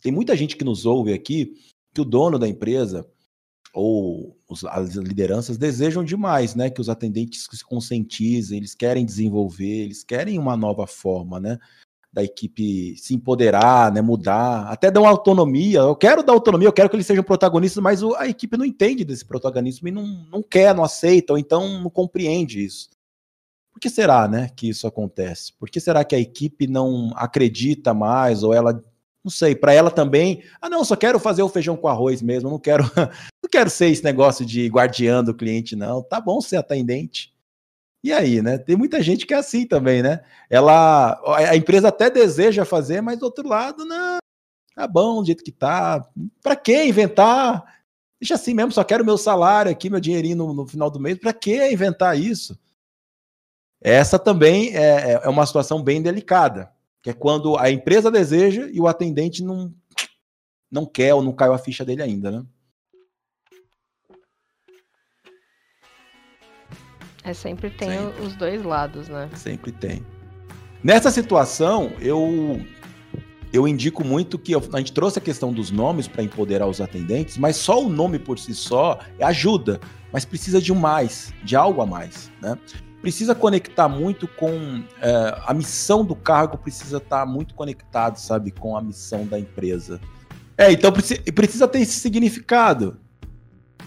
Tem 0.00 0.12
muita 0.12 0.36
gente 0.36 0.56
que 0.56 0.64
nos 0.64 0.86
ouve 0.86 1.12
aqui 1.12 1.54
que 1.94 2.00
o 2.00 2.04
dono 2.04 2.38
da 2.38 2.46
empresa 2.46 3.08
ou 3.72 4.36
as 4.70 4.94
lideranças 4.94 5.58
desejam 5.58 6.02
demais, 6.02 6.54
né, 6.54 6.70
que 6.70 6.80
os 6.80 6.88
atendentes 6.88 7.46
se 7.50 7.64
conscientizem, 7.64 8.56
eles 8.56 8.74
querem 8.74 9.04
desenvolver, 9.04 9.84
eles 9.84 10.02
querem 10.02 10.38
uma 10.38 10.56
nova 10.56 10.86
forma, 10.86 11.38
né, 11.38 11.58
da 12.10 12.24
equipe 12.24 12.96
se 12.96 13.14
empoderar, 13.14 13.92
né, 13.92 14.00
mudar, 14.00 14.66
até 14.68 14.90
dar 14.90 15.02
uma 15.02 15.10
autonomia. 15.10 15.80
Eu 15.80 15.94
quero 15.94 16.22
dar 16.22 16.32
autonomia, 16.32 16.68
eu 16.68 16.72
quero 16.72 16.88
que 16.88 16.96
eles 16.96 17.06
sejam 17.06 17.22
protagonistas, 17.22 17.82
mas 17.82 18.02
a 18.02 18.26
equipe 18.26 18.56
não 18.56 18.64
entende 18.64 19.04
desse 19.04 19.26
protagonismo 19.26 19.88
e 19.88 19.90
não, 19.90 20.06
não 20.32 20.42
quer, 20.42 20.74
não 20.74 20.82
aceita, 20.82 21.34
ou 21.34 21.38
então 21.38 21.82
não 21.82 21.90
compreende 21.90 22.64
isso. 22.64 22.88
Por 23.70 23.80
que 23.80 23.90
será, 23.90 24.26
né, 24.26 24.48
que 24.56 24.70
isso 24.70 24.86
acontece? 24.86 25.52
Por 25.52 25.68
que 25.68 25.78
será 25.78 26.02
que 26.02 26.14
a 26.14 26.18
equipe 26.18 26.66
não 26.66 27.12
acredita 27.14 27.92
mais 27.92 28.42
ou 28.42 28.54
ela 28.54 28.82
não 29.26 29.30
sei, 29.30 29.56
para 29.56 29.72
ela 29.72 29.90
também, 29.90 30.44
ah 30.62 30.70
não, 30.70 30.84
só 30.84 30.94
quero 30.94 31.18
fazer 31.18 31.42
o 31.42 31.48
feijão 31.48 31.76
com 31.76 31.88
arroz 31.88 32.22
mesmo, 32.22 32.48
não 32.48 32.60
quero, 32.60 32.84
não 33.42 33.50
quero 33.50 33.68
ser 33.68 33.86
esse 33.88 34.04
negócio 34.04 34.46
de 34.46 34.68
guardiã 34.68 35.22
do 35.22 35.34
cliente 35.34 35.74
não. 35.74 36.00
Tá 36.00 36.20
bom 36.20 36.40
ser 36.40 36.58
atendente. 36.58 37.34
E 38.04 38.12
aí, 38.12 38.40
né? 38.40 38.56
Tem 38.56 38.76
muita 38.76 39.02
gente 39.02 39.26
que 39.26 39.34
é 39.34 39.36
assim 39.36 39.66
também, 39.66 40.00
né? 40.00 40.22
Ela, 40.48 41.20
a 41.50 41.56
empresa 41.56 41.88
até 41.88 42.08
deseja 42.08 42.64
fazer, 42.64 43.00
mas 43.00 43.18
do 43.18 43.24
outro 43.24 43.48
lado, 43.48 43.84
não, 43.84 44.18
tá 44.76 44.86
bom 44.86 45.20
do 45.20 45.26
jeito 45.26 45.42
que 45.42 45.50
tá. 45.50 46.08
Para 46.40 46.54
que 46.54 46.84
inventar? 46.84 47.64
Deixa 48.20 48.36
assim 48.36 48.54
mesmo, 48.54 48.70
só 48.70 48.84
quero 48.84 49.04
meu 49.04 49.18
salário 49.18 49.72
aqui, 49.72 49.90
meu 49.90 49.98
dinheirinho 49.98 50.36
no, 50.36 50.54
no 50.54 50.66
final 50.68 50.88
do 50.88 51.00
mês. 51.00 51.18
Para 51.18 51.32
que 51.32 51.68
inventar 51.68 52.16
isso? 52.16 52.56
Essa 53.82 54.20
também 54.20 54.72
é, 54.76 55.14
é, 55.14 55.20
é 55.24 55.28
uma 55.28 55.44
situação 55.44 55.82
bem 55.82 56.00
delicada 56.00 56.75
que 57.06 57.10
é 57.10 57.12
quando 57.12 57.56
a 57.56 57.70
empresa 57.70 58.10
deseja 58.10 58.68
e 58.72 58.80
o 58.80 58.88
atendente 58.88 59.40
não, 59.40 59.72
não 60.68 60.84
quer 60.84 61.14
ou 61.14 61.22
não 61.22 61.32
caiu 61.32 61.52
a 61.52 61.58
ficha 61.58 61.84
dele 61.84 62.02
ainda, 62.02 62.32
né? 62.32 62.44
É, 67.22 67.32
sempre 67.32 67.70
tem 67.70 67.90
sempre. 67.90 68.22
os 68.22 68.34
dois 68.34 68.64
lados, 68.64 69.08
né? 69.08 69.30
Sempre 69.36 69.70
tem. 69.70 70.04
Nessa 70.82 71.12
situação, 71.12 71.92
eu 72.00 72.60
eu 73.52 73.68
indico 73.68 74.04
muito 74.04 74.36
que 74.36 74.52
a 74.56 74.78
gente 74.78 74.92
trouxe 74.92 75.20
a 75.20 75.22
questão 75.22 75.52
dos 75.52 75.70
nomes 75.70 76.08
para 76.08 76.24
empoderar 76.24 76.66
os 76.66 76.80
atendentes, 76.80 77.38
mas 77.38 77.54
só 77.54 77.80
o 77.80 77.88
nome 77.88 78.18
por 78.18 78.36
si 78.36 78.52
só 78.52 78.98
ajuda, 79.20 79.78
mas 80.12 80.24
precisa 80.24 80.60
de 80.60 80.72
um 80.72 80.76
mais, 80.76 81.32
de 81.44 81.54
algo 81.54 81.80
a 81.80 81.86
mais, 81.86 82.32
né? 82.42 82.58
Precisa 83.06 83.36
conectar 83.36 83.88
muito 83.88 84.26
com 84.26 84.82
é, 85.00 85.40
a 85.46 85.54
missão 85.54 86.04
do 86.04 86.16
cargo, 86.16 86.58
precisa 86.58 86.96
estar 86.96 87.20
tá 87.20 87.24
muito 87.24 87.54
conectado, 87.54 88.16
sabe, 88.16 88.50
com 88.50 88.76
a 88.76 88.82
missão 88.82 89.24
da 89.24 89.38
empresa. 89.38 90.00
É, 90.58 90.72
então 90.72 90.90
precisa, 90.90 91.68
ter 91.68 91.78
esse 91.78 92.00
significado. 92.00 92.96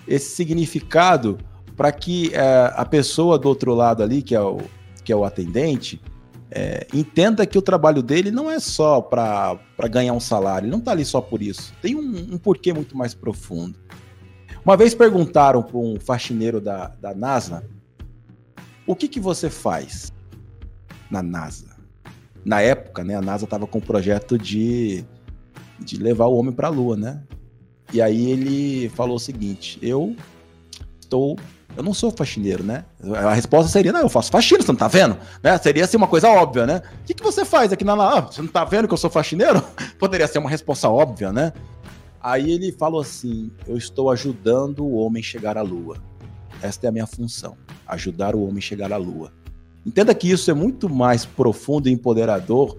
Esse 0.08 0.38
significado 0.38 1.38
para 1.76 1.92
que 1.92 2.34
é, 2.34 2.72
a 2.74 2.86
pessoa 2.86 3.38
do 3.38 3.50
outro 3.50 3.76
lado 3.76 4.02
ali, 4.02 4.22
que 4.22 4.34
é 4.34 4.40
o, 4.40 4.62
que 5.04 5.12
é 5.12 5.16
o 5.18 5.26
atendente, 5.26 6.02
é, 6.50 6.88
entenda 6.94 7.46
que 7.46 7.58
o 7.58 7.62
trabalho 7.62 8.02
dele 8.02 8.32
não 8.32 8.50
é 8.50 8.58
só 8.58 9.02
para 9.02 9.60
ganhar 9.92 10.14
um 10.14 10.20
salário, 10.22 10.68
ele 10.68 10.72
não 10.72 10.80
está 10.80 10.94
ali 10.94 11.04
só 11.04 11.20
por 11.20 11.42
isso. 11.42 11.74
Tem 11.82 11.94
um, 11.94 12.36
um, 12.36 12.38
porquê 12.38 12.72
muito 12.72 12.96
mais 12.96 13.14
profundo. 13.14 13.78
Uma 14.64 14.78
vez 14.78 14.96
perguntaram 14.96 15.62
para 15.62 15.78
um 15.78 16.00
faxineiro 16.00 16.62
da, 16.62 16.88
da 17.02 17.14
NASA 17.14 17.68
o 18.90 18.96
que, 18.96 19.08
que 19.08 19.20
você 19.20 19.52
faz 19.52 20.12
na 21.12 21.22
NASA. 21.22 21.78
Na 22.44 22.60
época, 22.60 23.04
né, 23.04 23.16
a 23.16 23.22
NASA 23.22 23.44
estava 23.44 23.68
com 23.68 23.78
o 23.78 23.82
projeto 23.82 24.36
de, 24.36 25.06
de 25.78 25.98
levar 25.98 26.26
o 26.26 26.36
homem 26.36 26.52
para 26.52 26.70
a 26.70 26.72
Lua, 26.72 26.98
né? 26.98 27.22
E 27.94 28.02
aí 28.02 28.32
ele 28.32 28.90
falou 28.90 29.18
o 29.18 29.20
seguinte: 29.20 29.78
eu 29.80 30.16
estou 31.00 31.38
eu 31.78 31.84
não 31.84 31.94
sou 31.94 32.10
faxineiro, 32.10 32.64
né? 32.64 32.84
A 33.16 33.32
resposta 33.36 33.72
seria, 33.72 33.92
não, 33.92 34.02
eu 34.02 34.10
faço 34.10 34.32
faxina, 34.32 34.64
você 34.64 34.72
não 34.72 34.80
tá 34.80 34.88
vendo? 34.88 35.16
Né? 35.44 35.56
Seria 35.60 35.86
assim 35.86 35.96
uma 35.96 36.08
coisa 36.08 36.28
óbvia, 36.28 36.66
né? 36.66 36.82
O 37.02 37.06
que, 37.06 37.14
que 37.14 37.24
você 37.24 37.46
faz 37.46 37.72
aqui 37.72 37.86
na... 37.86 37.94
Ah, 37.94 38.22
você 38.22 38.42
não 38.42 38.50
tá 38.50 38.66
vendo 38.66 38.88
que 38.88 38.94
eu 38.94 38.98
sou 38.98 39.10
faxineiro? 39.10 39.64
Poderia 40.00 40.28
ser 40.28 40.40
uma 40.40 40.50
resposta 40.50 40.90
óbvia, 40.90 41.32
né? 41.32 41.54
Aí 42.20 42.52
ele 42.52 42.72
falou 42.72 43.00
assim, 43.00 43.52
eu 43.68 43.78
estou 43.78 44.10
ajudando 44.10 44.84
o 44.84 44.96
homem 44.96 45.22
chegar 45.22 45.60
à 45.60 45.62
lua. 45.62 45.98
Esta 46.62 46.88
é 46.88 46.90
a 46.90 46.92
minha 46.92 47.08
função, 47.08 47.56
ajudar 47.90 48.36
o 48.36 48.48
homem 48.48 48.62
chegar 48.62 48.92
à 48.92 48.98
lua. 48.98 49.32
Entenda 49.86 50.14
que 50.14 50.30
isso 50.30 50.50
é 50.50 50.54
muito 50.54 50.90
mais 50.90 51.26
profundo 51.26 51.90
e 51.90 51.92
empoderador 51.92 52.78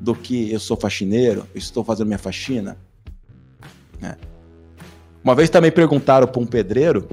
do 0.00 0.14
que 0.14 0.50
eu 0.50 0.58
sou 0.58 0.76
faxineiro, 0.76 1.46
eu 1.54 1.58
estou 1.58 1.84
fazendo 1.84 2.06
minha 2.06 2.18
faxina. 2.18 2.78
É. 4.02 4.16
Uma 5.22 5.34
vez 5.34 5.50
também 5.50 5.70
perguntaram 5.70 6.26
para 6.26 6.40
um 6.40 6.46
pedreiro 6.46 7.06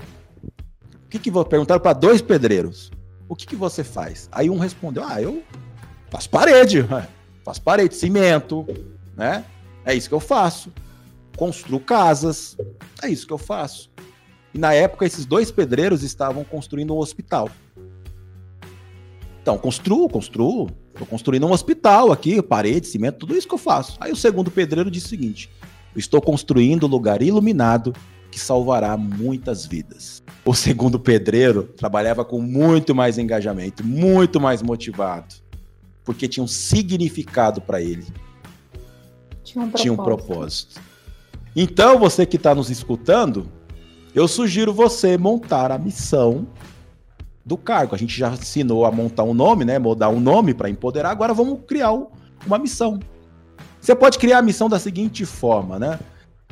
o 1.08 1.10
que 1.10 1.20
que 1.20 1.32
vou 1.32 1.46
perguntar 1.46 1.80
para 1.80 1.94
dois 1.94 2.22
pedreiros? 2.22 2.92
O 3.30 3.36
que 3.36 3.48
que 3.48 3.56
você 3.56 3.82
faz? 3.82 4.28
Aí 4.30 4.50
um 4.50 4.58
respondeu: 4.58 5.06
"Ah, 5.06 5.22
eu 5.22 5.42
faço 6.10 6.30
parede, 6.30 6.86
faço 7.46 7.62
parede, 7.62 7.96
cimento, 7.96 8.68
né? 9.16 9.46
É 9.86 9.96
isso 9.96 10.10
que 10.10 10.14
eu 10.14 10.20
faço. 10.20 10.70
Construo 11.38 11.80
casas. 11.80 12.58
É 13.02 13.08
isso 13.08 13.26
que 13.26 13.32
eu 13.32 13.38
faço." 13.38 13.90
E 14.54 14.58
na 14.58 14.74
época 14.74 15.06
esses 15.06 15.26
dois 15.26 15.52
pedreiros 15.52 16.04
estavam 16.04 16.44
construindo 16.44 16.94
um 16.94 16.98
hospital. 16.98 17.50
Então, 19.42 19.58
construo, 19.58 20.10
construo. 20.10 20.70
Estou 20.92 21.08
construindo 21.08 21.46
um 21.46 21.52
hospital 21.52 22.12
aqui, 22.12 22.42
parede, 22.42 22.88
cimento, 22.88 23.20
tudo 23.20 23.38
isso 23.38 23.48
que 23.48 23.54
eu 23.54 23.60
faço. 23.60 23.96
Aí 24.00 24.12
o 24.12 24.16
segundo 24.16 24.50
pedreiro 24.50 24.90
disse 24.90 25.06
o 25.06 25.10
seguinte: 25.10 25.50
estou 25.96 26.22
construindo 26.22 26.86
um 26.86 26.90
lugar 26.90 27.22
iluminado 27.22 27.94
que 28.32 28.40
salvará 28.40 28.98
muitas 28.98 29.66
vidas. 29.66 30.22
O 30.44 30.54
segundo 30.54 31.00
pedreiro 31.00 31.64
trabalhava 31.64 32.26
com 32.26 32.42
muito 32.42 32.94
mais 32.94 33.18
engajamento, 33.18 33.86
muito 33.86 34.40
mais 34.40 34.62
motivado, 34.62 35.36
porque 36.04 36.28
tinha 36.28 36.44
um 36.44 36.48
significado 36.48 37.62
para 37.62 37.82
ele. 37.82 38.06
Tinha 39.44 39.64
um, 39.64 39.72
tinha 39.72 39.94
um 39.94 39.98
propósito. 39.98 40.82
Então, 41.56 41.98
você 41.98 42.26
que 42.26 42.36
está 42.36 42.54
nos 42.54 42.70
escutando, 42.70 43.50
eu 44.14 44.28
sugiro 44.28 44.74
você 44.74 45.18
montar 45.18 45.72
a 45.72 45.78
missão 45.78 46.48
do 47.46 47.58
cargo. 47.58 47.96
A 47.96 47.98
gente 47.98 48.18
já 48.18 48.30
ensinou 48.30 48.86
a 48.86 48.92
montar 48.92 49.24
um 49.24 49.34
nome, 49.34 49.64
né? 49.64 49.80
Mudar 49.80 50.10
um 50.10 50.20
nome 50.20 50.54
para 50.54 50.70
empoderar. 50.70 51.12
Agora 51.12 51.34
vamos 51.34 51.60
criar 51.66 51.94
uma 52.46 52.58
missão. 52.58 53.00
Você 53.80 53.96
pode 53.96 54.18
criar 54.20 54.40
a 54.40 54.42
missão 54.42 54.68
da 54.68 54.80
seguinte 54.80 55.26
forma, 55.26 55.80
né? 55.80 55.98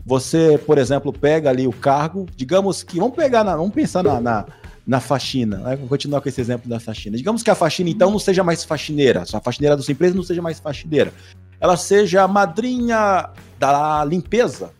Você, 0.05 0.57
por 0.65 0.77
exemplo, 0.77 1.11
pega 1.11 1.49
ali 1.49 1.67
o 1.67 1.73
cargo, 1.73 2.27
digamos 2.35 2.83
que. 2.83 2.99
Vamos 2.99 3.15
pegar, 3.15 3.43
na, 3.43 3.55
vamos 3.55 3.73
pensar 3.73 4.03
na, 4.03 4.21
na, 4.21 4.45
na 4.85 4.99
faxina, 4.99 5.57
né? 5.57 5.75
Vou 5.75 5.89
continuar 5.89 6.21
com 6.21 6.29
esse 6.29 6.39
exemplo 6.39 6.69
da 6.69 6.79
faxina. 6.79 7.17
Digamos 7.17 7.41
que 7.41 7.49
a 7.49 7.55
faxina, 7.55 7.89
então, 7.89 8.11
não 8.11 8.19
seja 8.19 8.43
mais 8.43 8.63
faxineira, 8.63 9.23
a 9.33 9.41
faxineira 9.41 9.75
da 9.75 9.81
sua 9.81 9.91
empresa 9.91 10.15
não 10.15 10.23
seja 10.23 10.41
mais 10.41 10.59
faxineira. 10.59 11.11
Ela 11.59 11.75
seja 11.75 12.21
a 12.21 12.27
madrinha 12.27 13.29
da 13.59 14.05
limpeza. 14.05 14.71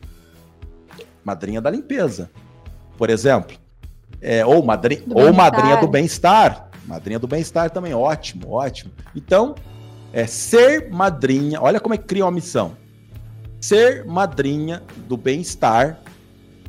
Madrinha 1.24 1.60
da 1.60 1.72
limpeza, 1.72 2.30
por 2.98 3.10
exemplo. 3.10 3.58
É, 4.22 4.46
ou, 4.46 4.64
madrinha, 4.64 5.04
ou 5.14 5.32
madrinha 5.34 5.78
do 5.78 5.88
bem-estar. 5.88 6.70
Madrinha 6.86 7.20
do 7.20 7.28
bem-estar 7.28 7.70
também, 7.70 7.94
ótimo, 7.94 8.52
ótimo. 8.52 8.92
Então, 9.16 9.56
é 10.14 10.26
ser 10.26 10.90
madrinha. 10.90 11.62
Olha 11.62 11.80
como 11.80 11.94
é 11.94 11.98
que 11.98 12.06
cria 12.06 12.26
uma 12.26 12.32
missão 12.32 12.76
ser 13.66 14.06
madrinha 14.06 14.84
do 15.08 15.18
bem-estar 15.18 16.00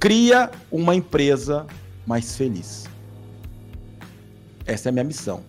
cria 0.01 0.51
uma 0.73 0.95
empresa 0.95 1.67
mais 2.07 2.35
feliz. 2.39 2.89
Essa 4.65 4.89
é 4.89 4.91
a 4.91 4.93
minha 4.93 5.05
missão. 5.05 5.45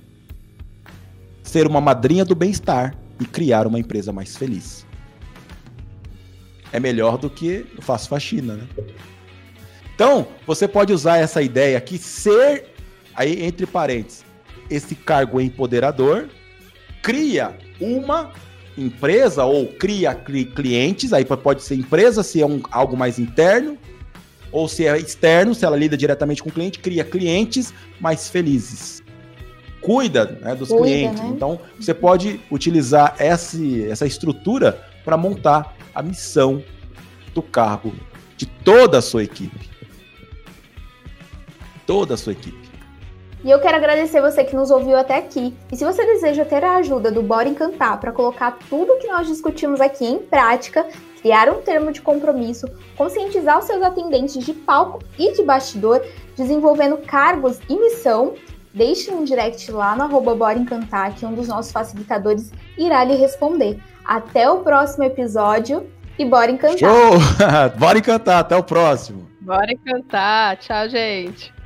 Ser 1.41 1.65
uma 1.65 1.80
madrinha 1.80 2.25
do 2.25 2.36
bem-estar 2.36 2.93
e 3.17 3.25
criar 3.25 3.65
uma 3.65 3.80
empresa 3.80 4.11
mais 4.11 4.36
feliz. 4.36 4.86
É 6.73 6.82
melhor 6.82 7.17
do 7.17 7.30
que 7.30 7.65
eu 7.73 7.82
faço 7.82 8.09
faxina, 8.09 8.55
né? 8.55 8.67
Então, 9.97 10.27
você 10.45 10.67
pode 10.67 10.93
usar 10.93 11.17
essa 11.17 11.41
ideia 11.41 11.75
aqui, 11.75 11.97
ser, 11.97 12.65
aí 13.15 13.43
entre 13.43 13.65
parênteses, 13.65 14.23
esse 14.69 14.93
cargo 14.93 15.41
empoderador, 15.41 16.29
cria 17.01 17.57
uma 17.81 18.31
empresa 18.77 19.43
ou 19.43 19.65
cria 19.65 20.13
clientes, 20.13 21.13
aí 21.13 21.25
pode 21.25 21.63
ser 21.63 21.73
empresa, 21.73 22.21
se 22.21 22.39
é 22.39 22.45
um, 22.45 22.61
algo 22.69 22.95
mais 22.95 23.17
interno, 23.17 23.75
ou 24.51 24.67
se 24.67 24.85
é 24.85 24.95
externo, 24.99 25.55
se 25.55 25.65
ela 25.65 25.75
lida 25.75 25.97
diretamente 25.97 26.43
com 26.43 26.49
o 26.49 26.53
cliente, 26.53 26.77
cria 26.77 27.03
clientes 27.03 27.73
mais 27.99 28.29
felizes. 28.29 29.01
Cuida 29.81 30.25
né, 30.43 30.53
dos 30.53 30.69
Cuida, 30.69 30.83
clientes. 30.83 31.23
Né? 31.23 31.29
Então, 31.29 31.59
você 31.75 31.95
pode 31.95 32.39
utilizar 32.51 33.15
esse, 33.19 33.83
essa 33.89 34.05
estrutura 34.05 34.79
para 35.03 35.17
montar 35.17 35.75
a 35.95 36.03
missão 36.03 36.63
do 37.33 37.41
cargo 37.41 37.95
de 38.35 38.45
toda 38.45 38.99
a 38.99 39.01
sua 39.01 39.23
equipe. 39.23 39.76
Toda 41.88 42.13
a 42.13 42.17
sua 42.17 42.33
equipe. 42.33 42.67
E 43.43 43.49
eu 43.49 43.59
quero 43.61 43.77
agradecer 43.77 44.21
você 44.21 44.43
que 44.43 44.55
nos 44.55 44.69
ouviu 44.69 44.97
até 44.97 45.15
aqui. 45.15 45.55
E 45.71 45.77
se 45.77 45.85
você 45.85 46.05
deseja 46.05 46.43
ter 46.43 46.63
a 46.63 46.75
ajuda 46.75 47.09
do 47.09 47.23
Bora 47.23 47.47
Encantar 47.47 47.97
para 47.99 48.11
colocar 48.11 48.57
tudo 48.69 48.97
que 48.99 49.07
nós 49.07 49.25
discutimos 49.25 49.79
aqui 49.79 50.05
em 50.05 50.19
prática, 50.19 50.85
criar 51.21 51.49
um 51.49 51.61
termo 51.61 51.91
de 51.91 52.01
compromisso, 52.01 52.67
conscientizar 52.97 53.57
os 53.59 53.65
seus 53.65 53.81
atendentes 53.81 54.43
de 54.43 54.53
palco 54.53 54.99
e 55.17 55.31
de 55.33 55.43
bastidor, 55.43 56.03
desenvolvendo 56.35 56.97
cargos 56.97 57.59
e 57.69 57.79
missão, 57.79 58.33
deixe 58.73 59.11
um 59.11 59.23
direct 59.23 59.71
lá 59.71 59.95
no 59.95 60.03
arroba 60.03 60.35
Bora 60.35 60.59
Encantar, 60.59 61.15
que 61.15 61.25
um 61.25 61.33
dos 61.33 61.47
nossos 61.47 61.71
facilitadores 61.71 62.51
irá 62.77 63.03
lhe 63.03 63.15
responder. 63.15 63.79
Até 64.03 64.49
o 64.49 64.59
próximo 64.59 65.05
episódio 65.05 65.89
e 66.19 66.25
bora 66.25 66.51
encantar! 66.51 66.77
Show! 66.79 67.19
bora 67.77 67.97
encantar, 67.99 68.39
até 68.39 68.55
o 68.55 68.63
próximo! 68.63 69.29
Bora 69.39 69.71
encantar! 69.71 70.57
Tchau, 70.57 70.89
gente! 70.89 71.56